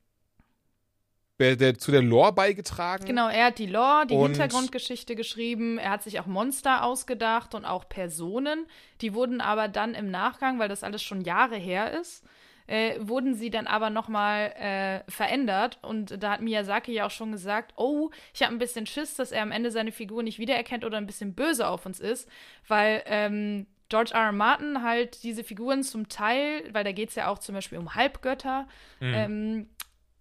[1.38, 3.04] der, zu der Lore beigetragen.
[3.04, 5.78] Genau, er hat die Lore, die Hintergrundgeschichte geschrieben.
[5.78, 8.66] Er hat sich auch Monster ausgedacht und auch Personen.
[9.00, 12.24] Die wurden aber dann im Nachgang, weil das alles schon Jahre her ist,
[12.66, 15.78] äh, wurden sie dann aber nochmal äh, verändert.
[15.82, 19.32] Und da hat Miyazaki ja auch schon gesagt, oh, ich habe ein bisschen Schiss, dass
[19.32, 22.28] er am Ende seine Figur nicht wiedererkennt oder ein bisschen böse auf uns ist,
[22.68, 24.26] weil ähm, George R.
[24.26, 24.32] R.
[24.32, 27.94] Martin halt diese Figuren zum Teil, weil da geht es ja auch zum Beispiel um
[27.94, 28.66] Halbgötter,
[29.00, 29.68] ähm,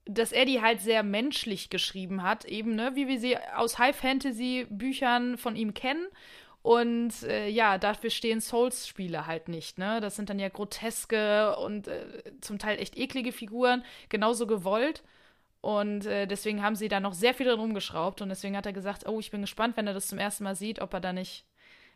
[0.06, 5.38] dass er die halt sehr menschlich geschrieben hat, eben, ne, wie wir sie aus High-Fantasy-Büchern
[5.38, 6.08] von ihm kennen.
[6.62, 10.00] Und äh, ja, dafür stehen Souls-Spiele halt nicht, ne?
[10.00, 12.06] Das sind dann ja groteske und äh,
[12.40, 15.04] zum Teil echt eklige Figuren, genauso gewollt.
[15.60, 18.22] Und äh, deswegen haben sie da noch sehr viel drin rumgeschraubt.
[18.22, 20.56] Und deswegen hat er gesagt, oh, ich bin gespannt, wenn er das zum ersten Mal
[20.56, 21.46] sieht, ob er da nicht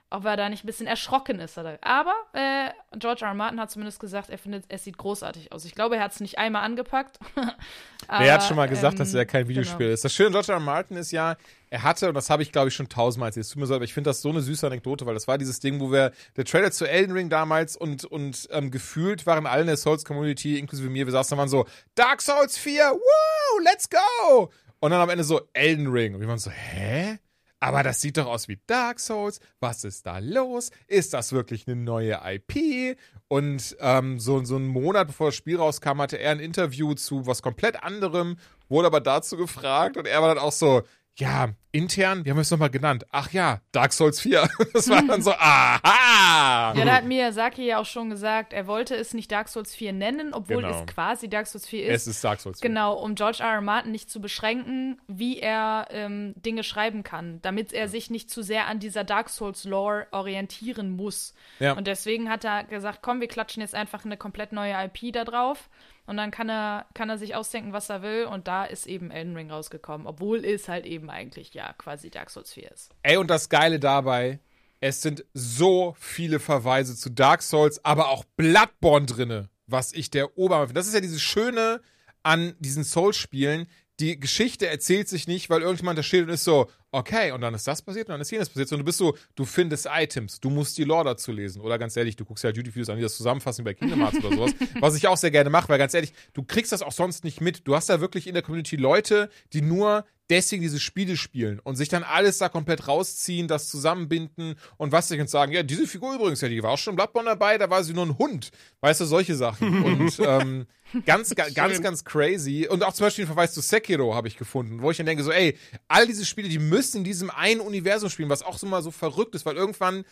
[0.10, 1.58] ob er da nicht ein bisschen erschrocken ist.
[1.58, 3.30] Aber äh, George R.
[3.30, 3.34] R.
[3.34, 5.66] Martin hat zumindest gesagt, er findet, es sieht großartig aus.
[5.66, 7.20] Ich glaube, er hat es nicht einmal angepackt.
[8.08, 9.94] Aber, er hat schon mal gesagt, ähm, dass er kein Videospiel genau.
[9.94, 10.06] ist.
[10.06, 10.56] Das Schöne an George R.
[10.56, 10.60] R.
[10.62, 11.36] Martin ist ja,
[11.70, 13.76] er hatte, und das habe ich glaube ich schon tausendmal erzählt, es tut mir so,
[13.76, 16.14] aber ich finde das so eine süße Anekdote, weil das war dieses Ding, wo wir,
[16.38, 20.58] der Trailer zu Elden Ring damals und, und ähm, gefühlt waren alle in der Souls-Community,
[20.58, 24.52] inklusive mir, wir saßen da waren so, Dark Souls 4, woo, let's go!
[24.80, 26.14] Und dann am Ende so Elden Ring.
[26.14, 27.18] Und wir waren so, hä?
[27.60, 29.40] Aber das sieht doch aus wie Dark Souls.
[29.60, 30.70] Was ist da los?
[30.88, 32.98] Ist das wirklich eine neue IP?
[33.28, 37.26] Und ähm, so, so einen Monat bevor das Spiel rauskam, hatte er ein Interview zu
[37.26, 38.38] was komplett anderem,
[38.70, 40.84] wurde aber dazu gefragt und er war dann auch so,
[41.20, 43.06] ja, intern, wie haben wir es nochmal genannt?
[43.12, 44.48] Ach ja, Dark Souls 4.
[44.74, 46.74] Das war dann so, aha!
[46.76, 49.94] Ja, da hat Miyazaki ja auch schon gesagt, er wollte es nicht Dark Souls 4
[49.94, 50.80] nennen, obwohl Genau.
[50.82, 52.02] es quasi Dark Souls 4 ist.
[52.04, 52.70] Es ist Dark Souls 4.
[52.70, 53.54] Genau, um George R.
[53.54, 53.62] R.
[53.62, 58.44] Martin nicht zu beschränken, wie er ähm, Dinge schreiben kann, damit er sich nicht zu
[58.44, 61.34] sehr an dieser Dark Souls Lore orientieren muss.
[61.60, 61.74] Ja.
[61.74, 65.24] Und deswegen hat er gesagt, komm, wir klatschen jetzt einfach eine komplett neue IP da
[65.26, 65.70] drauf.
[66.08, 68.26] Und dann kann er, kann er sich ausdenken, was er will.
[68.26, 72.30] Und da ist eben Elden Ring rausgekommen, obwohl es halt eben eigentlich ja quasi Dark
[72.30, 72.92] Souls 4 ist.
[73.04, 74.40] Ey, und das Geile dabei,
[74.80, 80.38] es sind so viele Verweise zu Dark Souls, aber auch Bloodborne drinne, was ich der
[80.38, 80.80] Oberhammer finde.
[80.80, 81.82] Das ist ja dieses Schöne
[82.24, 83.68] an diesen Souls-Spielen.
[84.00, 87.54] Die Geschichte erzählt sich nicht, weil irgendjemand da steht und ist so, okay, und dann
[87.54, 88.72] ist das passiert und dann ist jenes passiert.
[88.72, 91.62] Und du bist so, du findest Items, du musst die Lore dazu lesen.
[91.62, 94.36] Oder ganz ehrlich, du guckst ja YouTube-Videos an, die das zusammenfassen bei Kingdom Hearts oder
[94.36, 94.52] sowas.
[94.80, 97.42] Was ich auch sehr gerne mache, weil ganz ehrlich, du kriegst das auch sonst nicht
[97.42, 97.68] mit.
[97.68, 101.76] Du hast da wirklich in der Community Leute, die nur deswegen diese Spiele spielen und
[101.76, 105.88] sich dann alles da komplett rausziehen, das zusammenbinden und was sich und sagen, ja, diese
[105.88, 108.18] Figur übrigens, ja, die war auch schon in Bloodborne dabei, da war sie nur ein
[108.18, 108.52] Hund.
[108.82, 109.84] Weißt du, solche Sachen.
[109.84, 110.68] und ähm,
[111.06, 112.68] ganz, ga, ganz, ganz crazy.
[112.70, 115.24] Und auch zum Beispiel den Verweis zu Sekiro habe ich gefunden, wo ich dann denke,
[115.24, 115.58] so, ey,
[115.88, 118.92] all diese Spiele, die müssen in diesem einen Universum spielen, was auch so mal so
[118.92, 120.04] verrückt ist, weil irgendwann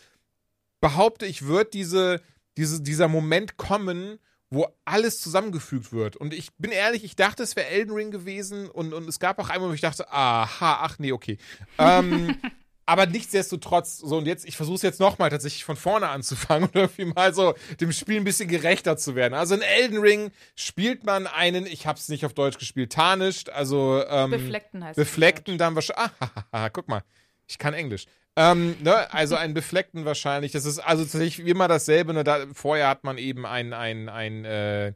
[0.80, 2.20] behaupte ich, wird diese,
[2.56, 4.18] diese, dieser Moment kommen,
[4.50, 6.16] wo alles zusammengefügt wird.
[6.16, 9.38] Und ich bin ehrlich, ich dachte, es wäre Elden Ring gewesen und, und es gab
[9.38, 11.38] auch einmal, wo ich dachte, aha, ach nee, okay.
[11.78, 12.36] Ähm,
[12.86, 16.74] aber nichtsdestotrotz, so und jetzt, ich versuche es jetzt nochmal tatsächlich von vorne anzufangen und
[16.76, 19.34] irgendwie mal so dem Spiel ein bisschen gerechter zu werden.
[19.34, 24.04] Also in Elden Ring spielt man einen, ich hab's nicht auf Deutsch gespielt, tarnished, also
[24.08, 26.12] ähm, Befleckten heißt es Befleckten dann wahrscheinlich.
[26.52, 27.02] Ah, guck mal,
[27.46, 28.06] ich kann Englisch.
[28.36, 30.52] Ähm, ne, also einen Befleckten wahrscheinlich.
[30.52, 32.12] Das ist also tatsächlich immer dasselbe.
[32.12, 34.92] Ne, da, vorher hat man eben ein, ein, ein, äh,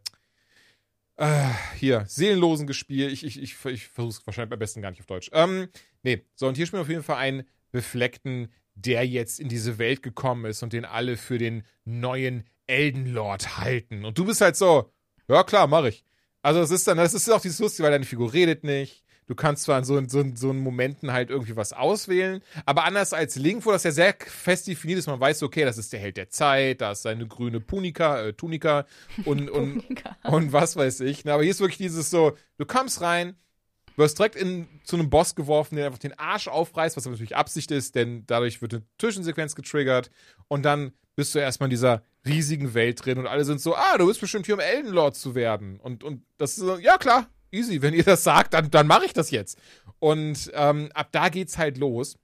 [1.16, 3.12] äh, hier, Seelenlosen gespielt.
[3.12, 5.30] Ich, ich, ich, ich versuche es wahrscheinlich am besten gar nicht auf Deutsch.
[5.32, 5.68] Ähm,
[6.02, 9.78] nee, so, und hier spielen wir auf jeden Fall einen Befleckten, der jetzt in diese
[9.78, 14.04] Welt gekommen ist und den alle für den neuen Eldenlord halten.
[14.04, 14.90] Und du bist halt so,
[15.28, 16.04] ja klar, mach ich.
[16.42, 19.04] Also es ist dann, das ist auch dieses Lustige, weil deine Figur redet nicht.
[19.30, 23.36] Du kannst zwar in so, so, so Momenten halt irgendwie was auswählen, aber anders als
[23.36, 26.16] Link, wo das ja sehr fest definiert ist, man weiß, okay, das ist der Held
[26.16, 28.86] der Zeit, da ist seine grüne Punika, äh, Tunika
[29.24, 30.16] und, und, Punika.
[30.24, 31.24] und was weiß ich.
[31.24, 33.36] Na, Aber hier ist wirklich dieses so, du kommst rein,
[33.94, 37.70] wirst direkt in, zu einem Boss geworfen, der einfach den Arsch aufreißt, was natürlich Absicht
[37.70, 40.10] ist, denn dadurch wird eine Zwischensequenz getriggert
[40.48, 43.96] und dann bist du erstmal in dieser riesigen Welt drin und alle sind so, ah,
[43.96, 45.78] du bist bestimmt hier, um Eldenlord zu werden.
[45.78, 49.04] Und, und das ist so, ja klar, easy, wenn ihr das sagt, dann, dann mache
[49.06, 49.58] ich das jetzt.
[49.98, 52.16] Und ähm, ab da geht's halt los.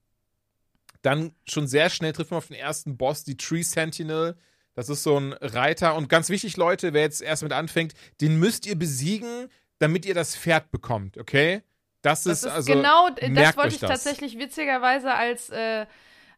[1.02, 4.36] Dann schon sehr schnell trifft man auf den ersten Boss, die Tree Sentinel.
[4.74, 5.94] Das ist so ein Reiter.
[5.94, 9.48] Und ganz wichtig, Leute, wer jetzt erst mit anfängt, den müsst ihr besiegen,
[9.78, 11.62] damit ihr das Pferd bekommt, okay?
[12.02, 12.72] Das, Das ist ist also.
[12.72, 13.90] genau, das wollte ich das.
[13.90, 15.86] tatsächlich witzigerweise als, äh,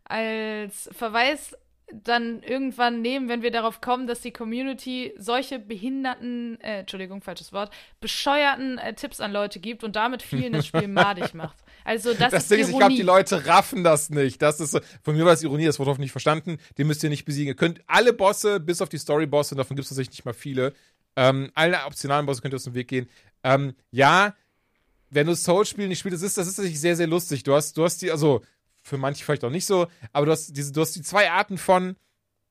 [0.05, 1.57] als Verweis
[1.93, 7.53] dann irgendwann nehmen, wenn wir darauf kommen, dass die Community solche behinderten, äh, Entschuldigung, falsches
[7.53, 11.57] Wort, bescheuerten äh, Tipps an Leute gibt und damit vielen das Spiel madig macht.
[11.84, 12.78] Also das, Das ist Ding ist, ich Ironie.
[12.78, 14.43] glaube, die Leute raffen das nicht.
[14.43, 16.59] Das ist von mir war es Ironie, das wurde hoffentlich verstanden.
[16.76, 17.49] Den müsst ihr nicht besiegen.
[17.49, 20.74] Ihr könnt alle Bosse, bis auf die Story-Bosse, davon gibt es tatsächlich nicht mal viele,
[21.16, 23.09] ähm, alle optionalen Bosse könnt ihr aus dem Weg gehen.
[23.43, 24.34] Ähm, ja,
[25.11, 27.43] wenn du Soul-Spiel nicht spielst, das ist, das ist tatsächlich sehr, sehr lustig.
[27.45, 28.43] Du hast, du hast die, also
[28.89, 31.59] für manche vielleicht auch nicht so, aber du hast diese, du hast die zwei Arten
[31.59, 31.97] von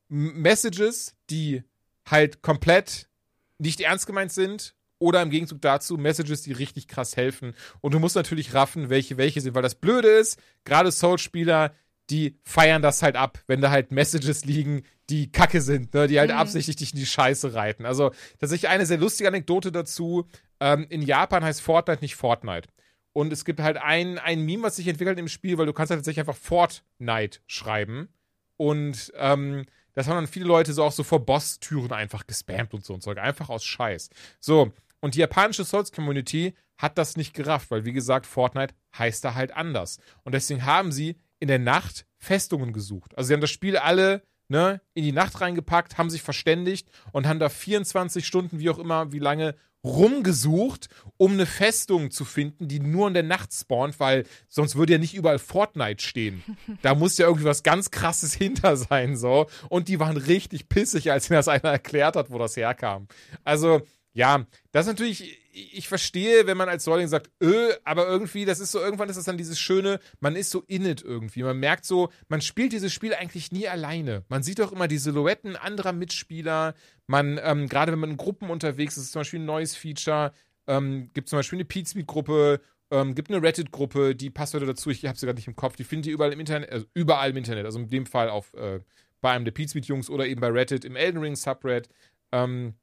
[0.09, 1.63] Messages, die
[2.05, 3.09] halt komplett
[3.57, 7.53] nicht ernst gemeint sind oder im Gegenzug dazu Messages, die richtig krass helfen.
[7.81, 11.73] Und du musst natürlich raffen, welche welche sind, weil das Blöde ist, gerade Soul-Spieler,
[12.09, 16.07] die feiern das halt ab, wenn da halt Messages liegen, die kacke sind, ne?
[16.07, 17.85] die halt absichtlich dich in die Scheiße reiten.
[17.85, 20.25] Also tatsächlich eine sehr lustige Anekdote dazu.
[20.59, 22.69] Ähm, in Japan heißt Fortnite nicht Fortnite.
[23.17, 25.89] Und es gibt halt ein, ein Meme, was sich entwickelt im Spiel, weil du kannst
[25.89, 28.09] halt tatsächlich einfach Fortnite schreiben.
[28.57, 29.65] Und ähm,
[29.95, 33.01] das haben dann viele Leute so auch so vor Boss-Türen einfach gespammt und so und
[33.01, 33.17] Zeug.
[33.17, 34.11] Einfach aus Scheiß.
[34.39, 39.33] So, und die japanische Souls-Community hat das nicht gerafft, weil wie gesagt, Fortnite heißt da
[39.33, 39.97] halt anders.
[40.23, 43.17] Und deswegen haben sie in der Nacht Festungen gesucht.
[43.17, 47.27] Also sie haben das Spiel alle ne, in die Nacht reingepackt, haben sich verständigt und
[47.27, 52.67] haben da 24 Stunden, wie auch immer, wie lange rumgesucht, um eine Festung zu finden,
[52.67, 56.43] die nur in der Nacht spawnt, weil sonst würde ja nicht überall Fortnite stehen.
[56.81, 59.47] Da muss ja irgendwie was ganz krasses hinter sein, so.
[59.69, 63.07] Und die waren richtig pissig, als mir das einer erklärt hat, wo das herkam.
[63.43, 63.81] Also,
[64.13, 68.59] ja, das ist natürlich, ich verstehe, wenn man als Säuling sagt, öh, aber irgendwie, das
[68.59, 71.43] ist so, irgendwann ist das dann dieses schöne, man ist so in it irgendwie.
[71.43, 74.23] Man merkt so, man spielt dieses Spiel eigentlich nie alleine.
[74.29, 76.75] Man sieht doch immer die Silhouetten anderer Mitspieler.
[77.07, 80.31] Man, ähm, gerade wenn man in Gruppen unterwegs ist, ist zum Beispiel ein neues Feature,
[80.67, 85.05] ähm, gibt zum Beispiel eine Pizmeet-Gruppe, ähm, gibt eine Reddit-Gruppe, die passt heute dazu, ich
[85.05, 87.37] habe sie gerade nicht im Kopf, die findet ihr überall im Internet, also überall im
[87.37, 88.79] Internet, also in dem Fall auf, äh,
[89.21, 91.89] bei einem der Pizmeet-Jungs oder eben bei Reddit, im Elden Ring Subred.
[92.31, 92.75] Ähm,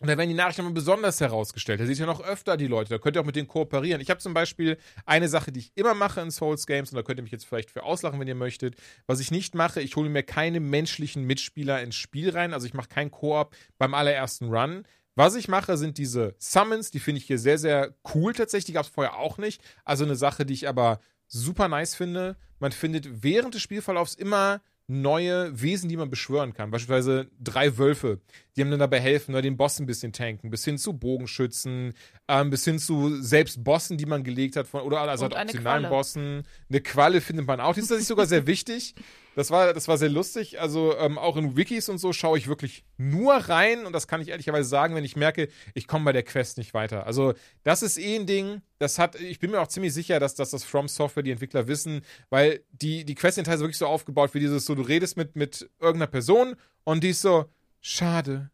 [0.00, 1.78] und da werden die Nachrichten immer besonders herausgestellt.
[1.78, 2.88] Da seht ihr noch öfter die Leute.
[2.88, 4.00] Da könnt ihr auch mit denen kooperieren.
[4.00, 7.02] Ich habe zum Beispiel eine Sache, die ich immer mache in Souls Games, und da
[7.02, 8.76] könnt ihr mich jetzt vielleicht für auslachen, wenn ihr möchtet.
[9.06, 12.54] Was ich nicht mache, ich hole mir keine menschlichen Mitspieler ins Spiel rein.
[12.54, 14.84] Also ich mache keinen Koop beim allerersten Run.
[15.16, 16.90] Was ich mache, sind diese Summons.
[16.90, 18.66] Die finde ich hier sehr, sehr cool tatsächlich.
[18.66, 19.60] Die gab es vorher auch nicht.
[19.84, 22.38] Also eine Sache, die ich aber super nice finde.
[22.58, 26.72] Man findet während des Spielverlaufs immer neue Wesen, die man beschwören kann.
[26.72, 28.18] Beispielsweise drei Wölfe,
[28.56, 31.94] die einem dann dabei helfen, ne, den Boss ein bisschen tanken, bis hin zu Bogenschützen,
[32.26, 35.88] ähm, bis hin zu selbst Bossen, die man gelegt hat, von, oder also halt optionalen
[35.88, 36.42] Bossen.
[36.68, 37.74] Eine Qualle findet man auch.
[37.74, 38.96] Die ist tatsächlich sogar sehr wichtig.
[39.36, 40.60] Das war, das war sehr lustig.
[40.60, 44.20] Also ähm, auch in Wikis und so schaue ich wirklich nur rein und das kann
[44.20, 47.06] ich ehrlicherweise sagen, wenn ich merke, ich komme bei der Quest nicht weiter.
[47.06, 50.34] Also das ist eh ein Ding, das hat, ich bin mir auch ziemlich sicher, dass,
[50.34, 54.34] dass das From Software die Entwickler wissen, weil die, die sind teilweise wirklich so aufgebaut
[54.34, 57.46] wie dieses so, du redest mit, mit irgendeiner Person und die ist so,
[57.80, 58.50] schade,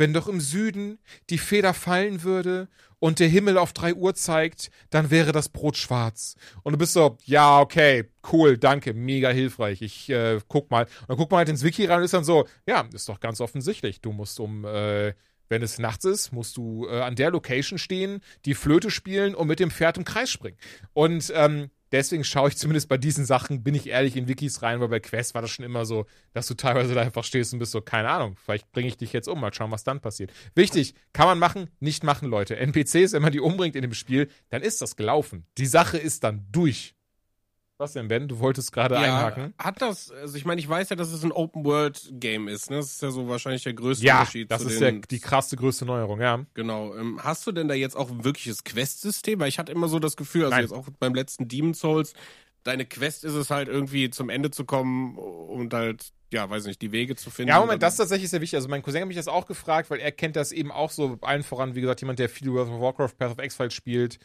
[0.00, 0.98] wenn doch im Süden
[1.28, 2.68] die Feder fallen würde
[3.00, 6.36] und der Himmel auf drei Uhr zeigt, dann wäre das Brot schwarz.
[6.62, 9.82] Und du bist so, ja, okay, cool, danke, mega hilfreich.
[9.82, 10.84] Ich äh, guck mal.
[10.84, 13.20] Und dann guck mal halt ins Wiki rein und ist dann so, ja, ist doch
[13.20, 14.00] ganz offensichtlich.
[14.00, 15.12] Du musst um, äh,
[15.50, 19.48] wenn es nachts ist, musst du äh, an der Location stehen, die Flöte spielen und
[19.48, 20.56] mit dem Pferd im Kreis springen.
[20.94, 24.80] Und ähm, deswegen schaue ich zumindest bei diesen Sachen, bin ich ehrlich, in Wikis rein,
[24.80, 27.58] weil bei Quest war das schon immer so, dass du teilweise da einfach stehst und
[27.58, 30.32] bist so, keine Ahnung, vielleicht bringe ich dich jetzt um, mal schauen, was dann passiert.
[30.54, 32.56] Wichtig, kann man machen, nicht machen, Leute.
[32.56, 35.46] NPCs, wenn man die umbringt in dem Spiel, dann ist das gelaufen.
[35.58, 36.94] Die Sache ist dann durch.
[37.80, 38.28] Was denn, Ben?
[38.28, 39.54] Du wolltest gerade ja, einhaken.
[39.58, 42.76] Hat das, also ich meine, ich weiß ja, dass es ein Open-World-Game ist, ne?
[42.76, 44.50] Das ist ja so wahrscheinlich der größte ja, Unterschied.
[44.50, 46.44] Das ist ja die krasse größte Neuerung, ja.
[46.52, 46.94] Genau.
[46.94, 49.40] Ähm, hast du denn da jetzt auch ein wirkliches Quest-System?
[49.40, 50.64] Weil ich hatte immer so das Gefühl, also Nein.
[50.64, 52.12] jetzt auch beim letzten Demon Souls,
[52.64, 56.82] deine Quest ist es halt irgendwie zum Ende zu kommen und halt, ja, weiß nicht,
[56.82, 57.48] die Wege zu finden.
[57.48, 58.58] Ja, Moment, das ist tatsächlich sehr wichtig.
[58.58, 61.16] Also mein Cousin hat mich das auch gefragt, weil er kennt das eben auch so
[61.22, 64.18] allen voran, wie gesagt, jemand, der viel World of Warcraft, Path of Exile spielt.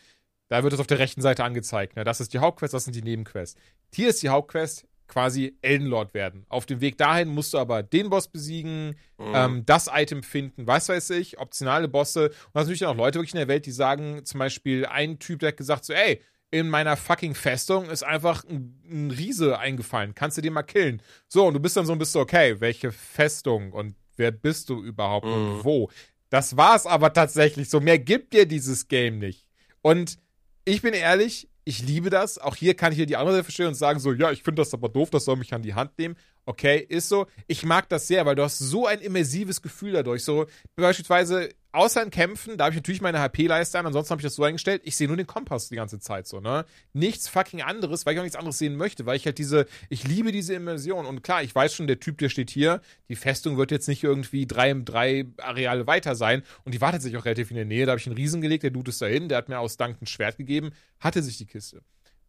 [0.47, 1.95] Da wird es auf der rechten Seite angezeigt.
[1.95, 2.03] Ne?
[2.03, 3.59] Das ist die Hauptquest, das sind die Nebenquests.
[3.93, 6.45] Hier ist die Hauptquest quasi Eldenlord werden.
[6.49, 9.33] Auf dem Weg dahin musst du aber den Boss besiegen, mhm.
[9.33, 12.29] ähm, das Item finden, was weiß ich, optionale Bosse.
[12.29, 15.39] Und natürlich dann auch Leute wirklich in der Welt, die sagen, zum Beispiel ein Typ,
[15.39, 16.21] der hat gesagt so, ey,
[16.51, 20.15] in meiner fucking Festung ist einfach ein, ein Riese eingefallen.
[20.15, 21.01] Kannst du den mal killen?
[21.27, 24.83] So, und du bist dann so ein bisschen, okay, welche Festung und wer bist du
[24.83, 25.33] überhaupt mhm.
[25.33, 25.89] und wo?
[26.29, 27.79] Das war's aber tatsächlich so.
[27.79, 29.45] Mehr gibt dir dieses Game nicht.
[29.81, 30.17] Und
[30.65, 32.37] ich bin ehrlich, ich liebe das.
[32.37, 34.61] Auch hier kann ich hier die andere Seite verstehen und sagen so, ja, ich finde
[34.61, 36.15] das aber doof, das soll mich an die Hand nehmen.
[36.45, 37.25] Okay, ist so.
[37.47, 40.23] Ich mag das sehr, weil du hast so ein immersives Gefühl dadurch.
[40.23, 40.45] So
[40.75, 44.35] beispielsweise außer in Kämpfen, da habe ich natürlich meine HP-Leiste an, ansonsten habe ich das
[44.35, 46.65] so eingestellt, ich sehe nur den Kompass die ganze Zeit so, ne?
[46.93, 50.07] Nichts fucking anderes, weil ich auch nichts anderes sehen möchte, weil ich halt diese, ich
[50.07, 51.05] liebe diese Immersion.
[51.05, 54.03] Und klar, ich weiß schon, der Typ, der steht hier, die Festung wird jetzt nicht
[54.03, 57.85] irgendwie drei, drei Areale weiter sein und die wartet sich auch relativ in der Nähe.
[57.85, 60.01] Da habe ich einen Riesen gelegt, der Dude ist dahin, der hat mir aus Dank
[60.01, 61.81] ein Schwert gegeben, hatte sich die Kiste.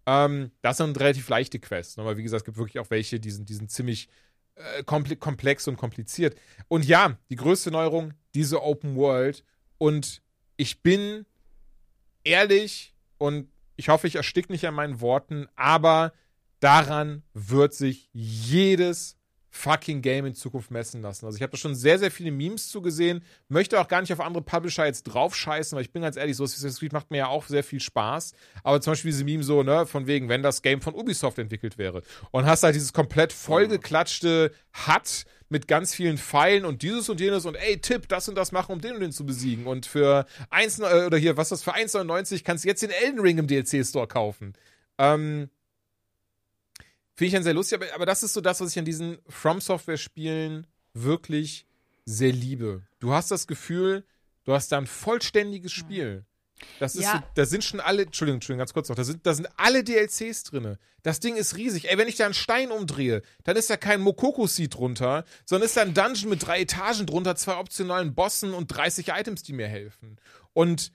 [0.06, 2.04] Ähm, das sind relativ leichte Quests, ne?
[2.04, 4.08] weil wie gesagt, es gibt wirklich auch welche, die sind, die sind ziemlich
[4.56, 6.36] äh, komplex und kompliziert.
[6.68, 9.42] Und ja, die größte Neuerung, diese Open World.
[9.78, 10.22] Und
[10.56, 11.24] ich bin
[12.22, 16.12] ehrlich und ich hoffe, ich erstick nicht an meinen Worten, aber
[16.60, 19.16] daran wird sich jedes
[19.50, 21.24] fucking Game in Zukunft messen lassen.
[21.24, 24.20] Also ich habe da schon sehr, sehr viele Memes zugesehen, möchte auch gar nicht auf
[24.20, 27.28] andere Publisher jetzt draufscheißen, weil ich bin ganz ehrlich, so Assassin's Creed macht mir ja
[27.28, 28.34] auch sehr viel Spaß.
[28.62, 31.78] Aber zum Beispiel diese Meme so, ne, von wegen, wenn das Game von Ubisoft entwickelt
[31.78, 34.52] wäre und hast halt dieses komplett vollgeklatschte
[34.86, 38.52] HUD mit ganz vielen Pfeilen und dieses und jenes und ey, Tipp, das und das
[38.52, 39.66] machen, um den und den zu besiegen.
[39.66, 42.90] Und für 1, äh, oder hier, was ist das, für 1,99 kannst du jetzt den
[42.90, 44.54] Elden Ring im DLC-Store kaufen.
[44.98, 45.50] Ähm,
[47.14, 49.18] Finde ich dann sehr lustig, aber, aber das ist so das, was ich an diesen
[49.28, 51.66] From Software-Spielen wirklich
[52.04, 52.82] sehr liebe.
[52.98, 54.04] Du hast das Gefühl,
[54.44, 56.24] du hast da ein vollständiges Spiel.
[56.78, 57.12] Das ist Ja.
[57.12, 59.84] so, da sind schon alle, Entschuldigung, Entschuldigung, ganz kurz noch, da sind, da sind alle
[59.84, 60.78] DLCs drinne.
[61.02, 61.88] Das Ding ist riesig.
[61.88, 65.76] Ey, wenn ich da einen Stein umdrehe, dann ist da kein Mokoko-Seed drunter, sondern ist
[65.76, 69.68] da ein Dungeon mit drei Etagen drunter, zwei optionalen Bossen und 30 Items, die mir
[69.68, 70.18] helfen.
[70.52, 70.92] Und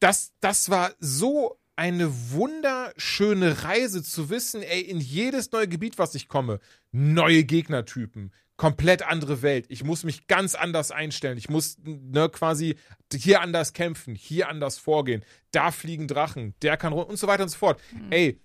[0.00, 6.14] das, das war so eine wunderschöne Reise zu wissen, ey, in jedes neue Gebiet, was
[6.14, 6.60] ich komme,
[6.92, 9.66] neue Gegnertypen, komplett andere Welt.
[9.68, 11.38] Ich muss mich ganz anders einstellen.
[11.38, 12.76] Ich muss ne, quasi
[13.12, 15.24] hier anders kämpfen, hier anders vorgehen.
[15.50, 17.80] Da fliegen Drachen, der kann run- und so weiter und so fort.
[18.10, 18.40] Ey,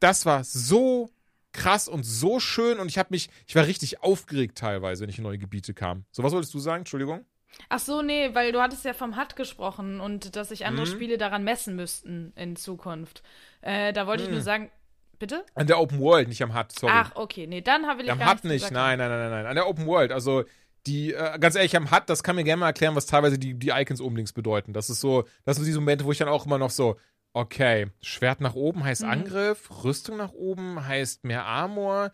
[0.00, 1.10] das war so
[1.52, 5.18] krass und so schön und ich habe mich, ich war richtig aufgeregt teilweise, wenn ich
[5.18, 6.04] in neue Gebiete kam.
[6.10, 6.80] So, was wolltest du sagen?
[6.80, 7.24] Entschuldigung?
[7.68, 10.90] Ach so, nee, weil du hattest ja vom HUD gesprochen und dass sich andere Mhm.
[10.90, 13.22] Spiele daran messen müssten in Zukunft.
[13.60, 14.34] Äh, da wollte ich Mhm.
[14.34, 14.70] nur sagen,
[15.18, 15.44] bitte?
[15.54, 16.92] An der Open World, nicht am HUD, sorry.
[16.94, 19.46] Ach, okay, nee, dann habe ich am gar HUD nicht, nein, nein, nein, nein, nein.
[19.46, 20.44] An der Open World, also
[20.86, 23.54] die, äh, ganz ehrlich, am HUD, das kann mir gerne mal erklären, was teilweise die,
[23.54, 24.72] die Icons oben links bedeuten.
[24.72, 26.96] Das ist so, das sind diese Momente, wo ich dann auch immer noch so,
[27.32, 29.10] okay, Schwert nach oben heißt Mhm.
[29.10, 32.12] Angriff, Rüstung nach oben heißt mehr Armor,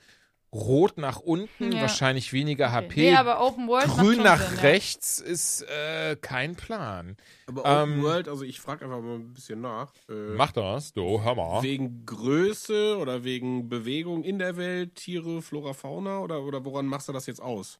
[0.54, 1.80] Rot nach unten, Ja.
[1.80, 2.74] wahrscheinlich weniger Okay.
[2.86, 3.00] HP.
[3.10, 4.62] Nee, aber Open World Grün nach Sinn, ja.
[4.62, 7.16] rechts ist äh, kein Plan.
[7.46, 9.92] Aber Ähm, Open World, also ich frage einfach mal ein bisschen nach.
[10.10, 11.62] Äh, Mach das, du, hör mal.
[11.62, 17.08] Wegen Größe oder wegen Bewegung in der Welt, Tiere, Flora, Fauna oder, oder woran machst
[17.08, 17.78] du das jetzt aus?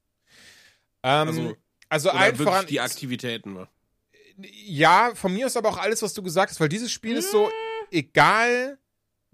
[1.03, 1.27] Ähm,
[1.89, 2.09] Also, also
[2.43, 3.53] voran, die Aktivitäten.
[3.53, 3.67] ne?
[4.65, 7.29] ja, von mir ist aber auch alles, was du gesagt hast, weil dieses Spiel ist
[7.29, 7.51] so,
[7.91, 8.79] egal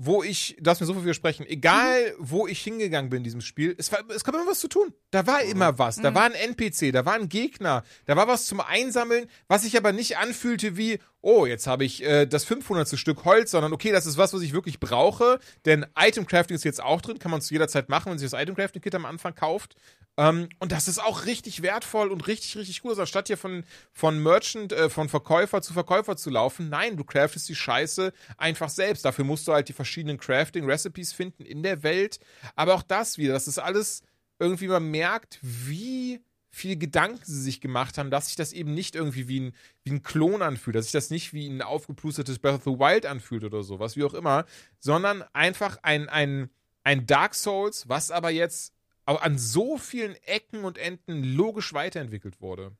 [0.01, 3.41] wo ich, du darfst mir so viel widersprechen, egal wo ich hingegangen bin in diesem
[3.41, 4.93] Spiel, es, war, es gab immer was zu tun.
[5.11, 5.97] Da war immer was.
[5.97, 9.75] Da war ein NPC, da war ein Gegner, da war was zum Einsammeln, was sich
[9.75, 12.97] aber nicht anfühlte wie, oh, jetzt habe ich äh, das 500.
[12.97, 16.63] Stück Holz, sondern okay, das ist was, was ich wirklich brauche, denn Item Crafting ist
[16.63, 18.95] jetzt auch drin, kann man zu jeder Zeit machen, wenn sich das Item Crafting Kit
[18.95, 19.75] am Anfang kauft.
[20.17, 22.91] Ähm, und das ist auch richtig wertvoll und richtig, richtig gut.
[22.91, 27.03] Also anstatt hier von, von Merchant, äh, von Verkäufer zu Verkäufer zu laufen, nein, du
[27.03, 29.05] craftest die Scheiße einfach selbst.
[29.05, 32.19] Dafür musst du halt die verschiedenen Crafting-Recipes finden in der Welt.
[32.55, 34.03] Aber auch das wieder, das ist alles
[34.39, 36.21] irgendwie, man merkt, wie
[36.59, 39.91] viel Gedanken sie sich gemacht haben, dass sich das eben nicht irgendwie wie ein, wie
[39.91, 43.43] ein Klon anfühlt, dass sich das nicht wie ein aufgeplustertes Breath of the Wild anfühlt
[43.43, 44.45] oder sowas, wie auch immer,
[44.79, 46.49] sondern einfach ein, ein,
[46.83, 48.73] ein Dark Souls, was aber jetzt
[49.05, 52.73] an so vielen Ecken und Enden logisch weiterentwickelt wurde.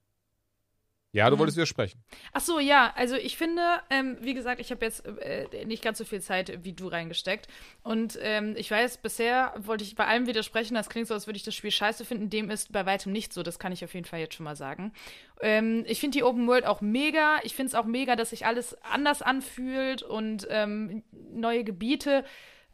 [1.11, 1.39] Ja, du Mhm.
[1.39, 2.03] wolltest widersprechen.
[2.33, 5.97] Ach so, ja, also ich finde, ähm, wie gesagt, ich habe jetzt äh, nicht ganz
[5.97, 7.47] so viel Zeit wie du reingesteckt.
[7.81, 11.37] Und ähm, ich weiß, bisher wollte ich bei allem widersprechen, das klingt so, als würde
[11.37, 12.29] ich das Spiel scheiße finden.
[12.29, 14.55] Dem ist bei weitem nicht so, das kann ich auf jeden Fall jetzt schon mal
[14.55, 14.93] sagen.
[15.41, 17.39] Ähm, ich finde die Open World auch mega.
[17.43, 21.01] Ich finde es auch mega, dass sich alles anders anfühlt und ähm,
[21.33, 22.23] neue Gebiete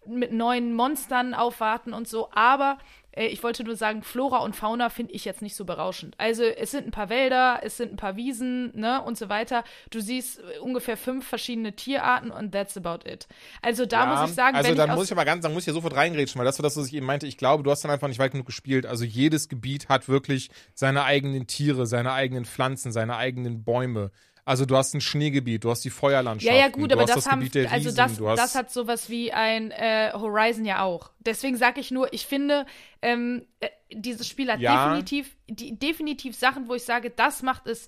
[0.08, 2.30] mit neuen Monstern aufwarten und so.
[2.32, 2.78] Aber
[3.16, 6.16] äh, ich wollte nur sagen, Flora und Fauna finde ich jetzt nicht so berauschend.
[6.18, 9.64] Also es sind ein paar Wälder, es sind ein paar Wiesen, ne, und so weiter.
[9.90, 13.28] Du siehst äh, ungefähr fünf verschiedene Tierarten und that's about it.
[13.62, 15.64] Also da muss ich sagen, also wenn dann ich muss ich aber ganz, dann muss
[15.64, 17.28] ich ja sofort reingrätschen, weil das war das, was ich eben meinte.
[17.28, 18.86] Ich glaube, du hast dann einfach nicht weit genug gespielt.
[18.86, 24.12] Also jedes Gebiet hat wirklich seine eigenen Tiere, seine eigenen Pflanzen, seine eigenen Bäume.
[24.48, 26.54] Also du hast ein Schneegebiet, du hast die Feuerlandschaft.
[26.54, 29.34] Ja, ja, gut, aber das, das haben, Gebiet also Riesen, das, das hat sowas wie
[29.34, 31.10] ein äh, Horizon ja auch.
[31.20, 32.68] Deswegen sage ich nur, ich finde,
[33.06, 34.84] ähm, äh, dieses Spiel hat Ja.
[34.84, 37.88] definitiv, die, definitiv Sachen, wo ich sage, das macht es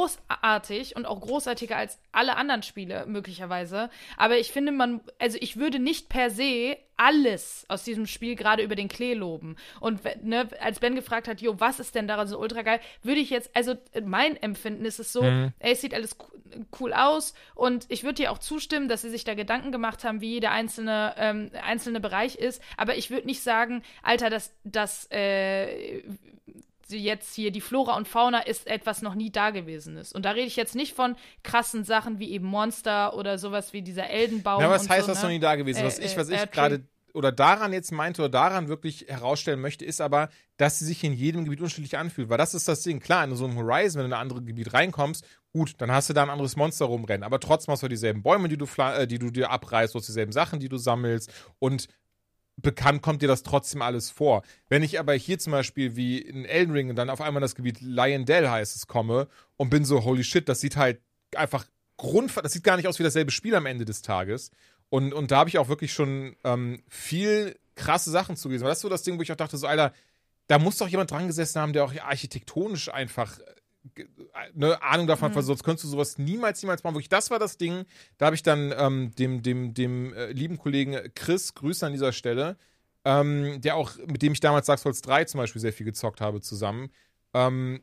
[0.00, 3.90] großartig und auch großartiger als alle anderen Spiele möglicherweise.
[4.16, 8.62] Aber ich finde, man, also ich würde nicht per se alles aus diesem Spiel gerade
[8.62, 9.56] über den Klee loben.
[9.80, 13.20] Und ne, als Ben gefragt hat, jo, was ist denn daran so ultra geil, würde
[13.20, 15.52] ich jetzt, also mein Empfinden ist es so, Mhm.
[15.58, 16.32] ey, es sieht alles co-
[16.80, 20.22] cool aus und ich würde dir auch zustimmen, dass sie sich da Gedanken gemacht haben,
[20.22, 24.30] wie jeder einzelne, ähm, einzelne Bereich ist, aber ich würde nicht sagen, Alter,
[24.64, 26.02] dass das äh,
[26.88, 30.14] jetzt hier die Flora und Fauna ist etwas noch nie da gewesen ist.
[30.14, 33.82] Und da rede ich jetzt nicht von krassen Sachen wie eben Monster oder sowas wie
[33.82, 34.62] dieser Eldenbaum.
[34.62, 35.24] Na, was heißt so, das ne?
[35.24, 35.84] noch nie da gewesen?
[35.84, 36.54] Was Äh, ich, äh, was ich Erdtree.
[36.54, 41.02] gerade oder daran jetzt meinte oder daran wirklich herausstellen möchte, ist aber, dass sie sich
[41.02, 42.28] in jedem Gebiet unterschiedlich anfühlt.
[42.28, 43.00] Weil das ist das Ding.
[43.00, 46.10] Klar, in so einem Horizon, wenn du in ein anderes Gebiet reinkommst, gut, dann hast
[46.10, 47.24] du da ein anderes Monster rumrennen.
[47.24, 50.08] Aber trotzdem hast du dieselben Bäume, die du, äh, die du dir abreißt, du hast
[50.08, 51.32] dieselben Sachen, die du sammelst.
[51.58, 51.88] Und
[52.56, 54.42] bekannt kommt dir das trotzdem alles vor.
[54.68, 57.54] Wenn ich aber hier zum Beispiel wie in Elden Ring und dann auf einmal das
[57.54, 61.00] Gebiet Lyondell heißt es komme und bin so, holy shit, das sieht halt
[61.34, 61.66] einfach
[61.98, 64.50] Grund, das sieht gar nicht aus wie dasselbe Spiel am Ende des Tages.
[64.88, 68.64] Und, und da habe ich auch wirklich schon ähm, viel krasse Sachen zugelesen.
[68.64, 69.92] Weil das ist so das Ding, wo ich auch dachte, so, Alter,
[70.46, 73.38] da muss doch jemand dran gesessen haben, der auch architektonisch einfach
[74.54, 75.42] eine Ahnung davon mhm.
[75.42, 76.94] sonst könntest du sowas niemals, niemals machen.
[76.94, 77.84] Wirklich, das war das Ding.
[78.18, 82.12] Da habe ich dann ähm, dem, dem, dem äh, lieben Kollegen Chris, Grüße an dieser
[82.12, 82.56] Stelle,
[83.04, 86.20] ähm, der auch, mit dem ich damals Dark Souls 3 zum Beispiel sehr viel gezockt
[86.20, 86.90] habe zusammen,
[87.34, 87.82] ähm,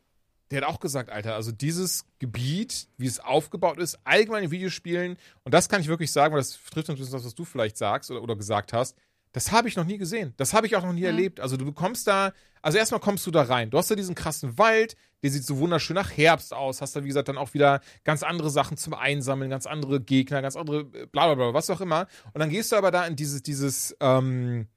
[0.51, 5.17] der hat auch gesagt, Alter, also dieses Gebiet, wie es aufgebaut ist, allgemein in Videospielen,
[5.43, 8.11] und das kann ich wirklich sagen, weil das trifft uns das, was du vielleicht sagst
[8.11, 8.95] oder, oder gesagt hast,
[9.34, 10.34] das habe ich noch nie gesehen.
[10.38, 11.07] Das habe ich auch noch nie mhm.
[11.07, 11.39] erlebt.
[11.39, 12.31] Also du kommst da,
[12.61, 13.72] also erstmal kommst du da rein.
[13.72, 16.81] Du hast da diesen krassen Wald, der sieht so wunderschön nach Herbst aus.
[16.81, 20.41] Hast da, wie gesagt, dann auch wieder ganz andere Sachen zum Einsammeln, ganz andere Gegner,
[20.43, 22.07] ganz andere äh, bla bla bla, was auch immer.
[22.34, 24.68] Und dann gehst du aber da in dieses, dieses, ähm,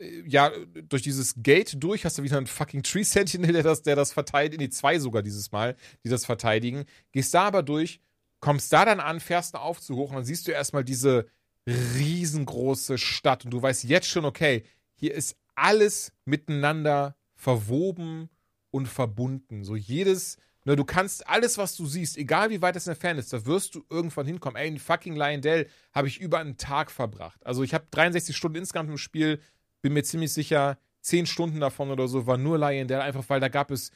[0.00, 0.50] äh, ja,
[0.88, 4.12] durch dieses Gate durch hast du wieder einen fucking Tree Sentinel, der das, der das
[4.12, 6.84] verteidigt, nee, zwei sogar dieses Mal, die das verteidigen.
[7.12, 8.00] Gehst da aber durch,
[8.40, 11.26] kommst da dann an, fährst einen Aufzug hoch und dann siehst du erstmal diese
[11.66, 14.64] riesengroße Stadt und du weißt jetzt schon, okay,
[14.94, 18.28] hier ist alles miteinander verwoben
[18.70, 19.64] und verbunden.
[19.64, 23.32] So jedes, ne, du kannst alles, was du siehst, egal wie weit es entfernt ist,
[23.32, 24.56] da wirst du irgendwann hinkommen.
[24.56, 27.44] Ey, in fucking Lionel habe ich über einen Tag verbracht.
[27.46, 29.40] Also ich habe 63 Stunden insgesamt im Spiel,
[29.82, 33.48] bin mir ziemlich sicher, 10 Stunden davon oder so war nur Lionel, einfach weil da
[33.48, 33.90] gab es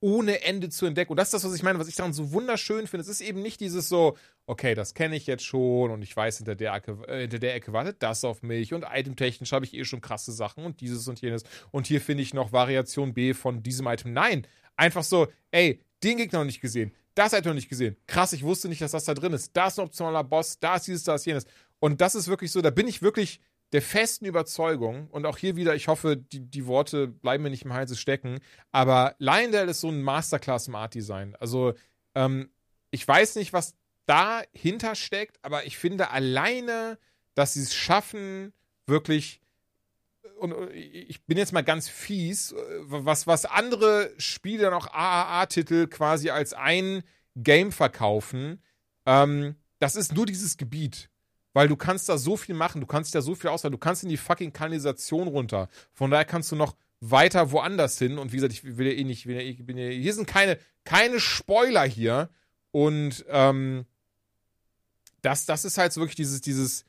[0.00, 1.12] ohne Ende zu entdecken.
[1.12, 3.02] Und das ist das, was ich meine, was ich daran so wunderschön finde.
[3.02, 4.16] Es ist eben nicht dieses so,
[4.46, 7.54] okay, das kenne ich jetzt schon und ich weiß, hinter der Ecke, äh, hinter der
[7.54, 11.06] Ecke wartet das auf mich und itemtechnisch habe ich eh schon krasse Sachen und dieses
[11.06, 11.44] und jenes.
[11.70, 14.12] Und hier finde ich noch Variation B von diesem Item.
[14.12, 14.46] Nein,
[14.76, 17.96] einfach so, ey, den Gegner noch nicht gesehen, das Item noch nicht gesehen.
[18.06, 19.54] Krass, ich wusste nicht, dass das da drin ist.
[19.54, 21.44] Da ist ein optionaler Boss, da ist dieses, da ist jenes.
[21.78, 23.40] Und das ist wirklich so, da bin ich wirklich
[23.72, 27.64] der festen Überzeugung, und auch hier wieder, ich hoffe, die, die Worte bleiben mir nicht
[27.64, 28.40] im Halse stecken,
[28.72, 31.36] aber Lionel ist so ein Masterclass im Art Design.
[31.38, 31.74] Also,
[32.14, 32.50] ähm,
[32.90, 33.74] ich weiß nicht, was
[34.06, 36.98] dahinter steckt, aber ich finde alleine,
[37.34, 38.52] dass sie es schaffen,
[38.86, 39.40] wirklich
[40.40, 46.54] und ich bin jetzt mal ganz fies, was, was andere Spiele auch AAA-Titel quasi als
[46.54, 47.02] ein
[47.36, 48.62] Game verkaufen,
[49.06, 51.10] ähm, das ist nur dieses Gebiet.
[51.52, 54.02] Weil du kannst da so viel machen, du kannst da so viel auswählen, du kannst
[54.02, 55.68] in die fucking Kanalisation runter.
[55.92, 58.18] Von daher kannst du noch weiter woanders hin.
[58.18, 61.18] Und wie gesagt, ich will ja eh nicht, ich bin ja, hier sind keine, keine
[61.18, 62.30] Spoiler hier.
[62.70, 63.86] Und ähm,
[65.22, 66.84] das, das ist halt so wirklich dieses, dieses,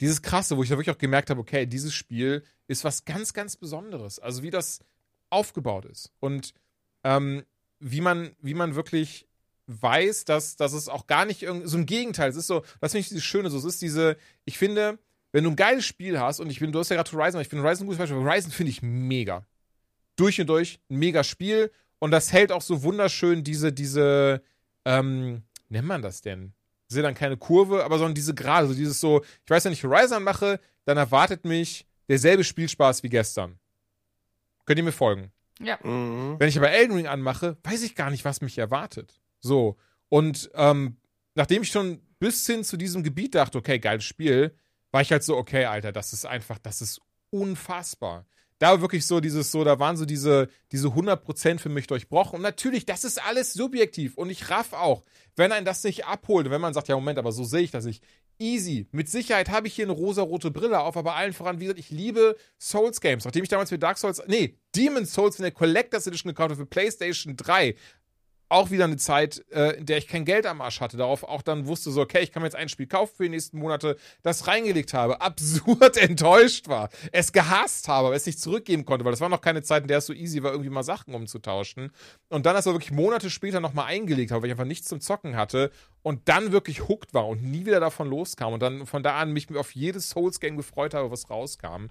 [0.00, 3.34] dieses Krasse, wo ich da wirklich auch gemerkt habe, okay, dieses Spiel ist was ganz,
[3.34, 4.18] ganz Besonderes.
[4.18, 4.80] Also wie das
[5.30, 6.12] aufgebaut ist.
[6.20, 6.54] Und
[7.04, 7.44] ähm,
[7.78, 9.26] wie man, wie man wirklich
[9.66, 12.92] weiß, dass, dass es auch gar nicht irgendwie, so im Gegenteil, es ist so, das
[12.92, 14.98] finde ich dieses Schöne, so, es ist diese, ich finde,
[15.32, 17.48] wenn du ein geiles Spiel hast, und ich bin, du hast ja gerade Horizon, ich
[17.48, 19.46] finde Horizon ein gutes Beispiel, Horizon finde ich mega.
[20.16, 24.42] Durch und durch, ein mega Spiel, und das hält auch so wunderschön diese, diese,
[24.84, 26.52] ähm, nennt man das denn?
[26.88, 29.72] Ich sehe dann keine Kurve, aber sondern diese Gerade, so dieses so, ich weiß, wenn
[29.72, 33.58] ich Horizon mache, dann erwartet mich derselbe Spielspaß wie gestern.
[34.66, 35.32] Könnt ihr mir folgen?
[35.60, 35.78] Ja.
[35.82, 36.36] Mhm.
[36.38, 39.21] Wenn ich aber Elden Ring anmache, weiß ich gar nicht, was mich erwartet.
[39.42, 39.76] So.
[40.08, 40.96] Und ähm,
[41.34, 44.56] nachdem ich schon bis hin zu diesem Gebiet dachte, okay, geiles Spiel,
[44.92, 47.00] war ich halt so, okay, Alter, das ist einfach, das ist
[47.30, 48.26] unfassbar.
[48.58, 52.36] Da war wirklich so dieses so, da waren so diese, diese 100% für mich durchbrochen.
[52.36, 54.16] Und natürlich, das ist alles subjektiv.
[54.16, 55.02] Und ich raff auch,
[55.34, 57.84] wenn ein das nicht abholt, wenn man sagt, ja, Moment, aber so sehe ich das
[57.84, 58.04] nicht.
[58.38, 58.86] Easy.
[58.92, 61.90] Mit Sicherheit habe ich hier eine rosa-rote Brille auf, aber allen voran, wie gesagt, ich
[61.90, 63.24] liebe Souls-Games.
[63.24, 66.60] Nachdem ich damals für Dark Souls, nee, Demon's Souls in der Collectors Edition gekauft habe
[66.60, 67.74] für PlayStation 3,
[68.52, 70.96] auch wieder eine Zeit, äh, in der ich kein Geld am Arsch hatte.
[70.96, 73.30] Darauf auch dann wusste so, okay, ich kann mir jetzt ein Spiel kaufen für die
[73.30, 78.84] nächsten Monate, das reingelegt habe, absurd enttäuscht war, es gehasst habe, aber es nicht zurückgeben
[78.84, 80.82] konnte, weil das war noch keine Zeit, in der es so easy war, irgendwie mal
[80.82, 81.90] Sachen umzutauschen.
[82.28, 85.00] Und dann das aber wirklich Monate später nochmal eingelegt habe, weil ich einfach nichts zum
[85.00, 85.70] Zocken hatte
[86.02, 89.32] und dann wirklich hooked war und nie wieder davon loskam und dann von da an
[89.32, 91.86] mich auf jedes Souls-Game gefreut habe, was rauskam.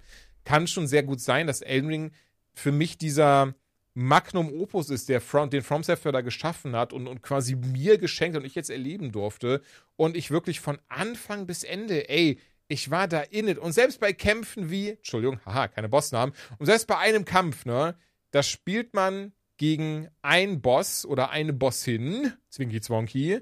[0.45, 2.11] Kann schon sehr gut sein, dass Elden Ring
[2.53, 3.53] für mich dieser
[3.93, 7.97] Magnum Opus ist, der From, den From Software da geschaffen hat und, und quasi mir
[7.97, 9.61] geschenkt und ich jetzt erleben durfte.
[9.97, 13.57] Und ich wirklich von Anfang bis Ende, ey, ich war da in it.
[13.57, 16.33] Und selbst bei Kämpfen wie, Entschuldigung, haha, keine Bossnamen.
[16.57, 17.95] Und selbst bei einem Kampf, ne,
[18.31, 23.41] da spielt man gegen einen Boss oder eine Bossin, Zwinky Zwonky.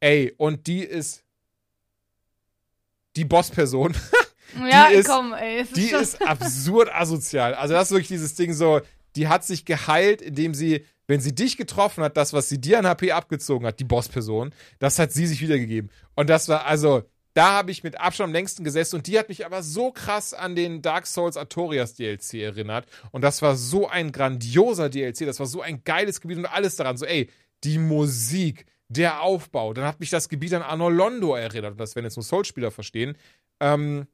[0.00, 1.24] Ey, und die ist
[3.16, 3.94] die Bossperson.
[4.70, 5.62] ja, ist, komm, ey.
[5.62, 7.54] Ist die ist absurd asozial.
[7.54, 8.80] Also das ist wirklich dieses Ding so,
[9.16, 12.78] die hat sich geheilt, indem sie, wenn sie dich getroffen hat, das, was sie dir
[12.78, 15.90] an HP abgezogen hat, die Bossperson, das hat sie sich wiedergegeben.
[16.14, 17.02] Und das war, also,
[17.34, 20.34] da habe ich mit Abstand am längsten gesessen und die hat mich aber so krass
[20.34, 22.86] an den Dark Souls Artorias DLC erinnert.
[23.10, 26.76] Und das war so ein grandioser DLC, das war so ein geiles Gebiet und alles
[26.76, 26.96] daran.
[26.96, 27.28] So, ey,
[27.64, 29.74] die Musik, der Aufbau.
[29.74, 31.72] Dann hat mich das Gebiet an Arno Londo erinnert.
[31.72, 33.16] Und das werden jetzt nur Souls-Spieler verstehen.
[33.60, 34.06] Ähm,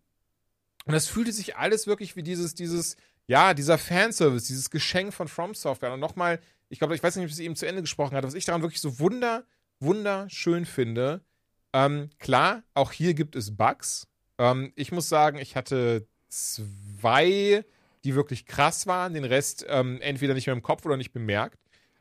[0.87, 2.97] und das fühlte sich alles wirklich wie dieses, dieses,
[3.31, 5.93] ja, dieser Fanservice, dieses Geschenk von From Software.
[5.93, 8.27] Und nochmal, ich glaube, ich weiß nicht, ob ich es eben zu Ende gesprochen hatte,
[8.27, 9.45] was ich daran wirklich so wunder,
[9.79, 11.21] wunderschön finde.
[11.73, 14.09] Ähm, klar, auch hier gibt es Bugs.
[14.39, 17.65] Ähm, ich muss sagen, ich hatte zwei,
[18.03, 21.57] die wirklich krass waren, den Rest ähm, entweder nicht mehr im Kopf oder nicht bemerkt.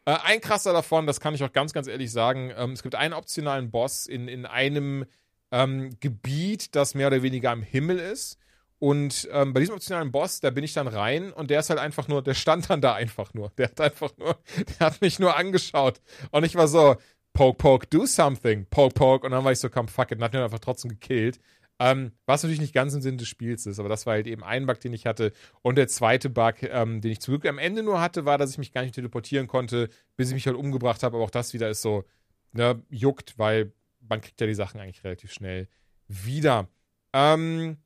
[0.06, 2.95] Äh, ein krasser davon, das kann ich auch ganz, ganz ehrlich sagen, ähm, es gibt
[2.95, 5.06] einen optionalen Boss in, in einem
[5.51, 8.39] ähm, Gebiet, das mehr oder weniger am Himmel ist.
[8.80, 11.80] Und ähm, bei diesem optionalen Boss, da bin ich dann rein und der ist halt
[11.80, 13.51] einfach nur, der stand dann da einfach nur.
[13.57, 14.39] Der hat einfach nur,
[14.80, 16.01] der hat mich nur angeschaut.
[16.31, 16.95] Und ich war so,
[17.34, 19.26] poke, poke, do something, poke, poke.
[19.26, 21.39] Und dann war ich so, komm, fuck it, und hat mich einfach trotzdem gekillt.
[21.81, 24.43] Ähm, was natürlich nicht ganz im Sinn des Spiels ist, aber das war halt eben
[24.43, 25.31] ein Bug, den ich hatte.
[25.61, 28.51] Und der zweite Bug, ähm, den ich zum Glück am Ende nur hatte, war, dass
[28.51, 31.15] ich mich gar nicht teleportieren konnte, bis ich mich halt umgebracht habe.
[31.15, 32.03] Aber auch das wieder ist so,
[32.51, 35.68] ne, juckt, weil man kriegt ja die Sachen eigentlich relativ schnell
[36.07, 36.68] wieder.
[37.14, 37.77] Ähm,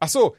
[0.00, 0.36] ach so,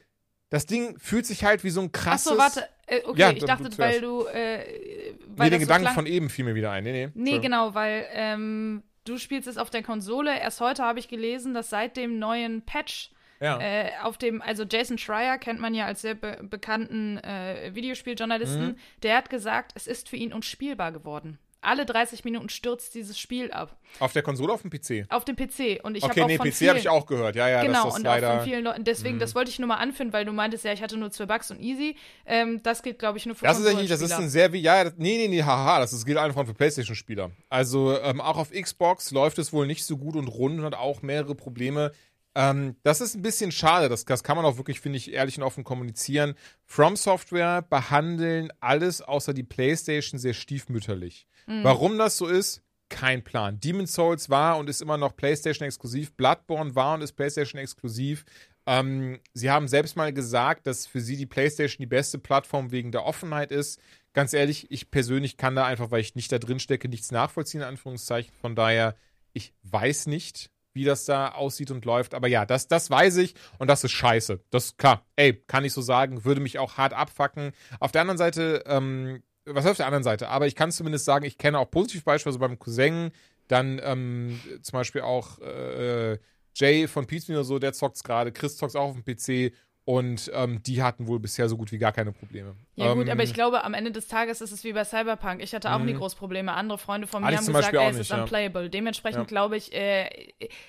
[0.50, 2.28] das Ding fühlt sich halt wie so ein krasses.
[2.32, 2.68] Achso, warte.
[2.86, 4.26] Äh, okay, Ja, ich dachte, du weil du.
[4.26, 6.84] Äh, Nee, weil den das so Gedanken klang- von eben fiel mir wieder ein.
[6.84, 7.10] Nee, nee.
[7.14, 10.38] Nee, genau, weil ähm, du spielst es auf der Konsole.
[10.38, 13.10] Erst heute habe ich gelesen, dass seit dem neuen Patch
[13.40, 13.60] Ja.
[13.60, 18.66] äh, auf dem, also Jason Schreier kennt man ja als sehr be bekannten äh, Videospieljournalisten,
[18.68, 18.76] Mhm.
[19.02, 21.38] der hat gesagt, es ist für ihn unspielbar geworden.
[21.66, 23.76] Alle 30 Minuten stürzt dieses Spiel ab.
[23.98, 25.06] Auf der Konsole auf dem PC?
[25.10, 25.80] Auf dem PC.
[25.82, 27.34] Und ich habe okay, auch nee, von PC habe ich auch gehört.
[27.34, 28.30] Ja, ja, genau, das und leider.
[28.30, 28.84] auch von vielen Leuten.
[28.84, 31.26] Deswegen, das wollte ich nur mal anführen, weil du meintest ja, ich hatte nur zwei
[31.26, 31.96] Bugs und easy.
[32.24, 34.60] Ähm, das gilt, glaube ich, nur für Das ist eigentlich, das ist ein sehr wie,
[34.60, 37.32] ja, das- nee, nee, nee, haha, das ist, gilt einfach für Playstation-Spieler.
[37.48, 40.74] Also ähm, auch auf Xbox läuft es wohl nicht so gut und rund und hat
[40.74, 41.90] auch mehrere Probleme.
[42.36, 45.38] Ähm, das ist ein bisschen schade, das, das kann man auch wirklich, finde ich, ehrlich
[45.38, 46.34] und offen kommunizieren.
[46.64, 51.26] From Software behandeln alles außer die Playstation sehr stiefmütterlich.
[51.46, 53.58] Warum das so ist, kein Plan.
[53.60, 56.12] Demon's Souls war und ist immer noch PlayStation exklusiv.
[56.14, 58.24] Bloodborne war und ist PlayStation exklusiv.
[58.66, 62.92] Ähm, sie haben selbst mal gesagt, dass für sie die PlayStation die beste Plattform wegen
[62.92, 63.80] der Offenheit ist.
[64.12, 67.60] Ganz ehrlich, ich persönlich kann da einfach, weil ich nicht da drin stecke, nichts nachvollziehen,
[67.60, 68.32] in Anführungszeichen.
[68.40, 68.96] Von daher,
[69.32, 72.14] ich weiß nicht, wie das da aussieht und läuft.
[72.14, 74.40] Aber ja, das, das weiß ich und das ist scheiße.
[74.50, 75.04] Das klar.
[75.16, 77.52] Ey, kann ich so sagen, würde mich auch hart abfacken.
[77.80, 80.28] Auf der anderen Seite, ähm, was auf der anderen Seite?
[80.28, 83.10] Aber ich kann zumindest sagen, ich kenne auch Positivbeispiele, also beim Cousin,
[83.48, 86.18] dann ähm, zum Beispiel auch äh,
[86.54, 89.52] Jay von Pizza oder so, der zockt's gerade, Chris zockt's auch auf dem PC
[89.84, 92.56] und ähm, die hatten wohl bisher so gut wie gar keine Probleme.
[92.74, 95.40] Ja gut, ähm, aber ich glaube, am Ende des Tages ist es wie bei Cyberpunk.
[95.40, 96.52] Ich hatte auch nie groß Probleme.
[96.54, 98.22] Andere Freunde von mir haben gesagt, ey, es ist ja.
[98.22, 98.68] unplayable.
[98.68, 99.26] Dementsprechend Ja.
[99.26, 100.10] glaube ich, äh,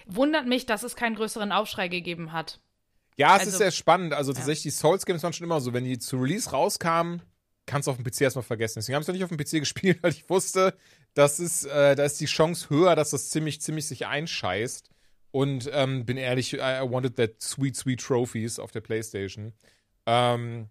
[0.05, 2.59] wundert mich, dass es keinen größeren Aufschrei gegeben hat.
[3.15, 4.13] Ja, es Also- ist sehr spannend.
[4.13, 7.23] Also tatsächlich, die Souls-Games waren schon immer so, wenn die zu Release rauskamen,
[7.67, 8.79] kannst du auf dem PC erstmal vergessen.
[8.79, 10.73] Deswegen habe ich noch nicht auf dem PC gespielt, weil ich wusste,
[11.13, 14.89] dass es, äh, da ist die Chance höher, dass das ziemlich, ziemlich sich einscheißt.
[15.31, 19.53] Und ähm, bin ehrlich, I wanted that sweet, sweet trophies auf der Playstation.
[20.07, 20.69] Ähm,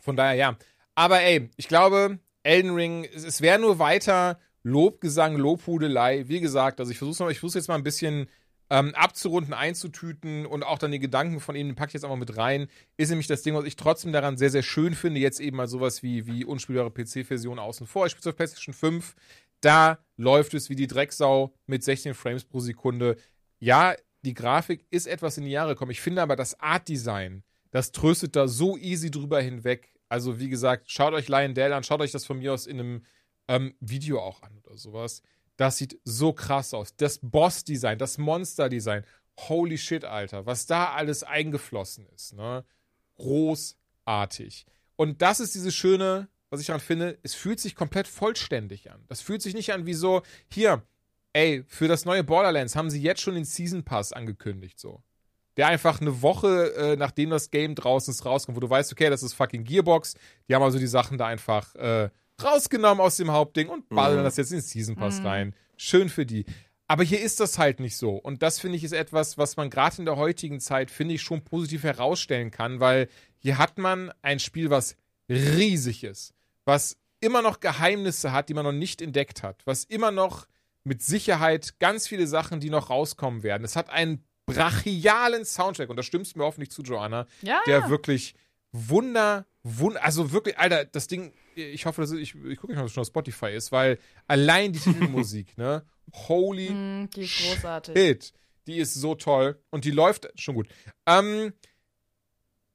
[0.00, 0.56] von daher, ja.
[0.94, 6.28] Aber ey, ich glaube, Elden Ring, es, es wäre nur weiter Lobgesang, Lobhudelei.
[6.28, 8.28] Wie gesagt, also ich versuche ich jetzt mal ein bisschen
[8.72, 12.38] ähm, abzurunden, einzutüten und auch dann die Gedanken von ihnen packe ich jetzt einfach mit
[12.38, 12.68] rein.
[12.96, 15.68] Ist nämlich das Ding, was ich trotzdem daran sehr, sehr schön finde, jetzt eben mal
[15.68, 18.06] sowas wie, wie unspielbare PC-Version außen vor.
[18.06, 19.14] Ich spiele auf PlayStation 5.
[19.60, 23.16] Da läuft es wie die Drecksau mit 16 Frames pro Sekunde.
[23.58, 25.90] Ja, die Grafik ist etwas in die Jahre gekommen.
[25.90, 27.42] Ich finde aber das Art-Design,
[27.72, 29.92] das tröstet da so easy drüber hinweg.
[30.08, 32.80] Also, wie gesagt, schaut euch Lion Dale an, schaut euch das von mir aus in
[32.80, 33.04] einem
[33.48, 35.20] ähm, Video auch an oder sowas.
[35.56, 36.96] Das sieht so krass aus.
[36.96, 39.04] Das Boss-Design, das Monster-Design.
[39.38, 40.46] Holy shit, Alter.
[40.46, 42.64] Was da alles eingeflossen ist, ne?
[43.16, 44.66] Großartig.
[44.96, 49.04] Und das ist dieses Schöne, was ich daran finde, es fühlt sich komplett vollständig an.
[49.08, 50.82] Das fühlt sich nicht an wie so, hier,
[51.32, 55.02] ey, für das neue Borderlands haben sie jetzt schon den Season Pass angekündigt, so.
[55.56, 59.10] Der einfach eine Woche, äh, nachdem das Game draußen ist, rauskommt, wo du weißt, okay,
[59.10, 60.14] das ist fucking Gearbox.
[60.48, 62.10] Die haben also die Sachen da einfach äh,
[62.44, 64.24] rausgenommen aus dem Hauptding und ballern Mhm.
[64.24, 65.54] das jetzt in den Season Pass rein.
[65.76, 66.44] Schön für die.
[66.88, 68.16] Aber hier ist das halt nicht so.
[68.16, 71.22] Und das finde ich ist etwas, was man gerade in der heutigen Zeit, finde ich,
[71.22, 73.08] schon positiv herausstellen kann, weil
[73.38, 74.96] hier hat man ein Spiel, was
[75.28, 80.10] riesig ist, was immer noch Geheimnisse hat, die man noch nicht entdeckt hat, was immer
[80.10, 80.46] noch
[80.84, 83.64] mit Sicherheit ganz viele Sachen, die noch rauskommen werden.
[83.64, 87.88] Es hat einen brachialen Soundtrack, und da stimmst du mir hoffentlich zu, Joanna, Ja, der
[87.88, 88.34] wirklich
[88.72, 92.82] wunder, wunder, also wirklich, Alter, das Ding, ich hoffe, dass ich, ich gucke nicht mal,
[92.82, 97.38] ob es schon auf Spotify ist, weil allein die Titelmusik, ne, holy Mm, die ist
[97.38, 97.96] großartig.
[97.96, 98.32] Shit.
[98.66, 100.68] Die ist so toll und die läuft schon gut.
[101.06, 101.52] Ähm,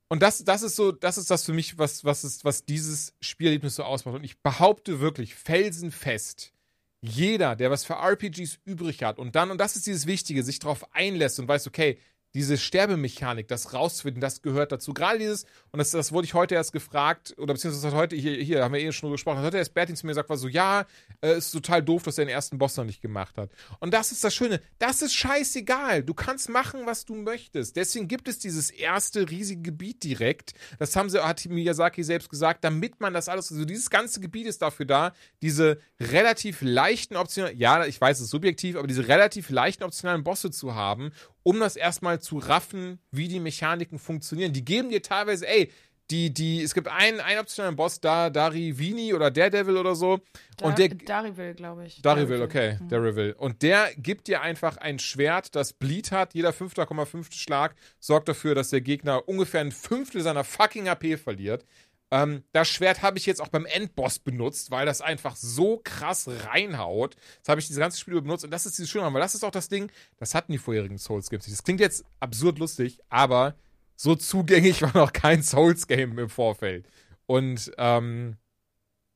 [0.10, 3.14] und das, das ist so, das ist das für mich, was, was, ist, was dieses
[3.22, 4.15] Spielerlebnis so ausmacht.
[4.15, 6.53] Und ich behaupte wirklich felsenfest,
[7.02, 10.60] jeder, der was für RPGs übrig hat und dann, und das ist dieses Wichtige, sich
[10.60, 11.99] darauf einlässt und weiß, okay,
[12.38, 14.93] diese Sterbemechanik, das rauszufinden, das gehört dazu.
[14.93, 18.64] Gerade dieses, und das, das wurde ich heute erst gefragt, oder beziehungsweise heute, hier, hier
[18.64, 20.85] haben wir eh schon drüber gesprochen, heute erst Bertin zu mir gesagt, war so, ja,
[21.22, 23.49] äh, ist total doof, dass er den ersten Boss noch nicht gemacht hat.
[23.80, 26.03] Und das ist das Schöne, das ist scheißegal.
[26.03, 27.76] Du kannst machen, was du möchtest.
[27.76, 30.53] Deswegen gibt es dieses erste riesige Gebiet direkt.
[30.77, 34.45] Das haben sie, hat Miyazaki selbst gesagt, damit man das alles, also dieses ganze Gebiet
[34.45, 39.07] ist dafür da, diese relativ leichten optionalen, ja, ich weiß, es ist subjektiv, aber diese
[39.07, 41.11] relativ leichten optionalen Bosse zu haben,
[41.48, 44.52] um das erstmal zu raffen, wie die Mechaniken funktionieren.
[44.52, 45.72] Die geben dir teilweise, ey,
[46.11, 50.19] die, die, es gibt einen, einen optionalen Boss, da, Darivini oder Daredevil oder so.
[50.57, 52.02] Da, und der, Dariville, glaube ich.
[52.02, 52.90] Dariville, okay, mhm.
[52.90, 53.36] Dariville.
[53.36, 56.34] Und der gibt dir einfach ein Schwert, das Bleed hat.
[56.34, 57.34] Jeder 5,5.
[57.34, 61.65] Schlag sorgt dafür, dass der Gegner ungefähr ein Fünftel seiner fucking AP verliert.
[62.09, 66.27] Ähm, das Schwert habe ich jetzt auch beim Endboss benutzt, weil das einfach so krass
[66.27, 67.15] reinhaut.
[67.41, 69.43] Das habe ich dieses ganze Spiel benutzt und das ist dieses Schöne, weil das ist
[69.43, 71.57] auch das Ding, das hatten die vorherigen Souls-Games nicht.
[71.57, 73.55] Das klingt jetzt absurd lustig, aber
[73.95, 76.88] so zugänglich war noch kein Souls-Game im Vorfeld.
[77.25, 78.38] Und, ähm,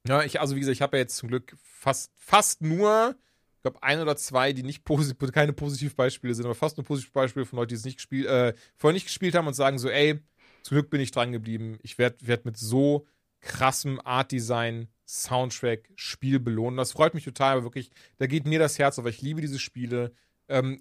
[0.08, 3.16] ja, ich, also wie gesagt, ich habe ja jetzt zum Glück fast, fast nur,
[3.56, 7.46] ich glaube, ein oder zwei, die nicht positiv, keine Positivbeispiele sind, aber fast nur Positivbeispiele
[7.46, 10.20] von Leuten, die es nicht gespielt, äh, vorher nicht gespielt haben und sagen so, ey,
[10.62, 11.78] zum Glück bin ich dran geblieben.
[11.82, 13.06] Ich werde werd mit so
[13.42, 16.78] krassem Art-Design, Soundtrack, Spiel belohnen.
[16.78, 19.06] Das freut mich total, aber wirklich, da geht mir das Herz auf.
[19.08, 20.14] Ich liebe diese Spiele.
[20.48, 20.80] Ähm,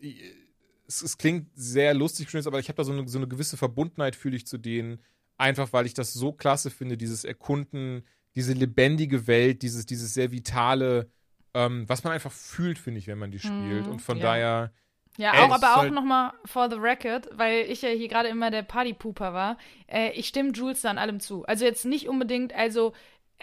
[0.86, 4.14] es, es, klingt sehr lustig, aber ich habe da so eine, so eine gewisse Verbundenheit,
[4.14, 5.00] fühle ich zu denen.
[5.36, 8.02] Einfach, weil ich das so klasse finde, dieses Erkunden,
[8.34, 11.10] diese lebendige Welt, dieses, dieses sehr vitale,
[11.54, 13.86] ähm, was man einfach fühlt, finde ich, wenn man die spielt.
[13.86, 14.22] Mm, Und von ja.
[14.22, 14.72] daher
[15.20, 18.50] ja, Ey, auch, aber auch nochmal for the record, weil ich ja hier gerade immer
[18.50, 19.58] der Partypooper war.
[19.86, 21.44] Äh, ich stimme Jules da an allem zu.
[21.44, 22.94] Also jetzt nicht unbedingt, also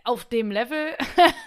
[0.03, 0.95] auf dem Level.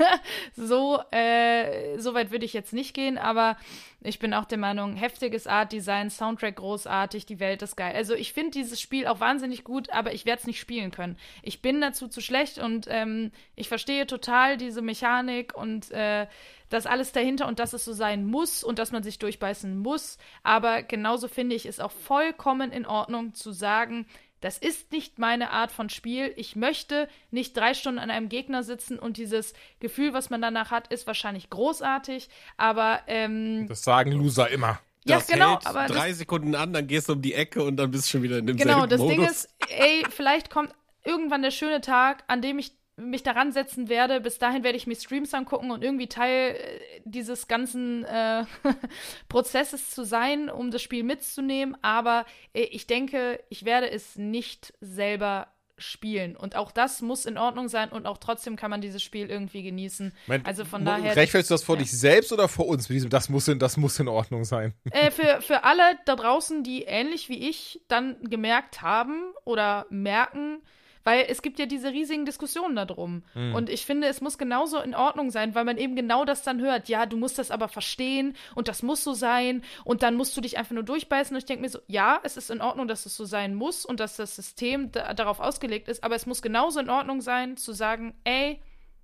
[0.57, 3.57] so, äh, so weit würde ich jetzt nicht gehen, aber
[4.03, 7.95] ich bin auch der Meinung, heftiges Art-Design, Soundtrack großartig, die Welt ist geil.
[7.95, 11.19] Also ich finde dieses Spiel auch wahnsinnig gut, aber ich werde es nicht spielen können.
[11.43, 16.27] Ich bin dazu zu schlecht und ähm, ich verstehe total diese Mechanik und äh,
[16.71, 20.17] das alles dahinter und dass es so sein muss und dass man sich durchbeißen muss.
[20.43, 24.07] Aber genauso finde ich es auch vollkommen in Ordnung zu sagen,
[24.41, 26.33] das ist nicht meine Art von Spiel.
[26.37, 30.71] Ich möchte nicht drei Stunden an einem Gegner sitzen und dieses Gefühl, was man danach
[30.71, 32.29] hat, ist wahrscheinlich großartig.
[32.57, 34.81] Aber ähm, das sagen Loser immer.
[35.05, 35.53] Ja, das genau.
[35.53, 38.07] Hält aber drei das, Sekunden an, dann gehst du um die Ecke und dann bist
[38.07, 39.17] du schon wieder in dem Genau, das Modus.
[39.17, 43.89] Ding ist, ey, vielleicht kommt irgendwann der schöne Tag, an dem ich mich daran setzen
[43.89, 44.21] werde.
[44.21, 48.45] Bis dahin werde ich mir Streams angucken und irgendwie Teil äh, dieses ganzen äh,
[49.29, 51.77] Prozesses zu sein, um das Spiel mitzunehmen.
[51.83, 55.49] Aber äh, ich denke, ich werde es nicht selber
[55.81, 56.37] spielen.
[56.37, 59.63] Und auch das muss in Ordnung sein und auch trotzdem kann man dieses Spiel irgendwie
[59.63, 60.13] genießen.
[60.27, 61.17] Mein, also von daher.
[61.17, 61.83] Rechtfertigst du das vor ja.
[61.83, 64.75] dich selbst oder vor uns mit diesem, das muss in, das muss in Ordnung sein?
[64.91, 70.61] Äh, für, für alle da draußen, die ähnlich wie ich dann gemerkt haben oder merken,
[71.05, 73.23] weil es gibt ja diese riesigen Diskussionen darum.
[73.35, 73.55] Mhm.
[73.55, 76.61] Und ich finde, es muss genauso in Ordnung sein, weil man eben genau das dann
[76.61, 76.89] hört.
[76.89, 80.41] Ja, du musst das aber verstehen und das muss so sein und dann musst du
[80.41, 81.35] dich einfach nur durchbeißen.
[81.35, 83.85] Und ich denke mir so, ja, es ist in Ordnung, dass es so sein muss
[83.85, 87.57] und dass das System da darauf ausgelegt ist, aber es muss genauso in Ordnung sein,
[87.57, 88.61] zu sagen, ey,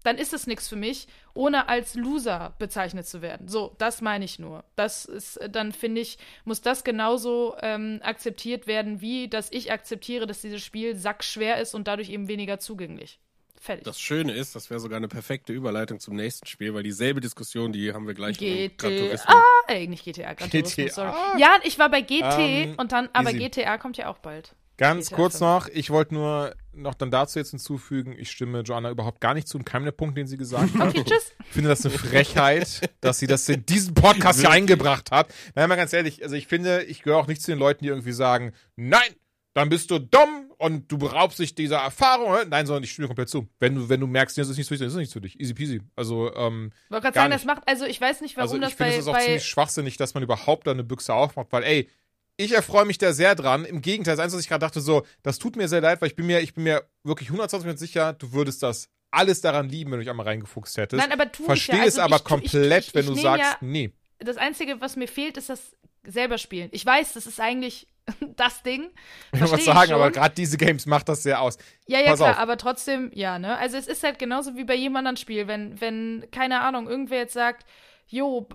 [0.07, 3.49] dann ist es nichts für mich, ohne als Loser bezeichnet zu werden.
[3.49, 4.65] So, das meine ich nur.
[4.77, 10.27] Das ist, dann finde ich, muss das genauso ähm, akzeptiert werden, wie dass ich akzeptiere,
[10.27, 13.19] dass dieses Spiel sackschwer ist und dadurch eben weniger zugänglich.
[13.61, 13.85] Fertig.
[13.85, 17.73] Das Schöne ist, das wäre sogar eine perfekte Überleitung zum nächsten Spiel, weil dieselbe Diskussion,
[17.73, 19.17] die haben wir gleich GTA.
[19.27, 20.89] Ah, ey, nicht GTA, Gran GTA.
[20.89, 21.41] sorry.
[21.41, 23.49] Ja, ich war bei GT um, ähm, und dann, aber easy.
[23.49, 24.55] GTA kommt ja auch bald.
[24.77, 29.21] Ganz kurz noch, ich wollte nur noch dann dazu jetzt hinzufügen, ich stimme Joanna überhaupt
[29.21, 30.89] gar nicht zu und keinem der Punkte, den sie gesagt hat.
[30.89, 31.33] Okay, tschüss.
[31.45, 35.33] Ich finde das eine Frechheit, dass sie das in diesen Podcast hier eingebracht hat.
[35.55, 37.89] Nein, mal ganz ehrlich, also ich finde, ich gehöre auch nicht zu den Leuten, die
[37.89, 39.09] irgendwie sagen, nein,
[39.55, 42.49] dann bist du dumm und du beraubst dich dieser Erfahrung.
[42.49, 43.49] Nein, sondern ich stimme dir komplett zu.
[43.59, 45.41] Wenn du, wenn du merkst, das ist nicht für dich, das ist nicht für dich.
[45.41, 45.81] Easy peasy.
[45.97, 46.73] Also, ähm.
[46.85, 47.41] Ich wollte gerade sagen, nicht.
[47.41, 48.89] das macht, also ich weiß nicht, warum also, das bei.
[48.89, 51.89] Ich finde es auch ziemlich schwachsinnig, dass man überhaupt da eine Büchse aufmacht, weil, ey,
[52.37, 53.65] ich erfreue mich da sehr dran.
[53.65, 56.09] Im Gegenteil, das Einzige, was ich gerade dachte, so, das tut mir sehr leid, weil
[56.09, 59.91] ich bin mir, ich bin mir wirklich 120% sicher, du würdest das alles daran lieben,
[59.91, 61.03] wenn du dich einmal reingefuchst hättest.
[61.03, 61.83] Nein, aber tu Verstehe ja.
[61.85, 63.93] also es aber ich, komplett, ich, ich, wenn du sagst, ja, nee.
[64.19, 66.69] Das Einzige, was mir fehlt, ist das selber spielen.
[66.73, 67.89] Ich weiß, das ist eigentlich
[68.37, 68.91] das Ding.
[69.33, 71.57] Ich muss sagen, aber gerade diese Games macht das sehr aus.
[71.87, 72.39] Ja, ja, Pass klar, auf.
[72.39, 73.57] aber trotzdem, ja, ne?
[73.59, 77.19] Also es ist halt genauso wie bei jedem anderen Spiel, wenn, wenn, keine Ahnung, irgendwer
[77.19, 77.67] jetzt sagt,
[78.09, 78.49] jo,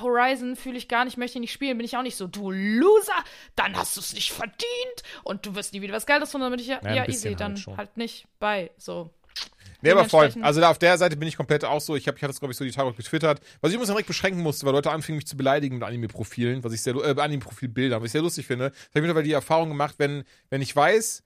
[0.00, 2.50] Horizon fühle ich gar nicht, möchte ich nicht spielen, bin ich auch nicht so, du
[2.50, 3.12] Loser,
[3.56, 6.50] dann hast du es nicht verdient und du wirst nie wieder was Geiles von, dann
[6.50, 7.76] bin ich ja, Ja, ja easy, dann halt schon.
[7.76, 9.10] halt nicht bei, so.
[9.82, 10.30] Nee, aber voll.
[10.42, 11.96] Also da auf der Seite bin ich komplett auch so.
[11.96, 13.40] Ich, hab, ich hatte es, glaube ich, so die Tage getwittert.
[13.62, 16.74] Was ich übrigens direkt beschränken musste, weil Leute anfingen, mich zu beleidigen mit Anime-Profilen, was
[16.74, 18.70] ich sehr, äh, Anime-Profilbildern, was ich sehr lustig finde.
[18.70, 21.22] Das habe ich mittlerweile die Erfahrung gemacht, wenn, wenn ich weiß,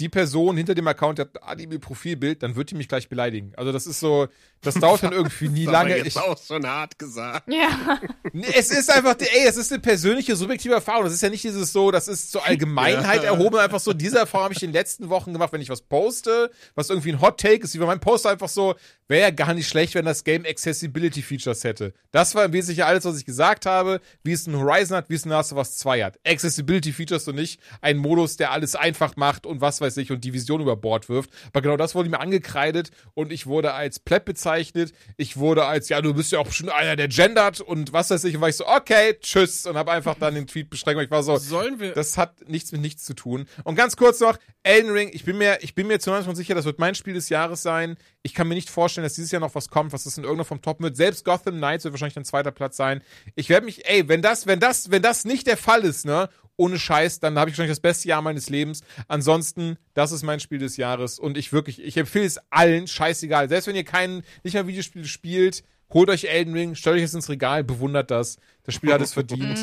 [0.00, 3.52] die Person hinter dem Account hat ein Anime-Profilbild, dann wird die mich gleich beleidigen.
[3.56, 4.28] Also das ist so,
[4.60, 5.96] das dauert dann irgendwie nie Das lange.
[5.96, 7.50] Jetzt Ich, auch schon hart gesagt.
[7.52, 8.00] Ja,
[8.32, 11.04] Nee, es ist einfach, ey, es ist eine persönliche, subjektive Erfahrung.
[11.04, 13.30] Das ist ja nicht dieses so, das ist zur Allgemeinheit Ja.
[13.32, 13.56] erhoben.
[13.56, 16.50] Einfach so, diese Erfahrung habe ich in den letzten Wochen gemacht, wenn ich was poste,
[16.74, 18.74] was irgendwie ein Hot Take ist, wie bei meinem Post einfach so,
[19.08, 21.94] wäre ja gar nicht schlecht, wenn das Game Accessibility Features hätte.
[22.10, 25.14] Das war im Wesentlichen alles, was ich gesagt habe, wie es ein Horizon hat, wie
[25.14, 26.18] es ein Last of Us 2 hat.
[26.26, 30.24] Accessibility Features und nicht ein Modus, der alles einfach macht und was weiß ich und
[30.24, 31.30] die Vision über Bord wirft.
[31.52, 34.92] Aber genau das wurde mir angekreidet und ich wurde als Pleb bezeichnet.
[35.16, 38.24] Ich wurde als, ja, du bist ja auch bestimmt einer, der gendert und was weiß
[38.24, 38.34] ich.
[38.34, 39.66] Und war ich so, okay, tschüss.
[39.66, 40.98] Und habe einfach dann den Tweet beschränkt.
[40.98, 41.92] Und ich war so, Sollen wir.
[41.92, 43.46] das hat nichts mit nichts zu tun.
[43.64, 46.54] Und ganz kurz noch, Elden Ring, ich bin mir, ich bin mir zu 90% sicher,
[46.54, 47.96] das wird mein Spiel des Jahres sein.
[48.22, 50.44] Ich kann mir nicht vorstellen, dass dieses Jahr noch was kommt, was das in irgendeiner
[50.46, 50.96] Form toppen wird.
[50.96, 53.02] Selbst Gotham Knights wird wahrscheinlich ein zweiter Platz sein.
[53.36, 56.28] Ich werde mich, ey, wenn das, wenn das, wenn das nicht der Fall ist, ne,
[56.56, 58.82] ohne Scheiß, dann habe ich wahrscheinlich das beste Jahr meines Lebens.
[59.08, 63.48] Ansonsten, das ist mein Spiel des Jahres und ich wirklich, ich empfehle es allen, scheißegal.
[63.48, 67.14] Selbst wenn ihr keinen, nicht mal Videospiele spielt, holt euch Elden Ring, stellt euch es
[67.14, 68.38] ins Regal, bewundert das.
[68.64, 69.58] Das Spiel hat es verdient.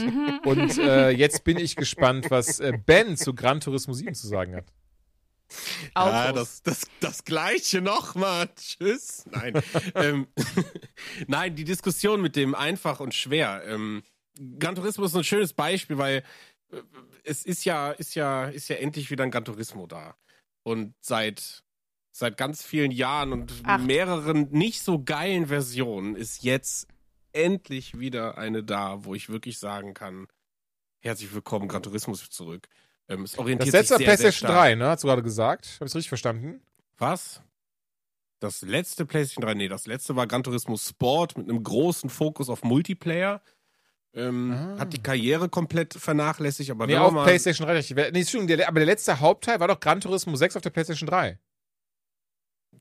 [0.45, 4.55] und äh, jetzt bin ich gespannt, was äh, Ben zu Gran Turismo 7 zu sagen
[4.55, 4.65] hat.
[5.95, 6.61] Ja, Autos.
[6.63, 8.49] das, das, das Gleiche nochmal.
[8.55, 9.25] Tschüss.
[9.29, 9.61] Nein.
[9.95, 10.27] ähm,
[11.27, 13.63] Nein, die Diskussion mit dem einfach und schwer.
[13.67, 14.03] Ähm,
[14.59, 16.23] Gran Turismo ist ein schönes Beispiel, weil
[17.23, 20.15] es ist ja, ist ja, ist ja endlich wieder ein Gran Turismo da.
[20.63, 21.63] Und seit,
[22.11, 23.85] seit ganz vielen Jahren und Acht.
[23.85, 26.87] mehreren nicht so geilen Versionen ist jetzt
[27.33, 30.27] endlich wieder eine da, wo ich wirklich sagen kann,
[31.01, 32.67] herzlich willkommen, Gran Turismo zurück.
[33.09, 34.65] Ähm, es orientiert Das letzte sich sehr, sehr PlayStation stark.
[34.65, 34.87] 3, ne?
[34.87, 35.75] Hast du gerade gesagt?
[35.75, 36.61] Habe ich es richtig verstanden?
[36.97, 37.41] Was?
[38.39, 42.49] Das letzte PlayStation 3, nee, das letzte war Gran Turismo Sport mit einem großen Fokus
[42.49, 43.41] auf Multiplayer.
[44.15, 44.79] Ähm, Ah.
[44.79, 47.73] Hat die Karriere komplett vernachlässigt, aber Nee, auf PlayStation 3.
[47.73, 47.95] richtig.
[47.97, 51.07] Nee, Entschuldigung, der, aber der letzte Hauptteil war doch Gran Turismo 6 auf der PlayStation
[51.07, 51.39] 3.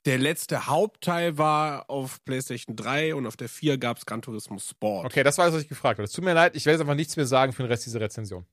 [0.05, 4.59] der letzte Hauptteil war auf PlayStation 3 und auf der 4 gab es Gran Turismo
[4.59, 5.05] Sport.
[5.05, 6.03] Okay, das war das, was ich gefragt habe.
[6.03, 8.01] Es tut mir leid, ich werde jetzt einfach nichts mehr sagen für den Rest dieser
[8.01, 8.45] Rezension.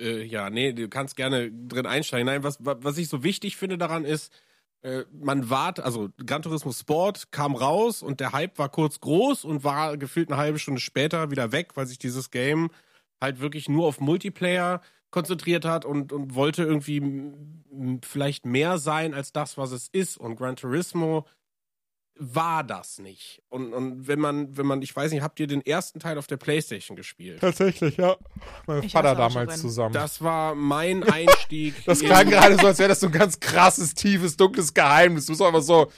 [0.00, 2.26] Äh, ja, nee, du kannst gerne drin einsteigen.
[2.26, 4.32] Nein, was, wa- was ich so wichtig finde daran ist,
[4.82, 9.44] äh, man wart, also Gran Turismo Sport kam raus und der Hype war kurz groß
[9.44, 12.70] und war gefühlt eine halbe Stunde später wieder weg, weil sich dieses Game
[13.20, 14.80] halt wirklich nur auf Multiplayer
[15.10, 17.02] konzentriert hat und, und wollte irgendwie
[18.02, 20.16] vielleicht mehr sein als das, was es ist.
[20.16, 21.26] Und Gran Turismo
[22.22, 23.40] war das nicht.
[23.48, 26.26] Und, und wenn man, wenn man, ich weiß nicht, habt ihr den ersten Teil auf
[26.26, 27.40] der Playstation gespielt?
[27.40, 28.14] Tatsächlich, ja.
[28.66, 29.94] Mein Ich Vater damals zusammen.
[29.94, 31.74] Das, Das war mein Einstieg.
[31.86, 35.24] in- klang gerade so, als wäre das so ein ganz krasses, tiefes, dunkles Geheimnis.
[35.26, 35.90] Du bist einfach so,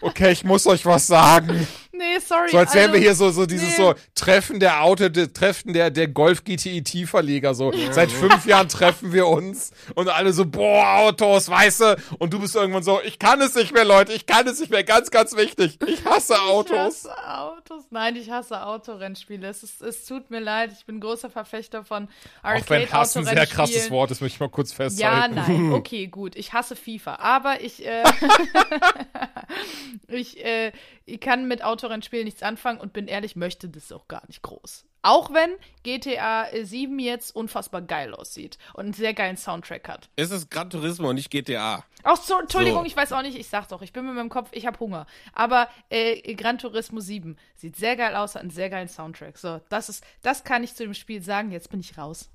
[0.00, 1.66] okay, ich muss euch was sagen.
[1.98, 2.48] Nee, sorry.
[2.50, 3.76] So als wären wir also- hier so, so dieses nee.
[3.76, 7.54] so Treffen der Auto, de, Treffen der, der Golf GTI Verleger.
[7.54, 11.96] So, seit fünf Jahren treffen wir uns und alle so, boah, Autos, weißt du?
[12.18, 14.70] Und du bist irgendwann so, ich kann es nicht mehr, Leute, ich kann es nicht
[14.70, 14.84] mehr.
[14.84, 15.78] Ganz, ganz wichtig.
[15.86, 17.04] Ich hasse Autos.
[17.04, 17.84] Ich hasse Autos.
[17.90, 19.48] Nein, ich hasse Autorennspiele.
[19.48, 20.70] Es, ist, es tut mir leid.
[20.78, 22.08] Ich bin großer Verfechter von
[22.44, 23.90] Auch wenn Hass ein sehr krasses.
[23.90, 25.34] Wort ist, möchte ich mal kurz Ja, festhalten.
[25.34, 26.36] nein, okay, gut.
[26.36, 28.04] Ich hasse FIFA, aber ich, äh,
[30.08, 30.72] ich, äh,
[31.06, 34.84] ich kann mit Autorennspielen nichts anfangen und bin ehrlich, möchte das auch gar nicht groß.
[35.02, 35.50] Auch wenn
[35.84, 40.10] GTA 7 jetzt unfassbar geil aussieht und einen sehr geilen Soundtrack hat.
[40.16, 41.84] Es ist Gran Turismo und nicht GTA.
[42.02, 42.86] Ach so, Entschuldigung, So.
[42.86, 45.06] ich weiß auch nicht, ich sag doch, ich bin mit meinem Kopf, ich habe Hunger.
[45.32, 49.38] Aber äh, Gran Turismo 7 sieht sehr geil aus, hat einen sehr geilen Soundtrack.
[49.38, 52.28] So, das ist, das kann ich zu dem Spiel sagen, jetzt bin ich raus.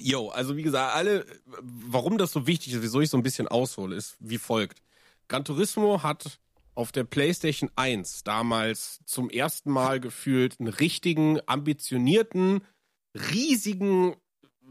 [0.00, 1.26] Jo, also wie gesagt, alle,
[1.60, 4.80] warum das so wichtig ist, wieso ich so ein bisschen aushole, ist wie folgt.
[5.28, 6.38] Gran Turismo hat
[6.78, 12.60] auf der PlayStation 1 damals zum ersten Mal gefühlt einen richtigen, ambitionierten,
[13.32, 14.14] riesigen,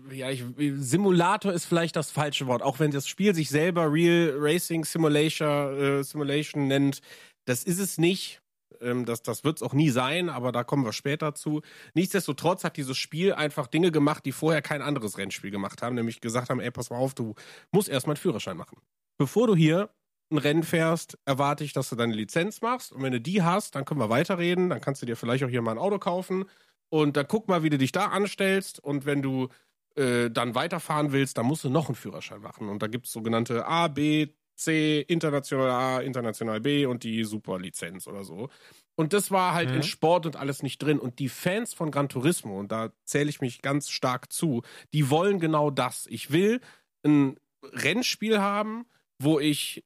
[0.09, 0.45] ja, ich,
[0.77, 5.77] Simulator ist vielleicht das falsche Wort, auch wenn das Spiel sich selber Real Racing Simulation,
[5.77, 7.01] äh, Simulation nennt.
[7.43, 8.41] Das ist es nicht.
[8.79, 11.61] Ähm, das das wird es auch nie sein, aber da kommen wir später zu.
[11.93, 16.21] Nichtsdestotrotz hat dieses Spiel einfach Dinge gemacht, die vorher kein anderes Rennspiel gemacht haben, nämlich
[16.21, 17.35] gesagt haben, ey, pass mal auf, du
[17.73, 18.77] musst erstmal einen Führerschein machen.
[19.17, 19.89] Bevor du hier
[20.31, 23.75] ein Rennen fährst, erwarte ich, dass du deine Lizenz machst und wenn du die hast,
[23.75, 26.45] dann können wir weiterreden, dann kannst du dir vielleicht auch hier mal ein Auto kaufen
[26.89, 29.49] und dann guck mal, wie du dich da anstellst und wenn du
[29.95, 33.13] äh, dann weiterfahren willst, dann musst du noch einen Führerschein machen und da gibt es
[33.13, 38.49] sogenannte A, B, C, International A, International B und die Superlizenz oder so.
[38.95, 39.75] Und das war halt Mhm.
[39.77, 40.97] in Sport und alles nicht drin.
[40.97, 44.63] Und die Fans von Gran Turismo, und da zähle ich mich ganz stark zu,
[44.93, 46.07] die wollen genau das.
[46.09, 46.59] Ich will
[47.05, 48.87] ein Rennspiel haben,
[49.21, 49.83] wo ich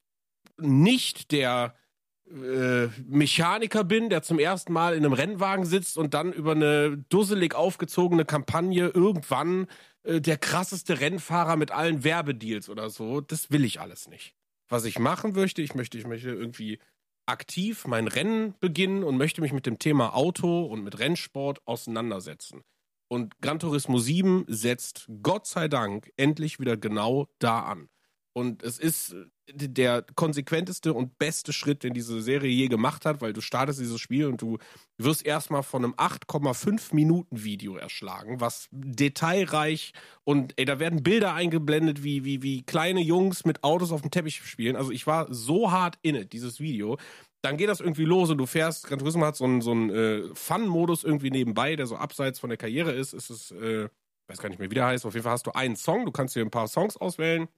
[0.61, 1.75] nicht der
[2.29, 6.97] äh, Mechaniker bin, der zum ersten Mal in einem Rennwagen sitzt und dann über eine
[7.09, 9.67] dusselig aufgezogene Kampagne irgendwann
[10.03, 13.21] äh, der krasseste Rennfahrer mit allen Werbedeals oder so.
[13.21, 14.33] Das will ich alles nicht.
[14.69, 16.79] Was ich machen möchte, ich möchte, ich möchte irgendwie
[17.25, 22.63] aktiv mein Rennen beginnen und möchte mich mit dem Thema Auto und mit Rennsport auseinandersetzen.
[23.09, 27.89] Und Gran Turismo 7 setzt Gott sei Dank endlich wieder genau da an.
[28.33, 33.21] Und es ist äh, der konsequenteste und beste Schritt, den diese Serie je gemacht hat,
[33.21, 34.57] weil du startest dieses Spiel und du
[34.97, 39.91] wirst erstmal von einem 8,5 Minuten Video erschlagen, was detailreich
[40.23, 44.11] und ey, da werden Bilder eingeblendet, wie, wie, wie kleine Jungs mit Autos auf dem
[44.11, 44.77] Teppich spielen.
[44.77, 46.97] Also ich war so hart in it, dieses Video.
[47.43, 49.89] Dann geht das irgendwie los und du fährst, Gran Turismo hat so einen, so einen
[49.89, 53.13] äh, Fun-Modus irgendwie nebenbei, der so abseits von der Karriere ist.
[53.13, 53.89] Es ist, äh,
[54.27, 55.05] weiß gar nicht mehr, wie der heißt.
[55.05, 57.49] Auf jeden Fall hast du einen Song, du kannst dir ein paar Songs auswählen.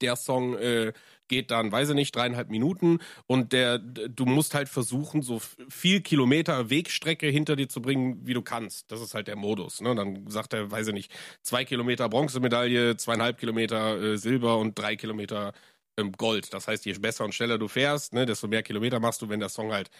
[0.00, 0.92] Der Song äh,
[1.28, 6.00] geht dann, weiß ich nicht, dreieinhalb Minuten und der, du musst halt versuchen, so viel
[6.00, 8.90] Kilometer Wegstrecke hinter dir zu bringen, wie du kannst.
[8.90, 9.80] Das ist halt der Modus.
[9.80, 9.94] Ne?
[9.94, 11.12] Dann sagt er, weiß ich nicht,
[11.42, 15.52] zwei Kilometer Bronzemedaille, zweieinhalb Kilometer äh, Silber und drei Kilometer
[15.98, 16.52] ähm, Gold.
[16.54, 19.40] Das heißt, je besser und schneller du fährst, ne, desto mehr Kilometer machst du, wenn
[19.40, 19.90] der Song halt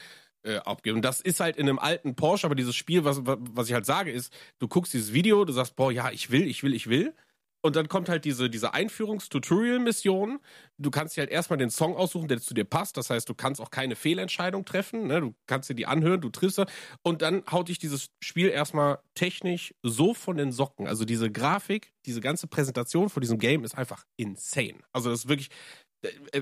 [0.42, 0.94] äh, abgeht.
[0.94, 3.86] Und das ist halt in einem alten Porsche, aber dieses Spiel, was, was ich halt
[3.86, 6.88] sage, ist, du guckst dieses Video, du sagst, boah, ja, ich will, ich will, ich
[6.88, 7.14] will.
[7.60, 10.38] Und dann kommt halt diese, diese Einführungs-Tutorial-Mission.
[10.78, 12.96] Du kannst dir halt erstmal den Song aussuchen, der zu dir passt.
[12.96, 15.08] Das heißt, du kannst auch keine Fehlentscheidung treffen.
[15.08, 15.20] Ne?
[15.20, 16.62] Du kannst dir die anhören, du triffst.
[17.02, 20.86] Und dann haut dich dieses Spiel erstmal technisch so von den Socken.
[20.86, 24.78] Also diese Grafik, diese ganze Präsentation von diesem Game ist einfach insane.
[24.92, 25.50] Also das ist wirklich,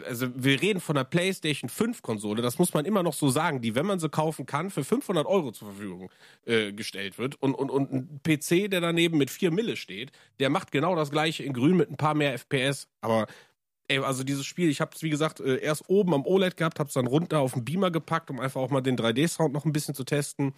[0.07, 3.63] also wir reden von einer PlayStation 5 Konsole, das muss man immer noch so sagen,
[3.63, 6.11] die, wenn man sie kaufen kann, für 500 Euro zur Verfügung
[6.45, 7.41] äh, gestellt wird.
[7.43, 11.11] Und, und, und ein PC, der daneben mit 4 Mille steht, der macht genau das
[11.11, 12.89] gleiche in grün mit ein paar mehr FPS.
[13.01, 13.27] Aber
[13.89, 16.79] ey, also dieses Spiel, ich habe es wie gesagt äh, erst oben am OLED gehabt,
[16.79, 19.65] habe es dann runter auf den Beamer gepackt, um einfach auch mal den 3D-Sound noch
[19.65, 20.55] ein bisschen zu testen.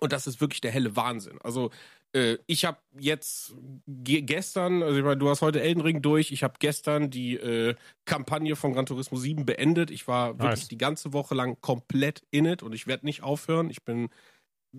[0.00, 1.38] Und das ist wirklich der helle Wahnsinn.
[1.42, 1.70] Also
[2.12, 3.54] äh, ich habe jetzt
[3.86, 7.34] ge gestern, also ich meine, du hast heute Elden Ring durch, ich habe gestern die
[7.36, 7.74] äh,
[8.04, 9.90] Kampagne von Gran Turismo 7 beendet.
[9.90, 10.68] Ich war wirklich Nice.
[10.68, 13.70] die ganze Woche lang komplett in it und ich werde nicht aufhören.
[13.70, 14.08] Ich bin,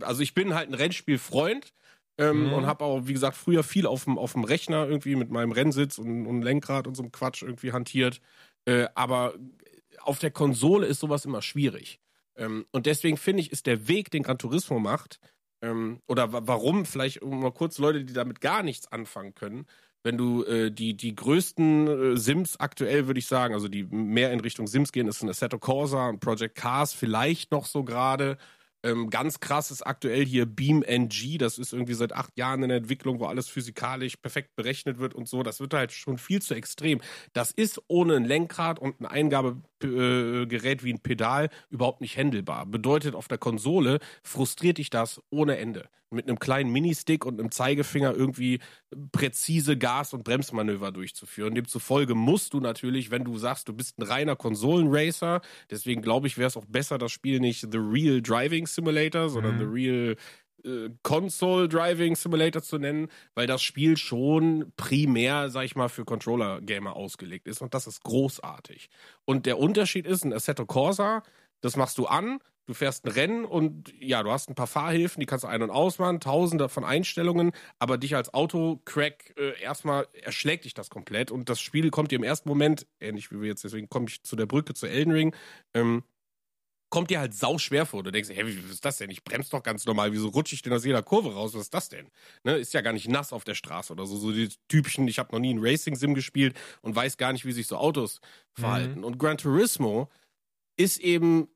[0.01, 1.73] also ich bin halt ein Rennspielfreund.
[2.18, 2.53] Ähm, Mhm.
[2.53, 5.53] Und habe auch, wie gesagt, früher viel auf dem, auf dem Rechner irgendwie mit meinem
[5.53, 8.19] Rennsitz und, und Lenkrad und so einem Quatsch irgendwie hantiert.
[8.65, 9.35] Äh, aber
[10.01, 12.01] auf der Konsole ist sowas immer schwierig.
[12.35, 15.22] Ähm, und deswegen finde ich, ist der Weg, den Gran Turismo macht,
[15.61, 19.65] ähm, oder wa warum, vielleicht mal kurz Leute, die damit gar nichts anfangen können,
[20.03, 24.31] wenn du äh, die, die größten äh, Sims aktuell, würde ich sagen, also die mehr
[24.31, 28.38] in Richtung Sims gehen, ist ein Assetto Corsa, ein Project Cars vielleicht noch so gerade.
[28.81, 32.69] Ähm, ganz krass ist aktuell hier Beam NG, das ist irgendwie seit acht Jahren in
[32.69, 35.44] der Entwicklung, wo alles physikalisch perfekt berechnet wird und so.
[35.44, 37.02] Das wird halt schon viel zu extrem.
[37.34, 39.02] Das ist ohne ein Lenkrad und
[39.84, 42.65] ein Eingabegerät wie ein Pedal überhaupt nicht handelbar.
[42.65, 45.89] Bedeutet, auf der Konsole frustriert dich das ohne Ende.
[46.11, 48.60] Mit einem kleinen Ministick und einem Zeigefinger irgendwie
[49.11, 51.53] präzise Gas- und Bremsmanöver durchzuführen.
[51.53, 56.39] Demzufolge musst du natürlich, wenn du sagst, du bist ein reiner Konsolenracer, deswegen glaube ich,
[56.39, 59.60] wäre es auch besser, das Spiel nicht The Real Driving Simulator, sondern Mhm.
[59.60, 60.15] The Real
[60.64, 66.06] äh, Console Driving Simulator zu nennen, weil das Spiel schon primär, sag ich mal, für
[66.06, 68.90] Controller-Gamer ausgelegt ist und das ist großartig.
[69.26, 71.23] Und der Unterschied ist, ein Assetto Corsa,
[71.61, 75.19] das machst du an, du fährst ein Rennen und ja, du hast ein paar Fahrhilfen,
[75.19, 80.07] die kannst du ein- und ausmachen, tausende von Einstellungen, aber dich als Autocrack äh, erstmal
[80.14, 83.48] erschlägt dich das komplett und das Spiel kommt dir im ersten Moment, ähnlich wie wir
[83.48, 85.36] jetzt, deswegen komme ich zu der Brücke zu Elden Ring,
[85.73, 86.03] ähm,
[86.90, 88.03] kommt dir halt sau schwer vor.
[88.03, 89.10] Du denkst, hey, wie ist das denn?
[89.10, 90.11] Ich bremse doch ganz normal.
[90.11, 91.53] Wieso rutsche ich denn aus jeder Kurve raus?
[91.53, 92.07] Was ist das denn?
[92.44, 94.18] Ne, ist ja gar nicht nass auf der Straße oder so.
[94.18, 97.52] So die typischen, ich habe noch nie ein Racing-Sim gespielt und weiß gar nicht, wie
[97.52, 98.22] sich so Autos
[98.53, 99.03] verhalten.
[99.03, 100.10] Und Gran Turismo
[100.78, 101.48] ist eben,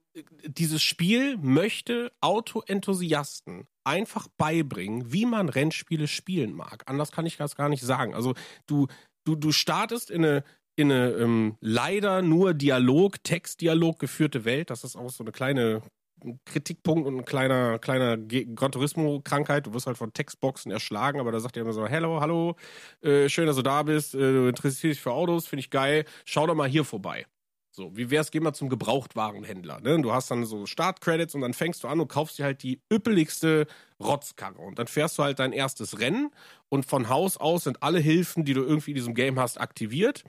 [0.45, 6.83] dieses Spiel möchte Auto-Enthusiasten einfach beibringen, wie man Rennspiele spielen mag.
[6.85, 8.13] Anders kann ich das gar nicht sagen.
[8.13, 8.35] Also
[8.67, 8.87] du,
[9.23, 10.43] du, du startest in eine
[10.75, 14.69] in eine ähm, leider nur Dialog, Textdialog geführte Welt.
[14.69, 15.81] Das ist auch so eine kleine
[16.45, 19.67] Kritikpunkt und ein kleiner, kleiner Gran Turismo-Krankheit.
[19.67, 22.55] Du wirst halt von Textboxen erschlagen, aber da sagt er immer so, hello, hallo,
[23.01, 26.05] äh, schön, dass du da bist, äh, du interessierst dich für Autos, finde ich geil,
[26.25, 27.25] schau doch mal hier vorbei.
[27.75, 29.81] So, wie wär's, geh mal zum Gebrauchtwarenhändler.
[29.81, 29.99] Ne?
[29.99, 32.83] Du hast dann so Startcredits und dann fängst du an und kaufst dir halt die
[32.91, 33.65] üppeligste
[33.99, 34.59] Rotzkarre.
[34.61, 36.29] Und dann fährst du halt dein erstes Rennen
[36.69, 40.23] und von Haus aus sind alle Hilfen, die du irgendwie in diesem Game hast, aktiviert.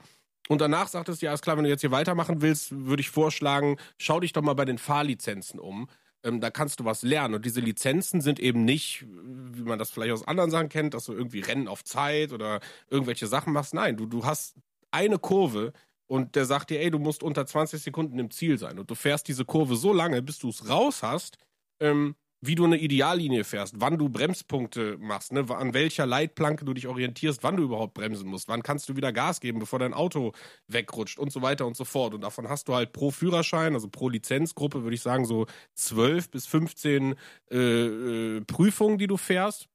[0.47, 3.09] Und danach sagt es, ja, ist klar, wenn du jetzt hier weitermachen willst, würde ich
[3.09, 5.87] vorschlagen, schau dich doch mal bei den Fahrlizenzen um.
[6.23, 7.35] Ähm, da kannst du was lernen.
[7.35, 11.05] Und diese Lizenzen sind eben nicht, wie man das vielleicht aus anderen Sachen kennt, dass
[11.05, 12.59] du irgendwie Rennen auf Zeit oder
[12.89, 13.73] irgendwelche Sachen machst.
[13.73, 14.55] Nein, du, du hast
[14.91, 15.73] eine Kurve
[16.07, 18.77] und der sagt dir, ey, du musst unter 20 Sekunden im Ziel sein.
[18.77, 21.37] Und du fährst diese Kurve so lange, bis du es raus hast,
[21.79, 22.15] ähm,
[22.47, 26.87] wie du eine Ideallinie fährst, wann du Bremspunkte machst, ne, an welcher Leitplanke du dich
[26.87, 30.33] orientierst, wann du überhaupt bremsen musst, wann kannst du wieder Gas geben, bevor dein Auto
[30.67, 32.13] wegrutscht und so weiter und so fort.
[32.13, 35.45] Und davon hast du halt pro Führerschein, also pro Lizenzgruppe, würde ich sagen, so
[35.75, 37.15] 12 bis 15
[37.51, 39.67] äh, äh, Prüfungen, die du fährst.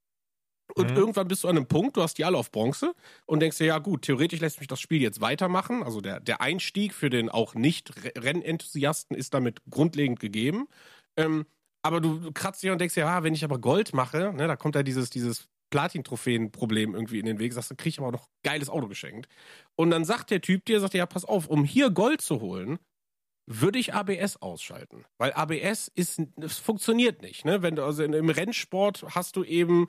[0.73, 0.97] Und mhm.
[0.97, 2.93] irgendwann bist du an einem Punkt, du hast die alle auf Bronze
[3.25, 5.83] und denkst dir, ja gut, theoretisch lässt mich das Spiel jetzt weitermachen.
[5.83, 10.67] Also der, der Einstieg für den auch nicht Rennenthusiasten ist damit grundlegend gegeben.
[11.17, 11.45] Ähm,
[11.83, 14.55] aber du kratzt dich und denkst ja, ah, wenn ich aber Gold mache, ne, da
[14.55, 18.13] kommt ja dieses, dieses Platin-Trophäen-Problem irgendwie in den Weg, sagst du, krieg ich aber auch
[18.13, 19.27] noch geiles Auto geschenkt.
[19.75, 22.77] Und dann sagt der Typ dir, sagt ja, pass auf, um hier Gold zu holen,
[23.47, 25.05] würde ich ABS ausschalten.
[25.17, 27.45] Weil ABS ist, es funktioniert nicht.
[27.45, 27.61] Ne?
[27.61, 29.87] Wenn du, also im Rennsport hast du eben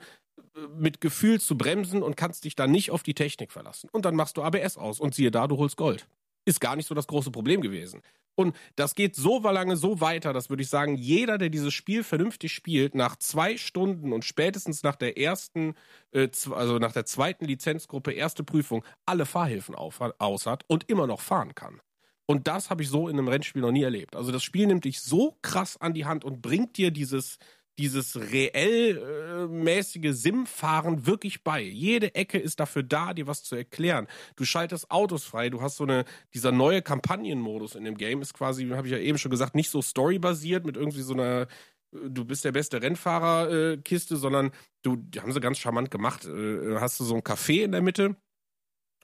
[0.55, 3.89] äh, mit Gefühl zu bremsen und kannst dich dann nicht auf die Technik verlassen.
[3.91, 6.07] Und dann machst du ABS aus und siehe da, du holst Gold.
[6.45, 8.01] Ist gar nicht so das große Problem gewesen.
[8.35, 12.03] Und das geht so lange so weiter, dass würde ich sagen, jeder, der dieses Spiel
[12.03, 15.75] vernünftig spielt, nach zwei Stunden und spätestens nach der ersten,
[16.11, 21.05] äh, also nach der zweiten Lizenzgruppe, erste Prüfung, alle Fahrhilfen auf, aus hat und immer
[21.05, 21.79] noch fahren kann.
[22.25, 24.15] Und das habe ich so in einem Rennspiel noch nie erlebt.
[24.15, 27.37] Also das Spiel nimmt dich so krass an die Hand und bringt dir dieses,
[27.77, 31.61] dieses reell mäßige Sim-Fahren wirklich bei.
[31.61, 34.07] Jede Ecke ist dafür da, dir was zu erklären.
[34.35, 38.33] Du schaltest Autos frei, du hast so eine, dieser neue Kampagnenmodus in dem Game ist
[38.33, 41.47] quasi, habe ich ja eben schon gesagt, nicht so storybasiert mit irgendwie so einer
[41.93, 44.51] du bist der beste Rennfahrer-Kiste, äh, sondern
[44.81, 46.25] du, die haben sie ganz charmant gemacht.
[46.25, 48.15] Äh, hast du so ein Café in der Mitte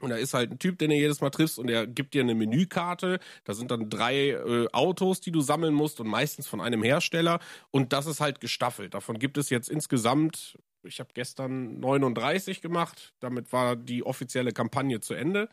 [0.02, 2.22] und da ist halt ein Typ, den du jedes Mal triffst und der gibt dir
[2.22, 3.20] eine Menükarte.
[3.44, 7.40] Da sind dann drei äh, Autos, die du sammeln musst und meistens von einem Hersteller.
[7.72, 8.94] Und das ist halt gestaffelt.
[8.94, 13.14] Davon gibt es jetzt insgesamt, ich habe gestern 39 gemacht.
[13.20, 15.50] Damit war die offizielle Kampagne zu Ende.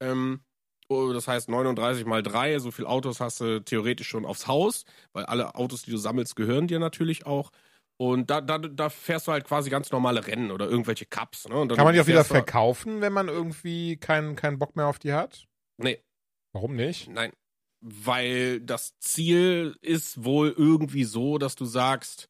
[0.00, 0.40] Ähm,
[0.88, 4.84] oh, das heißt 39 mal 3, so viele Autos hast du theoretisch schon aufs Haus,
[5.12, 7.50] weil alle Autos, die du sammelst, gehören dir natürlich auch.
[7.96, 11.48] Und da, da, da fährst du halt quasi ganz normale Rennen oder irgendwelche Cups.
[11.48, 11.54] Ne?
[11.68, 15.12] Kann man die auch wieder verkaufen, wenn man irgendwie keinen keinen Bock mehr auf die
[15.12, 15.46] hat?
[15.76, 16.00] Nee.
[16.52, 17.08] Warum nicht?
[17.08, 17.32] Nein.
[17.80, 22.28] Weil das Ziel ist wohl irgendwie so, dass du sagst,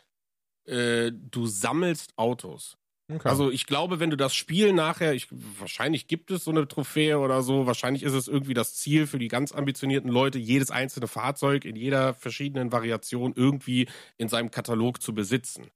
[0.67, 2.77] äh, du sammelst Autos.
[3.11, 3.29] Okay.
[3.29, 7.19] Also ich glaube, wenn du das Spiel nachher, ich, wahrscheinlich gibt es so eine Trophäe
[7.19, 11.07] oder so, wahrscheinlich ist es irgendwie das Ziel für die ganz ambitionierten Leute, jedes einzelne
[11.07, 15.71] Fahrzeug in jeder verschiedenen Variation irgendwie in seinem Katalog zu besitzen.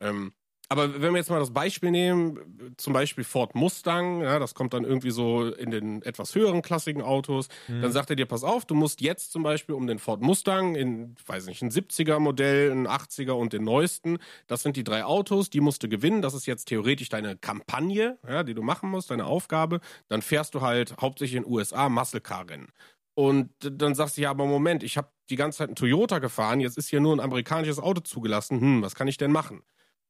[0.00, 0.32] Ähm,
[0.72, 4.72] aber wenn wir jetzt mal das Beispiel nehmen, zum Beispiel Ford Mustang, ja, das kommt
[4.72, 7.82] dann irgendwie so in den etwas höheren klassigen Autos, mhm.
[7.82, 10.74] dann sagt er dir, pass auf, du musst jetzt zum Beispiel um den Ford Mustang
[10.74, 14.16] in, weiß nicht, ein 70er Modell, ein 80er und den neuesten,
[14.46, 18.18] das sind die drei Autos, die musst du gewinnen, das ist jetzt theoretisch deine Kampagne,
[18.26, 21.90] ja, die du machen musst, deine Aufgabe, dann fährst du halt hauptsächlich in den USA
[21.90, 22.72] Muscle Car Rennen.
[23.14, 26.60] Und dann sagst du, ja, aber Moment, ich habe die ganze Zeit einen Toyota gefahren,
[26.60, 29.62] jetzt ist hier nur ein amerikanisches Auto zugelassen, hm, was kann ich denn machen?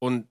[0.03, 0.27] Und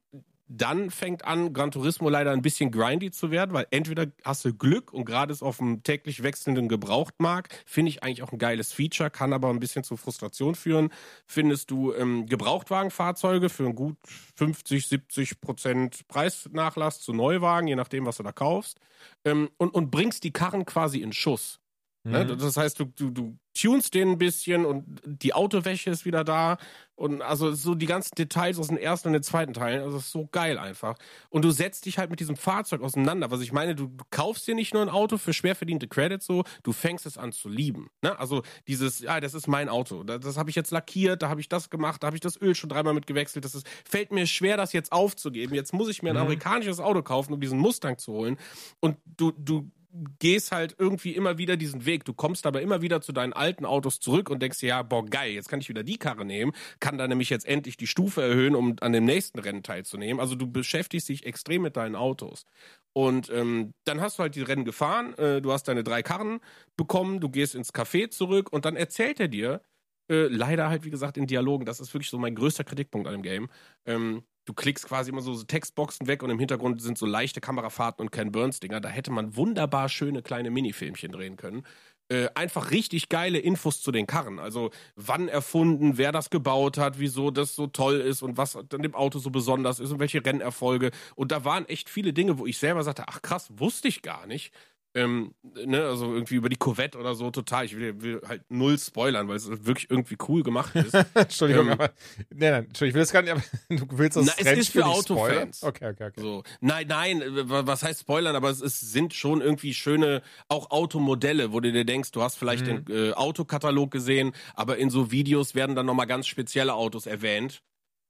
[0.50, 4.54] dann fängt an, Gran Turismo leider ein bisschen grindy zu werden, weil entweder hast du
[4.54, 8.74] Glück und gerade ist auf dem täglich wechselnden Gebrauchtmarkt, finde ich eigentlich auch ein geiles
[8.74, 10.90] Feature, kann aber ein bisschen zu Frustration führen.
[11.26, 13.96] Findest du ähm, Gebrauchtwagenfahrzeuge für einen gut
[14.36, 18.78] 50, 70 Prozent Preisnachlass zu Neuwagen, je nachdem, was du da kaufst,
[19.24, 21.61] ähm, und, und bringst die Karren quasi in Schuss.
[22.04, 22.26] Ne?
[22.26, 22.40] Mhm.
[22.40, 26.58] Das heißt, du, du, du tunst den ein bisschen und die Autowäsche ist wieder da.
[26.96, 30.06] Und also so die ganzen Details aus den ersten und den zweiten Teilen, also das
[30.06, 30.98] ist so geil einfach.
[31.30, 33.32] Und du setzt dich halt mit diesem Fahrzeug auseinander.
[33.32, 36.26] Was ich meine, du, du kaufst dir nicht nur ein Auto für schwer verdiente Credits
[36.26, 37.90] so, du fängst es an zu lieben.
[38.04, 38.18] Ne?
[38.20, 40.04] Also dieses, ja, das ist mein Auto.
[40.04, 42.40] Das, das habe ich jetzt lackiert, da habe ich das gemacht, da habe ich das
[42.40, 43.46] Öl schon dreimal mit gewechselt.
[43.46, 45.56] Das ist, fällt mir schwer, das jetzt aufzugeben.
[45.56, 46.24] Jetzt muss ich mir ein mhm.
[46.24, 48.38] amerikanisches Auto kaufen, um diesen Mustang zu holen.
[48.80, 49.72] Und du, du
[50.20, 52.06] gehst halt irgendwie immer wieder diesen Weg.
[52.06, 55.06] Du kommst aber immer wieder zu deinen alten Autos zurück und denkst dir, ja, boah,
[55.06, 58.22] geil, jetzt kann ich wieder die Karre nehmen, kann da nämlich jetzt endlich die Stufe
[58.22, 60.20] erhöhen, um an dem nächsten Rennen teilzunehmen.
[60.20, 62.46] Also du beschäftigst dich extrem mit deinen Autos.
[62.94, 66.40] Und ähm, dann hast du halt die Rennen gefahren, äh, du hast deine drei Karren
[66.78, 69.62] bekommen, du gehst ins Café zurück und dann erzählt er dir,
[70.10, 73.14] äh, leider halt, wie gesagt, in Dialogen, das ist wirklich so mein größter Kritikpunkt an
[73.14, 73.50] dem Game.
[73.86, 77.42] Ähm, du klickst quasi immer so, so, Textboxen weg und im Hintergrund sind so leichte
[77.42, 78.82] Kamerafahrten und Ken Burns-Dinger.
[78.82, 81.64] Da hätte man wunderbar schöne kleine Minifilmchen drehen können.
[82.10, 84.40] Äh, einfach richtig geile Infos zu den Karren.
[84.40, 88.68] Also wann erfunden, wer das gebaut hat, wieso das so toll ist und was an
[88.70, 90.92] dem Auto so besonders ist und welche Rennerfolge.
[91.16, 94.28] Und da waren echt viele Dinge, wo ich selber sagte, ach krass, wusste ich gar
[94.28, 94.54] nicht.
[94.94, 97.64] Ähm, ne, also irgendwie über die Corvette oder so total.
[97.64, 100.94] Ich will, will halt null spoilern, weil es wirklich irgendwie cool gemacht ist.
[101.16, 101.92] Entschuldigung, Ähm, aber.
[102.30, 104.70] Nein, nein, Entschuldigung, ich will das gar nicht, aber du willst das Na, es ist
[104.72, 104.86] für?
[104.86, 105.64] Autofans.
[105.64, 106.20] Okay, okay, okay.
[106.22, 106.44] So.
[106.60, 110.72] Nein, nein, äh, wa- was heißt Spoilern, aber es, es sind schon irgendwie schöne, auch
[110.72, 112.84] Automodelle, wo du dir denkst, du hast vielleicht Mhm.
[112.86, 117.62] den äh, Autokatalog gesehen, aber in so Videos werden dann nochmal ganz spezielle Autos erwähnt.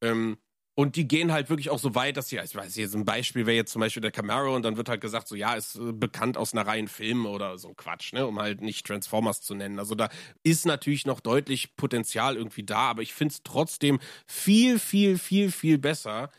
[0.02, 0.38] Ähm,
[0.82, 3.46] und die gehen halt wirklich auch so weit, dass sie, ich weiß jetzt ein Beispiel
[3.46, 5.92] wäre jetzt zum Beispiel der Camaro und dann wird halt gesagt, so ja, ist äh,
[5.92, 9.78] bekannt aus einer Reihe Filmen oder so Quatsch, ne, um halt nicht Transformers zu nennen.
[9.78, 10.10] Also da
[10.42, 15.52] ist natürlich noch deutlich Potenzial irgendwie da, aber ich finde es trotzdem viel, viel, viel,
[15.52, 16.32] viel besser,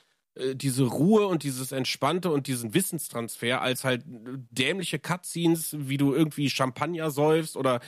[0.55, 6.15] diese Ruhe und dieses Entspannte und diesen Wissenstransfer als halt äh, dämliche Cutscenes, wie du
[6.15, 7.81] irgendwie Champagner säufst oder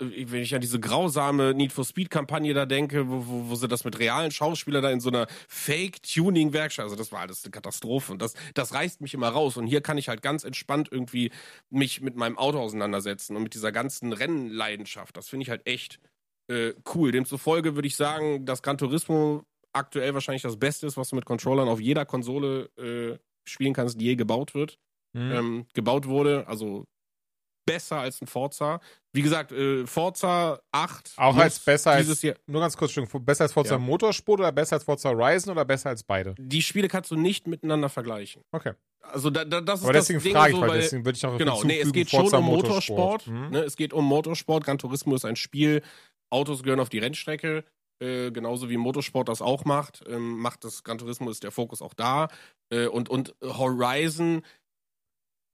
[0.00, 3.54] äh, wenn ich an diese grausame Need for Speed Kampagne da denke, wo, wo, wo
[3.54, 7.50] sie das mit realen Schauspielern da in so einer Fake-Tuning-Werkstatt, also das war alles eine
[7.50, 10.88] Katastrophe und das, das reißt mich immer raus und hier kann ich halt ganz entspannt
[10.90, 11.30] irgendwie
[11.68, 16.00] mich mit meinem Auto auseinandersetzen und mit dieser ganzen Rennleidenschaft, das finde ich halt echt
[16.48, 17.12] äh, cool.
[17.12, 21.24] Demzufolge würde ich sagen, dass Gran Turismo aktuell wahrscheinlich das Beste ist, was du mit
[21.24, 23.18] Controllern auf jeder Konsole äh,
[23.48, 24.78] spielen kannst, die je gebaut wird,
[25.12, 25.32] Mhm.
[25.32, 26.46] ähm, gebaut wurde.
[26.46, 26.84] Also
[27.66, 28.80] besser als ein Forza.
[29.12, 32.06] Wie gesagt, äh, Forza 8 Auch als besser als.
[32.06, 32.36] dieses Jahr.
[32.46, 33.78] Nur ganz kurz, besser als Forza Ja.
[33.78, 36.34] Motorsport oder besser als Forza Horizon oder besser als beide?
[36.38, 38.42] Die Spiele kannst du nicht miteinander vergleichen.
[38.52, 38.72] Okay.
[39.02, 41.04] Also da, da, das ist Aber das deswegen Ding frage ich, so, weil weil deswegen
[41.04, 43.26] würde ich noch Genau, nee, es geht schon Forza um Motorsport.
[43.26, 43.50] Mhm.
[43.50, 43.60] Ne?
[43.62, 44.64] Es geht um Motorsport.
[44.64, 45.82] Gran Turismo ist ein Spiel.
[46.30, 47.64] Autos gehören auf die Rennstrecke.
[48.00, 50.02] Äh, genauso wie Motorsport das auch macht.
[50.06, 52.28] Ähm, macht das Gran Turismo ist der Fokus auch da.
[52.70, 54.42] Äh, und, und Horizon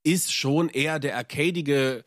[0.05, 2.05] ist schon eher der arcadige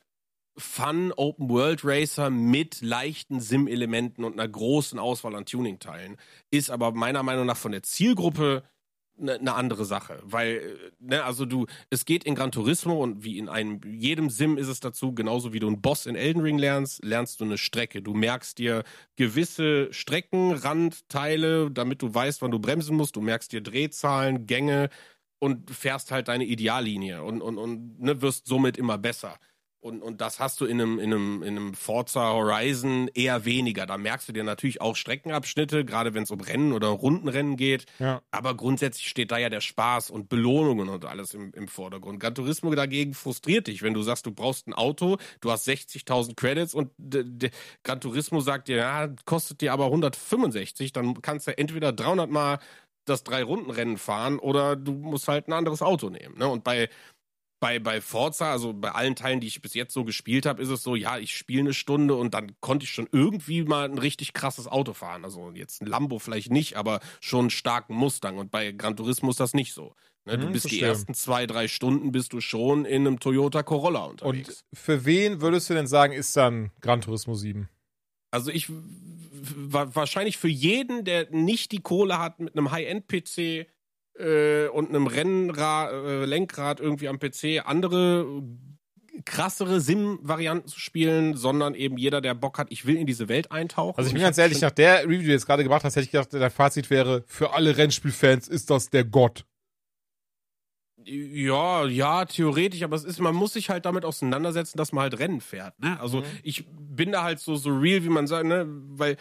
[0.58, 6.18] Fun Open World Racer mit leichten Sim-Elementen und einer großen Auswahl an Tuning-Teilen.
[6.52, 8.64] Ist aber meiner Meinung nach von der Zielgruppe
[9.20, 13.38] eine ne andere Sache, weil ne, also du, es geht in Gran Turismo und wie
[13.38, 16.58] in einem jedem Sim ist es dazu, genauso wie du einen Boss in Elden Ring
[16.58, 18.02] lernst, lernst du eine Strecke.
[18.02, 18.84] Du merkst dir
[19.16, 23.16] gewisse Strecken, Randteile, damit du weißt, wann du bremsen musst.
[23.16, 24.90] Du merkst dir Drehzahlen, Gänge
[25.40, 29.40] und fährst halt deine Ideallinie und und und ne, wirst somit immer besser.
[29.82, 33.86] Und, und das hast du in einem, in, einem, in einem Forza Horizon eher weniger.
[33.86, 37.86] Da merkst du dir natürlich auch Streckenabschnitte, gerade wenn es um Rennen oder Rundenrennen geht.
[37.98, 38.22] Ja.
[38.30, 42.20] Aber grundsätzlich steht da ja der Spaß und Belohnungen und alles im, im Vordergrund.
[42.20, 46.36] Gran Turismo dagegen frustriert dich, wenn du sagst, du brauchst ein Auto, du hast 60.000
[46.36, 46.92] Credits und
[47.84, 52.60] Gran Turismo sagt dir, ja, kostet dir aber 165, dann kannst du entweder 300 Mal
[53.06, 56.38] das Drei-Runden-Rennen fahren oder du musst halt ein anderes Auto nehmen.
[56.38, 56.48] Ne?
[56.48, 56.90] Und bei
[57.60, 60.70] bei, bei Forza, also bei allen Teilen, die ich bis jetzt so gespielt habe, ist
[60.70, 63.98] es so, ja, ich spiele eine Stunde und dann konnte ich schon irgendwie mal ein
[63.98, 65.26] richtig krasses Auto fahren.
[65.26, 68.38] Also jetzt ein Lambo vielleicht nicht, aber schon einen starken Mustang.
[68.38, 69.94] Und bei Gran Turismo ist das nicht so.
[70.26, 70.88] Ne, du Hm, bist die verstehe.
[70.88, 74.64] ersten zwei, drei Stunden bist du schon in einem Toyota Corolla unterwegs.
[74.72, 77.68] Und für wen würdest du denn sagen, ist dann Gran Turismo 7?
[78.32, 78.68] Also ich
[79.42, 83.68] wahrscheinlich für jeden, der nicht die Kohle hat mit einem High-End-PC
[84.20, 88.44] äh, und einem Rennrad, äh, Lenkrad irgendwie am PC, andere
[89.26, 93.52] krassere Sim-Varianten zu spielen, sondern eben jeder, der Bock hat, ich will in diese Welt
[93.52, 93.98] eintauchen.
[93.98, 96.06] Also ich bin ganz ehrlich, nach der Review, die du jetzt gerade gemacht hast, hätte
[96.06, 99.46] ich gedacht, dein Fazit wäre, für alle Rennspielfans ist das der Gott.
[101.06, 105.20] Ja, ja, theoretisch, aber es ist, man muss sich halt damit auseinandersetzen, dass man halt
[105.20, 105.80] Rennen fährt.
[105.80, 106.00] Ne?
[106.00, 108.66] Also ich bin da halt so, so real, wie man sagt, ne?
[108.68, 109.18] Weil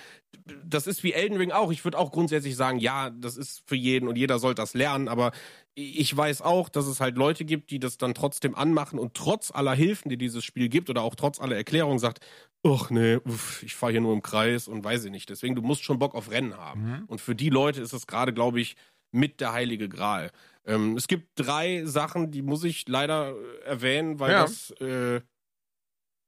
[0.64, 1.70] das ist wie Elden Ring auch.
[1.70, 5.09] Ich würde auch grundsätzlich sagen, ja, das ist für jeden und jeder sollte das lernen,
[5.09, 5.32] aber
[5.74, 9.52] ich weiß auch, dass es halt Leute gibt, die das dann trotzdem anmachen und trotz
[9.52, 12.26] aller Hilfen, die dieses Spiel gibt oder auch trotz aller Erklärungen sagt,
[12.66, 15.30] ach nee, uff, ich fahre hier nur im Kreis und weiß ich nicht.
[15.30, 16.82] Deswegen, du musst schon Bock auf Rennen haben.
[17.06, 18.74] Und für die Leute ist es gerade, glaube ich,
[19.12, 20.32] mit der heilige Gral.
[20.68, 24.36] Ähm, es gibt drei Sachen, die muss ich leider äh, erwähnen, weil Ja.
[24.36, 25.22] das äh,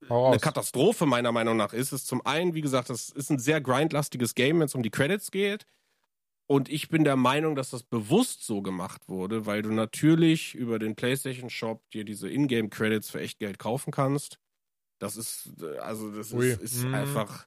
[0.08, 0.40] eine.
[0.40, 1.88] Katastrophe meiner Meinung nach ist.
[1.92, 4.82] Es ist zum einen, wie gesagt, das ist ein sehr grindlastiges Game, wenn es um
[4.82, 5.66] die Credits geht.
[6.48, 10.78] Und ich bin der Meinung, dass das bewusst so gemacht wurde, weil du natürlich über
[10.78, 14.38] den PlayStation Shop dir diese Ingame-Credits für echt Geld kaufen kannst.
[15.00, 16.56] Das ist, äh, also, das Ui.
[16.56, 16.92] ist, ist Mhm.
[16.92, 17.46] einfach,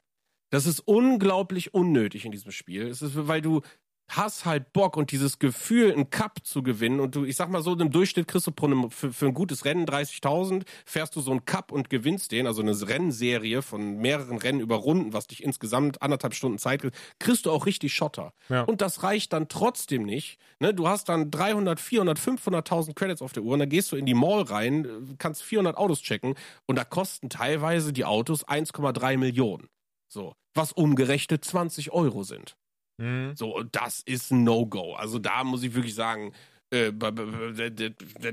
[0.51, 2.87] das ist unglaublich unnötig in diesem Spiel.
[2.87, 3.61] Es ist, weil du
[4.09, 7.61] hast halt Bock und dieses Gefühl, einen Cup zu gewinnen und du, ich sag mal
[7.61, 11.31] so, im Durchschnitt kriegst du einem, für, für ein gutes Rennen 30.000, fährst du so
[11.31, 15.43] einen Cup und gewinnst den, also eine Rennserie von mehreren Rennen über Runden, was dich
[15.43, 18.33] insgesamt anderthalb Stunden Zeit kriegt, kriegst du auch richtig Schotter.
[18.49, 18.63] Ja.
[18.63, 20.39] Und das reicht dann trotzdem nicht.
[20.59, 20.73] Ne?
[20.73, 24.05] Du hast dann 300, 400, 500.000 Credits auf der Uhr und dann gehst du in
[24.05, 26.35] die Mall rein, kannst 400 Autos checken
[26.65, 29.69] und da kosten teilweise die Autos 1,3 Millionen.
[30.07, 32.55] So, was umgerechnet 20 Euro sind.
[32.97, 33.33] Mhm.
[33.35, 34.93] So, und das ist ein No-Go.
[34.93, 36.33] Also da muss ich wirklich sagen,
[36.71, 36.91] Äh,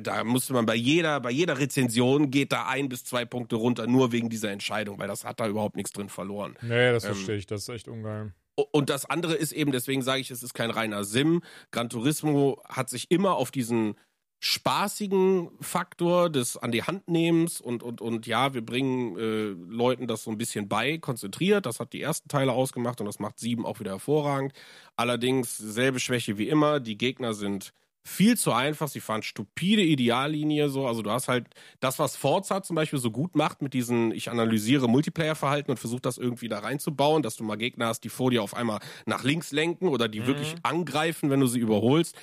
[0.01, 3.87] da musste man bei jeder, bei jeder Rezension geht da ein bis zwei Punkte runter,
[3.87, 6.57] nur wegen dieser Entscheidung, weil das hat da überhaupt nichts drin verloren.
[6.63, 7.47] Nee, das Ähm, verstehe ich.
[7.47, 8.33] Das ist echt ungeil.
[8.73, 11.43] Und das andere ist eben, deswegen sage ich, es ist kein reiner Sim.
[11.71, 13.95] Gran Turismo hat sich immer auf diesen
[14.41, 20.07] spaßigen Faktor des an die Hand nehmens und, und, und ja, wir bringen äh, Leuten
[20.07, 21.67] das so ein bisschen bei, konzentriert.
[21.67, 24.55] Das hat die ersten Teile ausgemacht und das macht sieben auch wieder hervorragend.
[24.97, 26.81] Allerdings selbe Schwäche wie immer.
[26.81, 28.89] Die Gegner sind viel zu einfach.
[28.89, 30.87] Sie fahren stupide Ideallinie so.
[30.87, 31.47] Also du hast halt
[31.81, 36.01] das, was Forza zum Beispiel so gut macht mit diesen, ich analysiere Multiplayer-Verhalten und versuche
[36.01, 39.23] das irgendwie da reinzubauen, dass du mal Gegner hast, die vor dir auf einmal nach
[39.23, 42.17] links lenken oder die wirklich angreifen, wenn du sie überholst.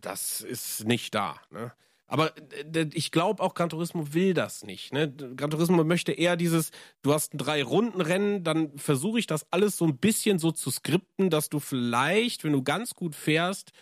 [0.00, 1.40] Das ist nicht da.
[1.50, 1.72] Ne?
[2.06, 4.92] Aber äh, ich glaube auch, Gran Turismo will das nicht.
[4.92, 5.12] Ne?
[5.12, 6.70] Gran Turismo möchte eher dieses,
[7.02, 11.30] du hast ein Drei-Runden-Rennen, dann versuche ich das alles so ein bisschen so zu skripten,
[11.30, 13.72] dass du vielleicht, wenn du ganz gut fährst,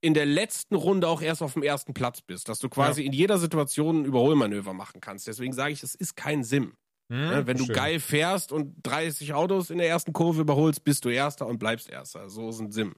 [0.00, 2.48] in der letzten Runde auch erst auf dem ersten Platz bist.
[2.48, 5.26] Dass du quasi in jeder Situation ein Überholmanöver machen kannst.
[5.26, 6.74] Deswegen sage ich, es ist kein Sim.
[7.10, 7.46] Hm, Ne?
[7.46, 7.76] Wenn du verstehe.
[7.76, 11.88] geil fährst und 30 Autos in der ersten Kurve überholst, bist du Erster und bleibst
[11.90, 12.28] Erster.
[12.28, 12.94] So ist ein Sim.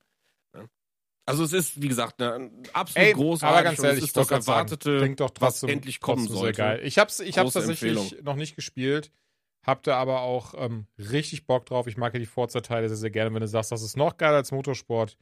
[1.27, 1.31] Ne?
[1.33, 3.57] Also es ist, wie gesagt, ne, ein absolut Ey, großartig.
[3.57, 6.29] aber ganz und es ehrlich, ist das sagen, Erwartete, klingt doch trotzdem, was endlich kommen.
[6.29, 6.81] Sehr geil.
[6.85, 9.11] Ich hab's, ich hab's Große tatsächlich noch nicht gespielt,
[9.65, 11.87] hab da aber auch ähm, richtig Bock drauf.
[11.89, 13.35] Ich mag ja die Forza-Teile sehr, sehr gerne.
[13.35, 15.17] Wenn du sagst, das ist noch geiler als Motorsport,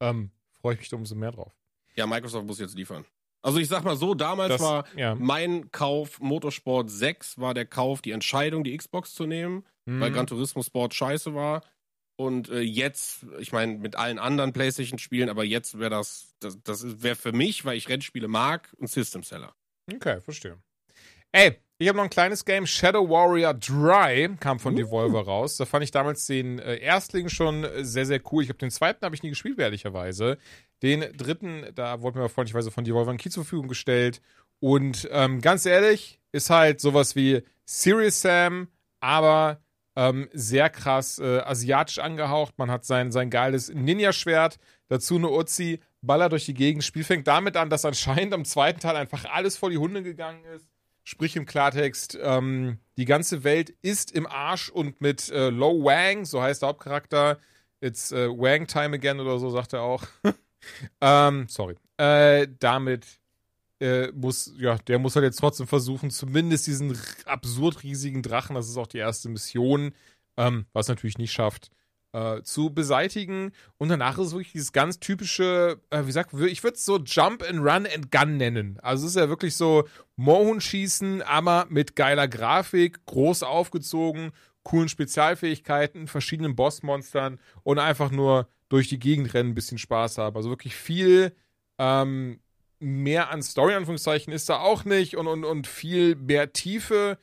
[0.00, 1.52] ähm, freue ich mich da umso mehr drauf.
[1.94, 3.06] Ja, Microsoft muss jetzt liefern.
[3.42, 5.14] Also ich sag mal so, damals Das, war ja.
[5.14, 10.14] mein Kauf Motorsport 6 war der Kauf, die Entscheidung, die Xbox zu nehmen, weil Mhm.
[10.14, 11.62] Gran Turismo Sport scheiße war.
[12.16, 17.02] Und äh, jetzt, ich meine, mit allen anderen PlayStation-Spielen, aber jetzt wäre das, das, das
[17.02, 19.54] wäre für mich, weil ich Rennspiele mag, ein System-Seller.
[19.92, 20.56] Okay, verstehe.
[21.32, 22.66] Ey, ich habe noch ein kleines Game.
[22.66, 25.58] Shadow Warrior Dry kam von Devolver raus.
[25.58, 28.42] Da fand ich damals den äh, Erstling schon äh, sehr, sehr cool.
[28.42, 30.38] Ich habe den zweiten habe ich nie gespielt, ehrlicherweise.
[30.82, 34.22] Den dritten, da wurde mir freundlicherweise von Devolver ein Key zur Verfügung gestellt.
[34.58, 38.68] Und ähm, ganz ehrlich, ist halt sowas wie Serious Sam,
[39.00, 39.60] aber
[39.96, 42.54] ähm, sehr krass äh, asiatisch angehaucht.
[42.58, 44.58] Man hat sein, sein geiles Ninja-Schwert,
[44.88, 46.84] dazu eine Uzi, Baller durch die Gegend.
[46.84, 50.44] Spiel fängt damit an, dass anscheinend am zweiten Teil einfach alles vor die Hunde gegangen
[50.44, 50.68] ist.
[51.02, 56.24] Sprich im Klartext, ähm, die ganze Welt ist im Arsch und mit äh, Lo Wang,
[56.24, 57.38] so heißt der Hauptcharakter,
[57.80, 60.04] it's äh, Wang Time again oder so, sagt er auch.
[61.00, 61.76] ähm, sorry.
[61.96, 63.06] Äh, damit
[63.80, 68.68] äh, muss, ja, der muss halt jetzt trotzdem versuchen, zumindest diesen absurd riesigen Drachen, das
[68.68, 69.92] ist auch die erste Mission,
[70.36, 71.70] ähm, was natürlich nicht schafft,
[72.12, 73.52] äh, zu beseitigen.
[73.76, 76.98] Und danach ist wirklich dieses ganz typische, äh, wie sagt man, ich würde es so
[76.98, 78.78] Jump and Run and Gun nennen.
[78.80, 79.84] Also es ist ja wirklich so
[80.16, 84.32] Mohun-Schießen, aber mit geiler Grafik, groß aufgezogen,
[84.62, 90.36] coolen Spezialfähigkeiten, verschiedenen Bossmonstern und einfach nur durch die Gegend rennen, ein bisschen Spaß haben.
[90.36, 91.36] Also wirklich viel
[91.78, 92.40] ähm,
[92.78, 97.18] mehr an Story, Anführungszeichen, ist da auch nicht und, und, und viel mehr Tiefe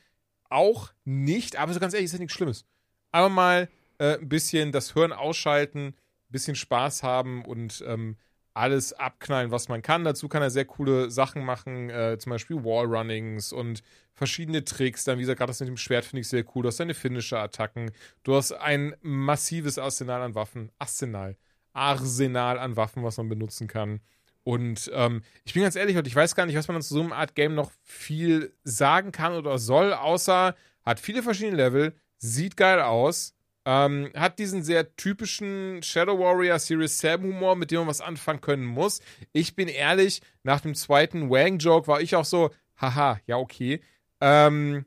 [0.48, 1.56] auch nicht.
[1.56, 2.64] Aber so ganz ehrlich, ist ja nichts Schlimmes.
[3.12, 3.68] Aber mal
[3.98, 5.94] äh, ein bisschen das Hirn ausschalten, ein
[6.30, 8.16] bisschen Spaß haben und ähm,
[8.54, 10.04] alles abknallen, was man kann.
[10.04, 13.82] Dazu kann er sehr coole Sachen machen, äh, zum Beispiel Wallrunnings und
[14.12, 15.04] verschiedene Tricks.
[15.04, 16.62] Dann, wie gesagt, gerade das mit dem Schwert finde ich sehr cool.
[16.62, 17.90] Du hast deine Finisher-Attacken.
[18.22, 20.70] Du hast ein massives Arsenal an Waffen.
[20.78, 21.36] Arsenal.
[21.72, 24.00] Arsenal an Waffen, was man benutzen kann.
[24.44, 27.00] Und ähm, ich bin ganz ehrlich, und ich weiß gar nicht, was man zu so
[27.00, 32.56] einer Art Game noch viel sagen kann oder soll, außer hat viele verschiedene Level, sieht
[32.56, 33.34] geil aus,
[33.64, 38.42] ähm, hat diesen sehr typischen Shadow Warrior Series 7 Humor, mit dem man was anfangen
[38.42, 39.00] können muss.
[39.32, 43.80] Ich bin ehrlich, nach dem zweiten Wang-Joke war ich auch so, haha, ja, okay.
[44.20, 44.84] Ähm,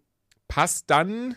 [0.47, 1.35] passt dann,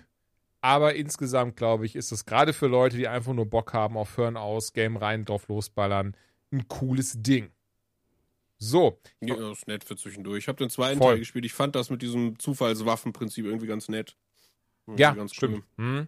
[0.61, 4.19] aber insgesamt, glaube ich, ist es gerade für Leute, die einfach nur Bock haben auf
[4.19, 6.15] Hören aus, Game rein, drauf losballern,
[6.53, 7.51] ein cooles Ding.
[8.63, 10.45] So, Ja, ist nett für zwischendurch.
[10.45, 11.13] Ich habe den zweiten Voll.
[11.15, 11.47] Teil gespielt.
[11.47, 14.17] Ich fand das mit diesem Zufallswaffenprinzip irgendwie ganz nett.
[14.87, 15.65] Irgendwie ja, ganz stimmt.
[15.79, 15.85] cool.
[15.85, 16.07] Hm.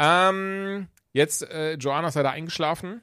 [0.00, 3.02] Ähm, jetzt, äh, Joanna ist leider eingeschlafen.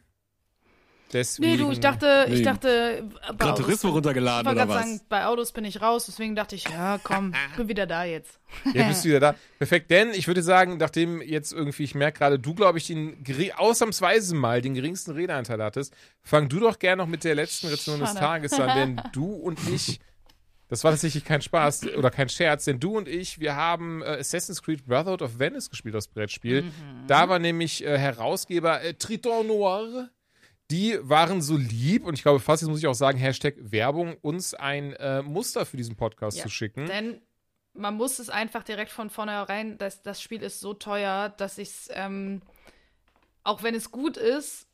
[1.14, 4.66] Deswegen, Nee, du, ich dachte, ich dachte, bei Gran Autos- Turismo runtergeladen Ich wollte oder
[4.74, 4.90] gerade was?
[4.98, 8.04] sagen, bei Autos bin ich raus, deswegen dachte ich, ja, komm, ich bin wieder da
[8.04, 8.40] jetzt.
[8.74, 9.36] Ja, bist du wieder da.
[9.60, 13.24] Perfekt, denn ich würde sagen, nachdem jetzt irgendwie, ich merke gerade, du, glaube ich, den
[13.56, 18.00] ausnahmsweise mal den geringsten Redeanteil hattest, fang du doch gerne noch mit der letzten Rezension
[18.00, 18.14] des.
[18.16, 20.00] Tages an, denn du und ich,
[20.70, 24.18] das war tatsächlich kein Spaß oder kein Scherz, denn du und ich, wir haben äh,
[24.20, 26.64] Assassin's Creed Brotherhood of Venice gespielt, das Brettspiel.
[26.64, 26.72] Mhm.
[27.08, 30.10] Da war nämlich äh, Herausgeber äh, Triton Noir.
[30.72, 34.18] Die waren so lieb und ich glaube, fast jetzt muss ich auch sagen, Hashtag Werbung,
[34.22, 36.44] uns ein äh, Muster für diesen Podcast Ja.
[36.44, 36.88] zu schicken.
[36.88, 37.22] Denn
[37.74, 41.70] man muss es einfach direkt von vornherein, das, das Spiel ist so teuer, dass ich
[41.70, 42.42] es, ähm,
[43.44, 44.68] auch wenn es gut ist,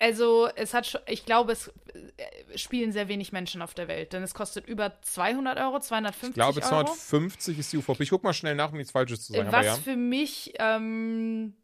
[0.00, 1.72] Also, es hat schon, ich glaube, es
[2.16, 6.28] äh, spielen sehr wenig Menschen auf der Welt, denn es kostet über 200 Euro, 250
[6.28, 6.68] Ich glaube, Euro.
[6.84, 8.04] 250 ist die UVP.
[8.04, 9.48] Ich guck mal schnell nach, um nichts Falsches zu sagen.
[9.48, 9.74] Was aber ja.
[9.74, 11.54] für mich ähm,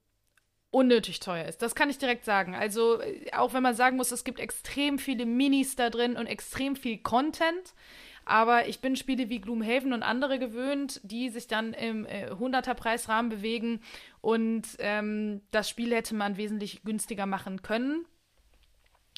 [0.75, 1.63] unnötig teuer ist.
[1.63, 2.55] Das kann ich direkt sagen.
[2.55, 6.27] Also, äh, auch wenn man sagen muss, es gibt extrem viele Minis da drin und
[6.27, 7.75] extrem viel Content.
[8.27, 13.29] Aber ich bin Spiele wie Gloomhaven und andere gewöhnt, die sich dann im äh, 100er-Preisrahmen
[13.29, 13.81] bewegen.
[14.21, 18.07] Und ähm, das Spiel hätte man wesentlich günstiger machen können.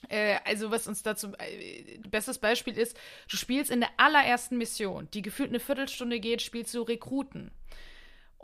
[0.08, 1.32] Äh, also, was uns dazu.
[1.38, 2.98] Äh, bestes Beispiel ist,
[3.30, 7.50] du spielst in der allerersten Mission, die gefühlt eine Viertelstunde geht, spielst du Rekruten.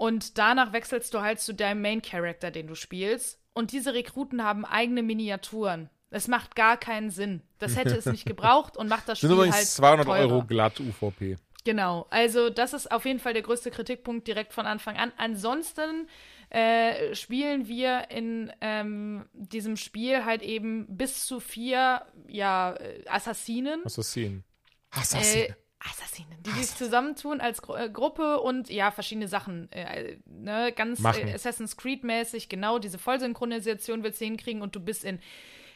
[0.02, 3.38] Und danach wechselst du halt zu deinem Main Character, den du spielst.
[3.52, 5.90] Und diese Rekruten haben eigene Miniaturen.
[6.10, 7.40] Es macht gar keinen Sinn.
[7.60, 10.18] Das hätte es nicht gebraucht und macht das Sind Spiel übrigens halt 200 teurer.
[10.18, 11.36] Euro glatt UVP.
[11.64, 15.12] Genau, also das ist auf jeden Fall der größte Kritikpunkt direkt von Anfang an.
[15.18, 16.08] Ansonsten
[16.50, 23.82] äh, spielen wir in ähm, diesem Spiel halt eben bis zu vier ja, äh, Assassinen.
[23.84, 24.42] Assassinen.
[24.90, 25.54] Äh,
[25.90, 26.36] Assassinen.
[26.42, 31.32] Die sich zusammentun als Gru äh, Gruppe und ja, verschiedene Sachen, äh, ne, ganz äh,
[31.32, 35.20] Assassin's Creed-mäßig, genau, diese Vollsynchronisation willst du hinkriegen und du bist in,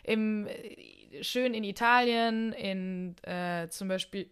[0.05, 4.31] im, äh, schön in Italien, in äh, zum Beispiel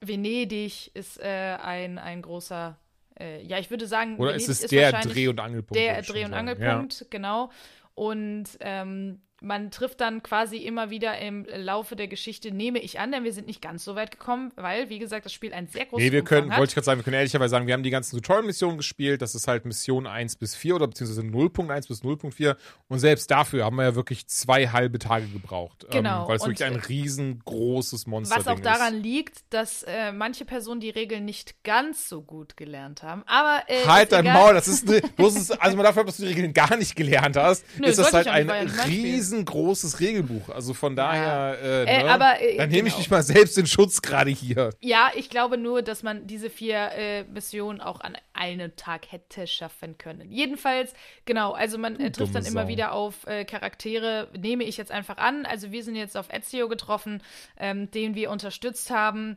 [0.00, 2.78] Venedig ist äh, ein, ein großer,
[3.18, 5.76] äh, ja, ich würde sagen, Oder Venedig ist es der wahrscheinlich Dreh- und Angelpunkt?
[5.76, 6.48] der Dreh- und sagen.
[6.48, 7.50] Angelpunkt, genau.
[7.94, 13.12] Und ähm, man trifft dann quasi immer wieder im Laufe der Geschichte, nehme ich an,
[13.12, 15.84] denn wir sind nicht ganz so weit gekommen, weil, wie gesagt, das Spiel ein sehr
[15.86, 16.76] großes Nee, wir können, Umfang wollte ich hat.
[16.76, 19.20] gerade sagen, wir können ehrlicherweise sagen, wir haben die ganzen Tutorial-Missionen gespielt.
[19.22, 22.56] Das ist halt Mission 1 bis 4 oder beziehungsweise 0.1 bis 0.4.
[22.88, 25.86] Und selbst dafür haben wir ja wirklich zwei halbe Tage gebraucht.
[25.90, 28.64] Genau, Ähm, weil es und, wirklich ein äh, riesengroßes Monster Was auch ist.
[28.64, 33.22] daran liegt, dass äh, manche Personen die Regeln nicht ganz so gut gelernt haben.
[33.26, 34.34] Aber äh, Halt ist dein egal.
[34.42, 36.96] Maul, das ist, ne, bloß ist also man dafür, dass du die Regeln gar nicht
[36.96, 38.76] gelernt hast, Nö, ist das halt ein nicht,
[39.26, 40.48] riesengroßes Regelbuch.
[40.50, 43.02] Also von daher, äh, Äh, ne, aber, äh, dann nehme ich genau.
[43.02, 44.70] dich mal selbst in Schutz gerade hier.
[44.80, 49.46] Ja, ich glaube nur, dass man diese vier äh, Missionen auch an einem Tag hätte
[49.46, 50.30] schaffen können.
[50.30, 50.92] Jedenfalls,
[51.24, 52.68] genau, also man trifft dann immer Sau.
[52.68, 55.46] wieder auf äh, Charaktere, nehme ich jetzt einfach an.
[55.46, 57.22] Also wir sind jetzt auf Ezio getroffen,
[57.58, 59.36] ähm, den wir unterstützt haben.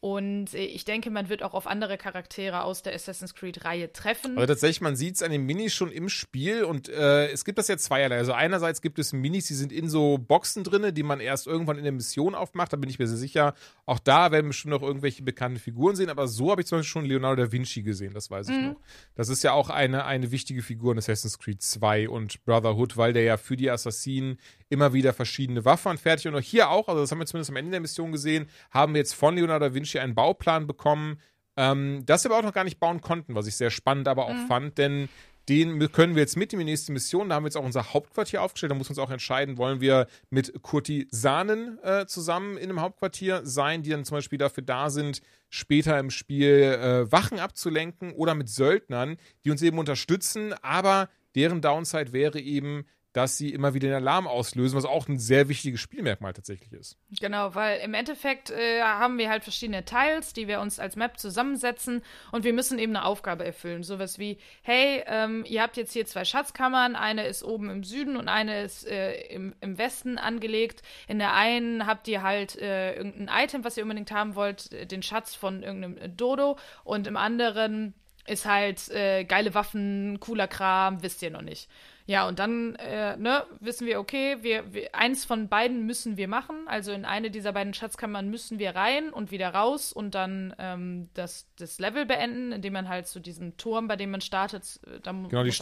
[0.00, 4.36] Und äh, ich denke, man wird auch auf andere Charaktere aus der Assassin's Creed-Reihe treffen.
[4.38, 7.58] Also tatsächlich, man sieht es an den Minis schon im Spiel und äh, es gibt
[7.58, 8.16] das ja zweierlei.
[8.16, 11.78] Also einerseits gibt es Minis, die sind in so Boxen drinne, die man erst irgendwann
[11.78, 13.54] in der Mission aufmacht, da bin ich mir sehr sicher.
[13.86, 16.90] Auch da werden bestimmt noch irgendwelche bekannten Figuren sehen, aber so habe ich zum Beispiel
[16.92, 18.66] schon Leonardo da Vinci gesehen, das weiß ich Mhm.
[18.68, 18.76] noch.
[19.16, 23.12] Das ist ja auch eine, eine wichtige Figur in Assassin's Creed 2 und Brotherhood, weil
[23.12, 24.38] der ja für die Assassinen
[24.68, 27.56] immer wieder verschiedene Waffen fertig und auch hier auch, also das haben wir zumindest am
[27.56, 31.20] Ende der Mission gesehen, haben wir jetzt von Leonardo da Vinci einen Bauplan bekommen,
[31.56, 34.26] ähm, das wir aber auch noch gar nicht bauen konnten, was ich sehr spannend aber
[34.26, 35.08] auch fand, denn
[35.48, 37.28] den können wir jetzt mit in die nächste Mission.
[37.28, 38.70] Da haben wir jetzt auch unser Hauptquartier aufgestellt.
[38.70, 43.82] Da muss uns auch entscheiden, wollen wir mit Kurtisanen äh, zusammen in einem Hauptquartier sein,
[43.82, 48.50] die dann zum Beispiel dafür da sind, später im Spiel äh, Wachen abzulenken oder mit
[48.50, 50.52] Söldnern, die uns eben unterstützen.
[50.60, 52.84] Aber deren Downside wäre eben,
[53.18, 56.96] dass sie immer wieder den Alarm auslösen, was auch ein sehr wichtiges Spielmerkmal tatsächlich ist.
[57.18, 61.18] Genau, weil im Endeffekt äh, haben wir halt verschiedene Tiles, die wir uns als Map
[61.18, 63.82] zusammensetzen und wir müssen eben eine Aufgabe erfüllen.
[63.82, 68.16] Sowas wie, hey, ähm, ihr habt jetzt hier zwei Schatzkammern, eine ist oben im Süden
[68.16, 70.82] und eine ist äh, im, im Westen angelegt.
[71.08, 74.86] In der einen habt ihr halt äh, irgendein Item, was ihr unbedingt haben wollt, äh,
[74.86, 77.94] den Schatz von irgendeinem äh, Dodo und im anderen
[78.28, 81.68] ist halt äh, geile Waffen, cooler Kram, wisst ihr noch nicht.
[82.08, 86.26] Ja, und dann äh, ne, wissen wir, okay, wir, wir, eins von beiden müssen wir
[86.26, 86.66] machen.
[86.66, 91.10] Also in eine dieser beiden Schatzkammern müssen wir rein und wieder raus und dann ähm,
[91.12, 95.00] das, das Level beenden, indem man halt zu diesem Turm, bei dem man startet, äh,
[95.00, 95.52] da Genau, die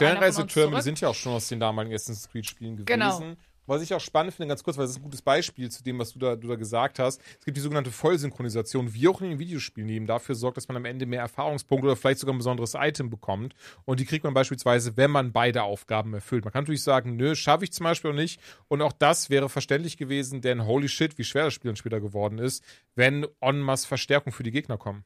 [0.71, 0.83] zurück.
[0.83, 2.87] sind ja auch schon aus den damaligen Assassin's Creed-Spielen gewesen.
[2.87, 3.37] Genau.
[3.67, 5.99] Was ich auch spannend finde, ganz kurz, weil das ist ein gutes Beispiel zu dem,
[5.99, 7.21] was du da, du da gesagt hast.
[7.39, 10.77] Es gibt die sogenannte Vollsynchronisation, wie auch in den Videospielen, eben dafür sorgt, dass man
[10.77, 13.55] am Ende mehr Erfahrungspunkte oder vielleicht sogar ein besonderes Item bekommt.
[13.85, 16.45] Und die kriegt man beispielsweise, wenn man beide Aufgaben erfüllt.
[16.45, 18.41] Man kann natürlich sagen, nö, schaffe ich zum Beispiel auch nicht.
[18.69, 22.01] Und auch das wäre verständlich gewesen, denn holy shit, wie schwer das Spiel dann später
[22.01, 22.63] geworden ist,
[22.95, 25.05] wenn en masse Verstärkung für die Gegner kommen.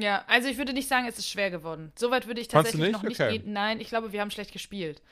[0.00, 1.92] Ja, also ich würde nicht sagen, es ist schwer geworden.
[1.96, 2.92] Soweit würde ich tatsächlich nicht?
[2.92, 3.38] noch nicht Okay.
[3.38, 3.52] gehen.
[3.52, 5.02] Nein, ich glaube, wir haben schlecht gespielt.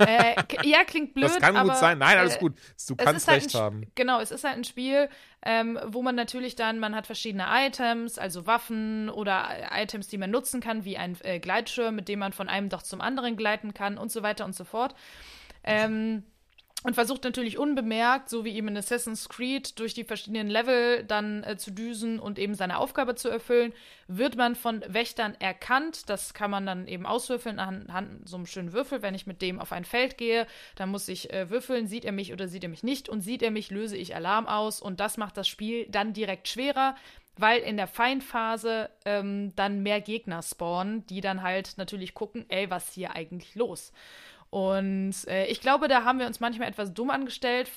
[0.00, 1.98] äh, ja, klingt blöd, das kann aber, gut sein.
[1.98, 2.54] Nein, alles äh, gut.
[2.86, 3.86] Du kannst halt recht haben.
[3.94, 5.08] Genau, es ist halt ein Spiel,
[5.42, 10.30] ähm, wo man natürlich dann, man hat verschiedene Items, also Waffen oder Items, die man
[10.30, 13.72] nutzen kann, wie ein äh, Gleitschirm, mit dem man von einem Dach zum anderen gleiten
[13.74, 14.94] kann und so weiter und so fort.
[15.64, 16.24] Ähm,
[16.84, 21.42] und versucht natürlich unbemerkt, so wie eben in Assassin's Creed, durch die verschiedenen Level dann
[21.42, 23.72] äh, zu düsen und eben seine Aufgabe zu erfüllen,
[24.06, 26.10] wird man von Wächtern erkannt.
[26.10, 29.00] Das kann man dann eben auswürfeln anhand so einem schönen Würfel.
[29.00, 30.46] Wenn ich mit dem auf ein Feld gehe,
[30.76, 33.08] dann muss ich äh, würfeln, sieht er mich oder sieht er mich nicht.
[33.08, 34.82] Und sieht er mich, löse ich Alarm aus.
[34.82, 36.96] Und das macht das Spiel dann direkt schwerer,
[37.38, 42.68] weil in der Feindphase ähm, dann mehr Gegner spawnen, die dann halt natürlich gucken, ey,
[42.68, 43.90] was ist hier eigentlich los?
[44.54, 47.72] Und äh, ich glaube, da haben wir uns manchmal etwas dumm angestellt,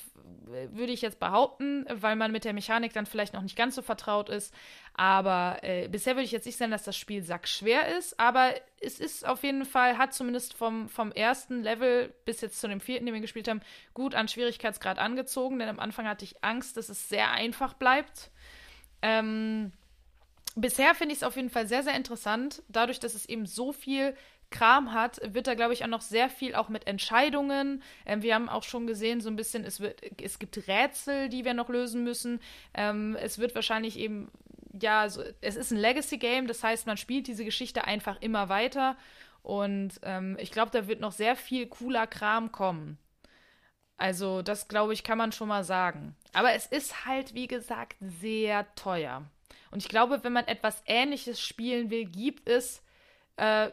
[0.70, 3.82] würde ich jetzt behaupten, weil man mit der Mechanik dann vielleicht noch nicht ganz so
[3.82, 4.54] vertraut ist.
[4.94, 8.20] Aber äh, bisher würde ich jetzt nicht sagen, dass das Spiel sackschwer ist.
[8.20, 12.68] Aber es ist auf jeden Fall, hat zumindest vom, vom ersten Level bis jetzt zu
[12.68, 13.60] dem vierten, den wir gespielt haben,
[13.92, 15.58] gut an Schwierigkeitsgrad angezogen.
[15.58, 18.30] Denn am Anfang hatte ich Angst, dass es sehr einfach bleibt.
[19.02, 19.72] Ähm,
[20.54, 23.72] bisher finde ich es auf jeden Fall sehr, sehr interessant, dadurch, dass es eben so
[23.72, 24.14] viel
[24.50, 27.82] Kram hat, wird da, glaube ich, auch noch sehr viel auch mit Entscheidungen.
[28.06, 31.44] Ähm, wir haben auch schon gesehen, so ein bisschen, es, wird, es gibt Rätsel, die
[31.44, 32.40] wir noch lösen müssen.
[32.74, 34.30] Ähm, es wird wahrscheinlich eben,
[34.80, 38.96] ja, so, es ist ein Legacy-Game, das heißt, man spielt diese Geschichte einfach immer weiter.
[39.42, 42.98] Und ähm, ich glaube, da wird noch sehr viel cooler Kram kommen.
[43.96, 46.14] Also, das, glaube ich, kann man schon mal sagen.
[46.32, 49.24] Aber es ist halt, wie gesagt, sehr teuer.
[49.70, 52.82] Und ich glaube, wenn man etwas Ähnliches spielen will, gibt es
[53.38, 53.70] äh,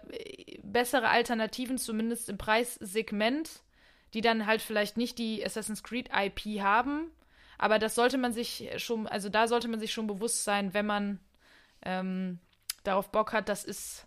[0.61, 3.63] bessere Alternativen, zumindest im Preissegment,
[4.13, 7.11] die dann halt vielleicht nicht die Assassin's Creed IP haben.
[7.57, 10.85] Aber das sollte man sich schon, also da sollte man sich schon bewusst sein, wenn
[10.85, 11.19] man
[11.81, 12.39] ähm,
[12.83, 14.05] darauf Bock hat, das ist.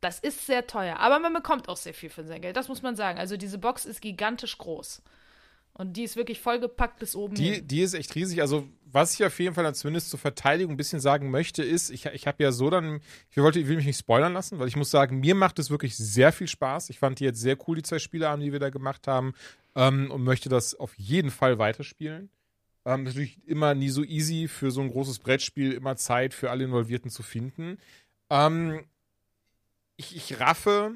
[0.00, 2.56] Das ist sehr teuer, aber man bekommt auch sehr viel für sein Geld.
[2.56, 3.18] Das muss man sagen.
[3.18, 5.02] Also diese Box ist gigantisch groß.
[5.80, 7.66] Und die ist wirklich vollgepackt bis oben Die, hin.
[7.66, 8.42] die ist echt riesig.
[8.42, 11.88] Also, was ich auf jeden Fall dann zumindest zur Verteidigung ein bisschen sagen möchte, ist,
[11.88, 13.00] ich, ich habe ja so dann,
[13.30, 15.70] ich, wollte, ich will mich nicht spoilern lassen, weil ich muss sagen, mir macht es
[15.70, 16.90] wirklich sehr viel Spaß.
[16.90, 19.32] Ich fand die jetzt sehr cool, die zwei Spiele an, die wir da gemacht haben,
[19.74, 22.28] ähm, und möchte das auf jeden Fall weiterspielen.
[22.84, 26.64] Ähm, natürlich immer nie so easy für so ein großes Brettspiel, immer Zeit für alle
[26.64, 27.78] Involvierten zu finden.
[28.28, 28.84] Ähm,
[29.96, 30.92] ich, ich raffe,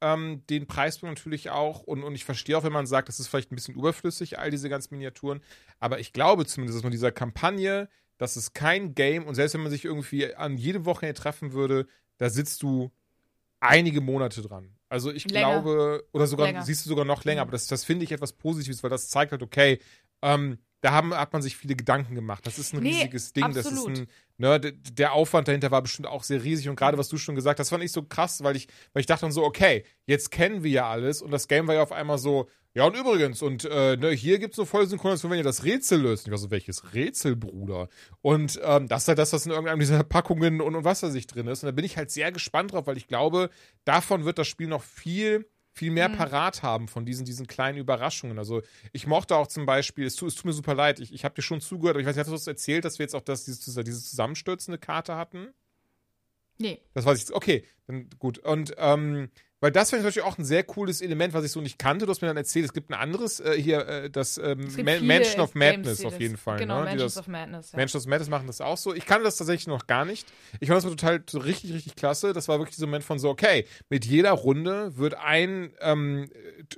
[0.00, 1.80] ähm, den Preispunkt natürlich auch.
[1.80, 4.50] Und, und ich verstehe auch, wenn man sagt, das ist vielleicht ein bisschen überflüssig, all
[4.50, 5.40] diese ganzen Miniaturen.
[5.80, 7.88] Aber ich glaube zumindest, dass man dieser Kampagne,
[8.18, 9.26] das ist kein Game.
[9.26, 11.86] Und selbst wenn man sich irgendwie an jedem Wochenende treffen würde,
[12.18, 12.90] da sitzt du
[13.60, 14.74] einige Monate dran.
[14.88, 15.60] Also ich Länger.
[15.60, 16.62] glaube, oder sogar, Länger.
[16.62, 17.48] siehst du sogar noch länger, Mhm.
[17.48, 19.80] aber das, das finde ich etwas Positives, weil das zeigt halt, okay,
[20.22, 22.46] ähm, da haben, hat man sich viele Gedanken gemacht.
[22.46, 23.52] Das ist ein Nee, riesiges Ding.
[23.52, 23.98] Das absolut.
[23.98, 26.68] ist ein, ne, der Aufwand dahinter war bestimmt auch sehr riesig.
[26.68, 29.06] Und gerade was du schon gesagt hast, fand ich so krass, weil ich, weil ich
[29.06, 31.92] dachte dann so, okay, jetzt kennen wir ja alles und das Game war ja auf
[31.92, 35.64] einmal so, ja und übrigens, und äh, ne, hier gibt's eine Vollsynchronisation, wenn ihr das
[35.64, 36.26] Rätsel löst.
[36.26, 37.88] Ich war so, welches Rätsel, Bruder?
[38.20, 41.10] Und ähm, das ist halt das, was in irgendeinem dieser Packungen und, und was da
[41.10, 41.64] sich drin ist.
[41.64, 43.50] Und da bin ich halt sehr gespannt drauf, weil ich glaube,
[43.84, 45.48] davon wird das Spiel noch viel
[45.78, 48.38] viel mehr parat haben von diesen, diesen kleinen Überraschungen.
[48.38, 51.24] Also ich mochte auch zum Beispiel, es tut, es tut mir super leid, ich, ich
[51.24, 53.14] habe dir schon zugehört, aber ich weiß nicht, hast du das erzählt, dass wir jetzt
[53.14, 55.48] auch das, diese, diese zusammenstürzende Karte hatten?
[56.58, 56.82] Nee.
[56.94, 57.32] Das weiß ich.
[57.32, 58.38] Okay, dann gut.
[58.38, 59.30] Und ähm,
[59.60, 62.06] weil das finde ich natürlich auch ein sehr cooles Element, was ich so nicht kannte.
[62.06, 65.00] Du hast mir dann erzählt, es gibt ein anderes äh, hier, äh, das ähm, Ma
[65.00, 66.58] Mansion of Madness auf jeden Fall.
[66.58, 66.96] Genau, ne?
[66.96, 67.72] das, of Madness.
[67.72, 67.78] Ja.
[67.78, 68.94] Mansions of Madness machen das auch so.
[68.94, 70.28] Ich kannte das tatsächlich noch gar nicht.
[70.60, 72.32] Ich fand das total so richtig, richtig klasse.
[72.32, 76.30] Das war wirklich dieser Moment von so, okay, mit jeder Runde wird ein ähm,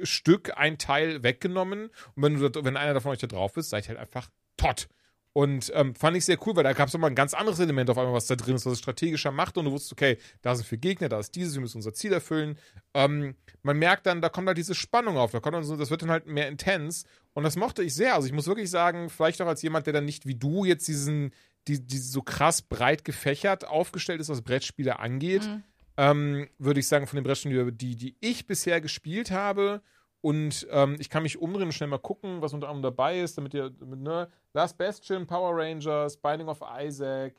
[0.02, 1.90] Stück, ein Teil weggenommen.
[2.15, 4.89] Und wenn, du, wenn einer davon euch da drauf ist, seid ihr halt einfach tot.
[5.32, 7.89] Und ähm, fand ich sehr cool, weil da gab es nochmal ein ganz anderes Element
[7.89, 9.57] auf einmal, was da drin ist, was es strategischer macht.
[9.57, 12.12] Und du wusstest, okay, da sind vier Gegner, da ist dieses, wir müssen unser Ziel
[12.12, 12.59] erfüllen.
[12.94, 15.90] Ähm, man merkt dann, da kommt halt diese Spannung auf, da kommt dann so, das
[15.90, 17.05] wird dann halt mehr intens.
[17.32, 18.15] Und das mochte ich sehr.
[18.15, 20.89] Also ich muss wirklich sagen, vielleicht auch als jemand, der dann nicht wie du jetzt
[20.89, 21.32] diesen,
[21.69, 25.62] die, die so krass breit gefächert aufgestellt ist, was Brettspiele angeht, Mhm.
[25.97, 29.81] ähm, würde ich sagen, von den Brettspielen, die, die ich bisher gespielt habe.
[30.22, 33.38] Und ähm, ich kann mich umdrehen und schnell mal gucken, was unter anderem dabei ist,
[33.38, 37.34] damit ihr, damit, ne, Last Bastion, Power Rangers, Binding of Isaac,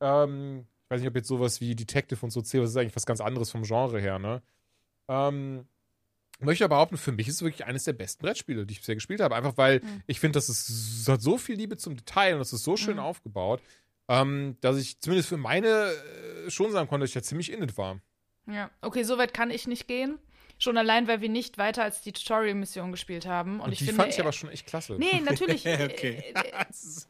[0.00, 2.96] ähm, ich weiß nicht, ob jetzt sowas wie Detective und so zählt, das ist eigentlich
[2.96, 4.42] was ganz anderes vom Genre her, ne?
[5.08, 5.66] Ähm,
[6.40, 8.94] möchte aber behaupten, für mich ist es wirklich eines der besten Brettspiele, die ich bisher
[8.94, 9.34] gespielt habe.
[9.34, 10.02] Einfach weil Mhm.
[10.06, 12.76] ich finde, das ist, es hat so viel Liebe zum Detail und es ist so
[12.76, 13.02] schön Mhm.
[13.02, 13.60] aufgebaut,
[14.08, 15.68] ähm, dass ich zumindest für meine
[16.46, 17.98] äh, schon sagen konnte, dass ich da ziemlich in it war.
[18.46, 20.18] Ja, okay, so weit kann ich nicht gehen.
[20.62, 23.54] Schon allein, weil wir nicht weiter als die Tutorial-Mission gespielt haben.
[23.58, 24.94] Und, Und, ich die finde, fand ich aber schon echt klasse.
[24.96, 25.66] Nee, natürlich.
[25.66, 26.22] okay.
[26.32, 26.64] äh, äh,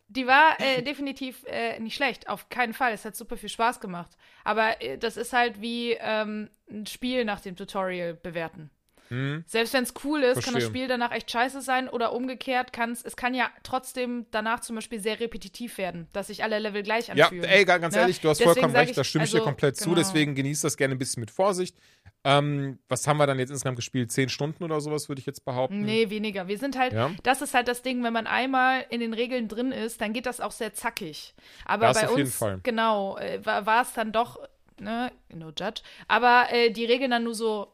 [0.08, 2.30] die war äh, definitiv äh, nicht schlecht.
[2.30, 2.94] Auf keinen Fall.
[2.94, 4.16] Es hat super viel Spaß gemacht.
[4.42, 8.70] Aber äh, das ist halt wie ähm, ein Spiel nach dem Tutorial bewerten.
[9.08, 9.44] Hm?
[9.46, 10.64] Selbst wenn es cool ist, kann das.
[10.64, 14.76] Spiel danach echt scheiße sein oder umgekehrt kann es, es kann ja trotzdem danach zum
[14.76, 17.44] Beispiel sehr repetitiv werden, dass sich alle Level gleich Ja, anfühlen.
[17.44, 18.00] ey, ga- ganz Ne?
[18.00, 19.96] ehrlich, du hast Deswegen vollkommen recht, da stimme ich dir also, komplett zu, genau.
[19.96, 21.76] deswegen genießt das gerne ein bisschen mit Vorsicht.
[22.24, 24.12] Ähm, was haben wir dann jetzt insgesamt gespielt?
[24.12, 25.80] Zehn Stunden oder sowas, würde ich jetzt behaupten.
[25.82, 26.46] Nee, weniger.
[26.46, 27.10] Wir sind halt, Ja.
[27.24, 30.26] das ist halt das Ding, wenn man einmal in den Regeln drin ist, dann geht
[30.26, 31.34] das auch sehr zackig.
[31.64, 34.38] Aber Das bei uns, genau, äh, war, war es dann doch,
[34.80, 37.68] ne, no judge, aber äh, die Regeln dann nur so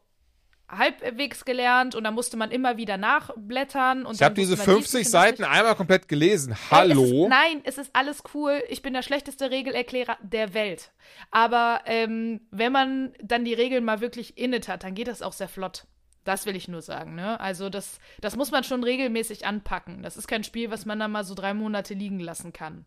[0.69, 4.05] halbwegs gelernt und dann musste man immer wieder nachblättern.
[4.07, 6.53] Und Ich habe diese wusste man dies 50 nicht und das Seiten einmal komplett gelesen.
[6.53, 7.25] Ey, Es Hallo?
[7.25, 8.63] ist, nein, es ist alles cool.
[8.69, 10.91] Ich bin der schlechteste Regelerklärer der Welt.
[11.31, 15.33] Aber ähm, wenn man dann die Regeln mal wirklich innet hat, dann geht das auch
[15.33, 15.87] sehr flott.
[16.25, 17.41] Das will ich nur sagen, ne?
[17.41, 20.03] Also das, das muss man schon regelmäßig anpacken.
[20.03, 22.85] Das ist kein Spiel, was man dann mal so drei Monate liegen lassen kann.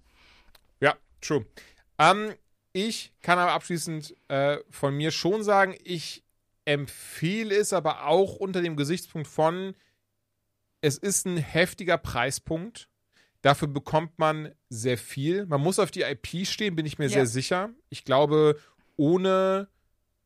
[0.79, 1.45] Ja, true.
[1.97, 2.35] Ähm,
[2.73, 6.20] ich kann aber abschließend äh, von mir schon sagen, ich
[6.65, 9.75] empfehle es aber auch unter dem Gesichtspunkt von,
[10.81, 12.87] es ist ein heftiger Preispunkt.
[13.41, 15.45] Dafür bekommt man sehr viel.
[15.47, 17.11] Man muss auf die IP stehen, bin ich mir Ja.
[17.11, 17.69] sehr sicher.
[17.89, 18.59] Ich glaube,
[18.97, 19.67] ohne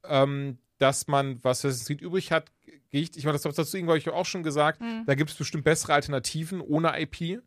[0.04, 2.52] ähm, dass man was Assassin's Creed übrig hat,
[2.92, 5.38] gehe ich, ich meine, das hast du irgendwann ich auch schon gesagt, da gibt es
[5.38, 7.42] bestimmt bessere Alternativen ohne IP.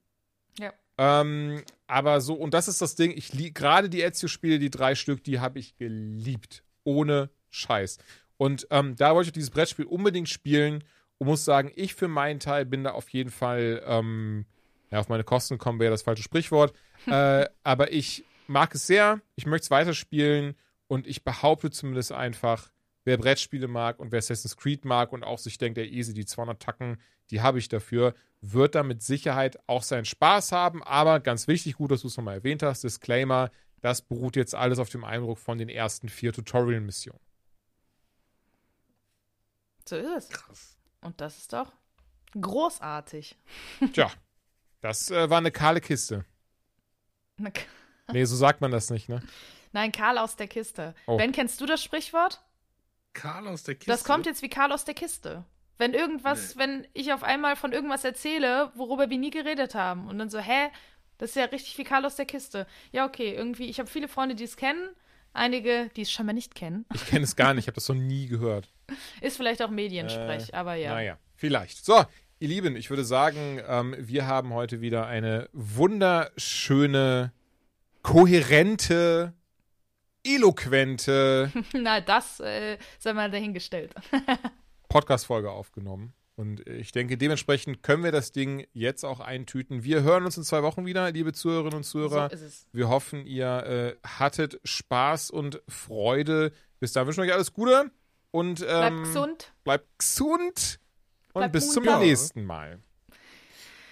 [0.59, 0.73] Ja.
[0.97, 4.95] Ähm, aber so, und das ist das Ding, ich lieb gerade die Ezio-Spiele, die drei
[4.95, 6.65] Stück, die habe ich geliebt.
[6.85, 7.99] Ohne Scheiß.
[8.39, 10.85] Und ähm, da wollte ich dieses Brettspiel unbedingt spielen
[11.19, 14.47] und muss sagen, ich für meinen Teil bin da auf jeden Fall, ähm,
[14.91, 16.73] ja, auf meine Kosten kommen wäre das falsche Sprichwort.
[17.07, 20.55] äh, aber ich mag es sehr, ich möchte es weiterspielen
[20.87, 22.71] und ich behaupte zumindest einfach,
[23.05, 26.25] wer Brettspiele mag und wer Assassin's Creed mag und auch sich denkt, der easy, die
[26.25, 26.99] 200 Tacken,
[27.31, 30.83] die habe ich dafür, wird da mit Sicherheit auch seinen Spaß haben.
[30.85, 33.51] Aber ganz wichtig, gut, dass du es nochmal erwähnt hast, Disclaimer,
[33.81, 37.21] das beruht jetzt alles auf dem Eindruck von den ersten vier Tutorial-Missionen.
[39.89, 40.77] So ist es.
[41.01, 41.73] Und das ist doch
[42.39, 43.39] großartig.
[43.95, 44.11] Tja,
[44.83, 46.25] das äh, war eine kahle Kiste.
[48.11, 49.23] Nee, so sagt man das nicht, ne?
[49.73, 50.95] Nein, Karl aus der Kiste.
[51.07, 51.19] Oh.
[51.19, 52.41] Ben, kennst du das Sprichwort?
[53.13, 53.91] Karl aus der Kiste.
[53.91, 55.45] Das kommt jetzt wie Karl aus der Kiste.
[55.77, 60.19] Wenn irgendwas, wenn ich auf einmal von irgendwas erzähle, worüber wir nie geredet haben und
[60.19, 60.71] dann so, hä,
[61.19, 62.67] das ist ja richtig wie Karl aus der Kiste.
[62.93, 64.89] Ja, okay, irgendwie, ich habe viele Freunde, die es kennen,
[65.35, 66.87] einige, die es scheinbar nicht kennen.
[66.95, 68.73] Ich kenne es gar nicht, ich habe das noch nie gehört.
[69.21, 70.95] Ist vielleicht auch Mediensprech, aber ja.
[70.95, 71.85] Naja, vielleicht.
[71.85, 72.05] So,
[72.39, 77.33] ihr Lieben, ich würde sagen, ähm, wir haben heute wieder eine wunderschöne,
[78.03, 79.35] kohärente,
[80.25, 83.95] eloquente Na, das äh, sei mal dahingestellt.
[84.89, 86.15] Podcast-Folge aufgenommen.
[86.37, 89.83] Und ich denke, dementsprechend können wir das Ding jetzt auch eintüten.
[89.83, 92.31] Wir hören uns in zwei Wochen wieder, liebe Zuhörerinnen und Zuhörer.
[92.33, 92.47] So.
[92.73, 96.53] Wir hoffen, ihr äh, hattet Spaß und Freude.
[96.79, 97.91] Bis dahin wünschen wir euch alles Gute
[98.31, 99.53] und ähm, Bleibt gesund.
[99.65, 100.81] Bleibt gesund
[101.33, 102.01] und Bleibt bis zum munter.
[102.01, 102.79] nächsten Mal.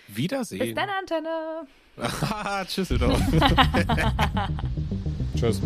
[0.09, 0.61] Wiedersehen.
[0.61, 1.67] Bis dann, Antenne.
[2.67, 3.21] Tschüsseldorf.
[5.37, 5.61] Tschüss.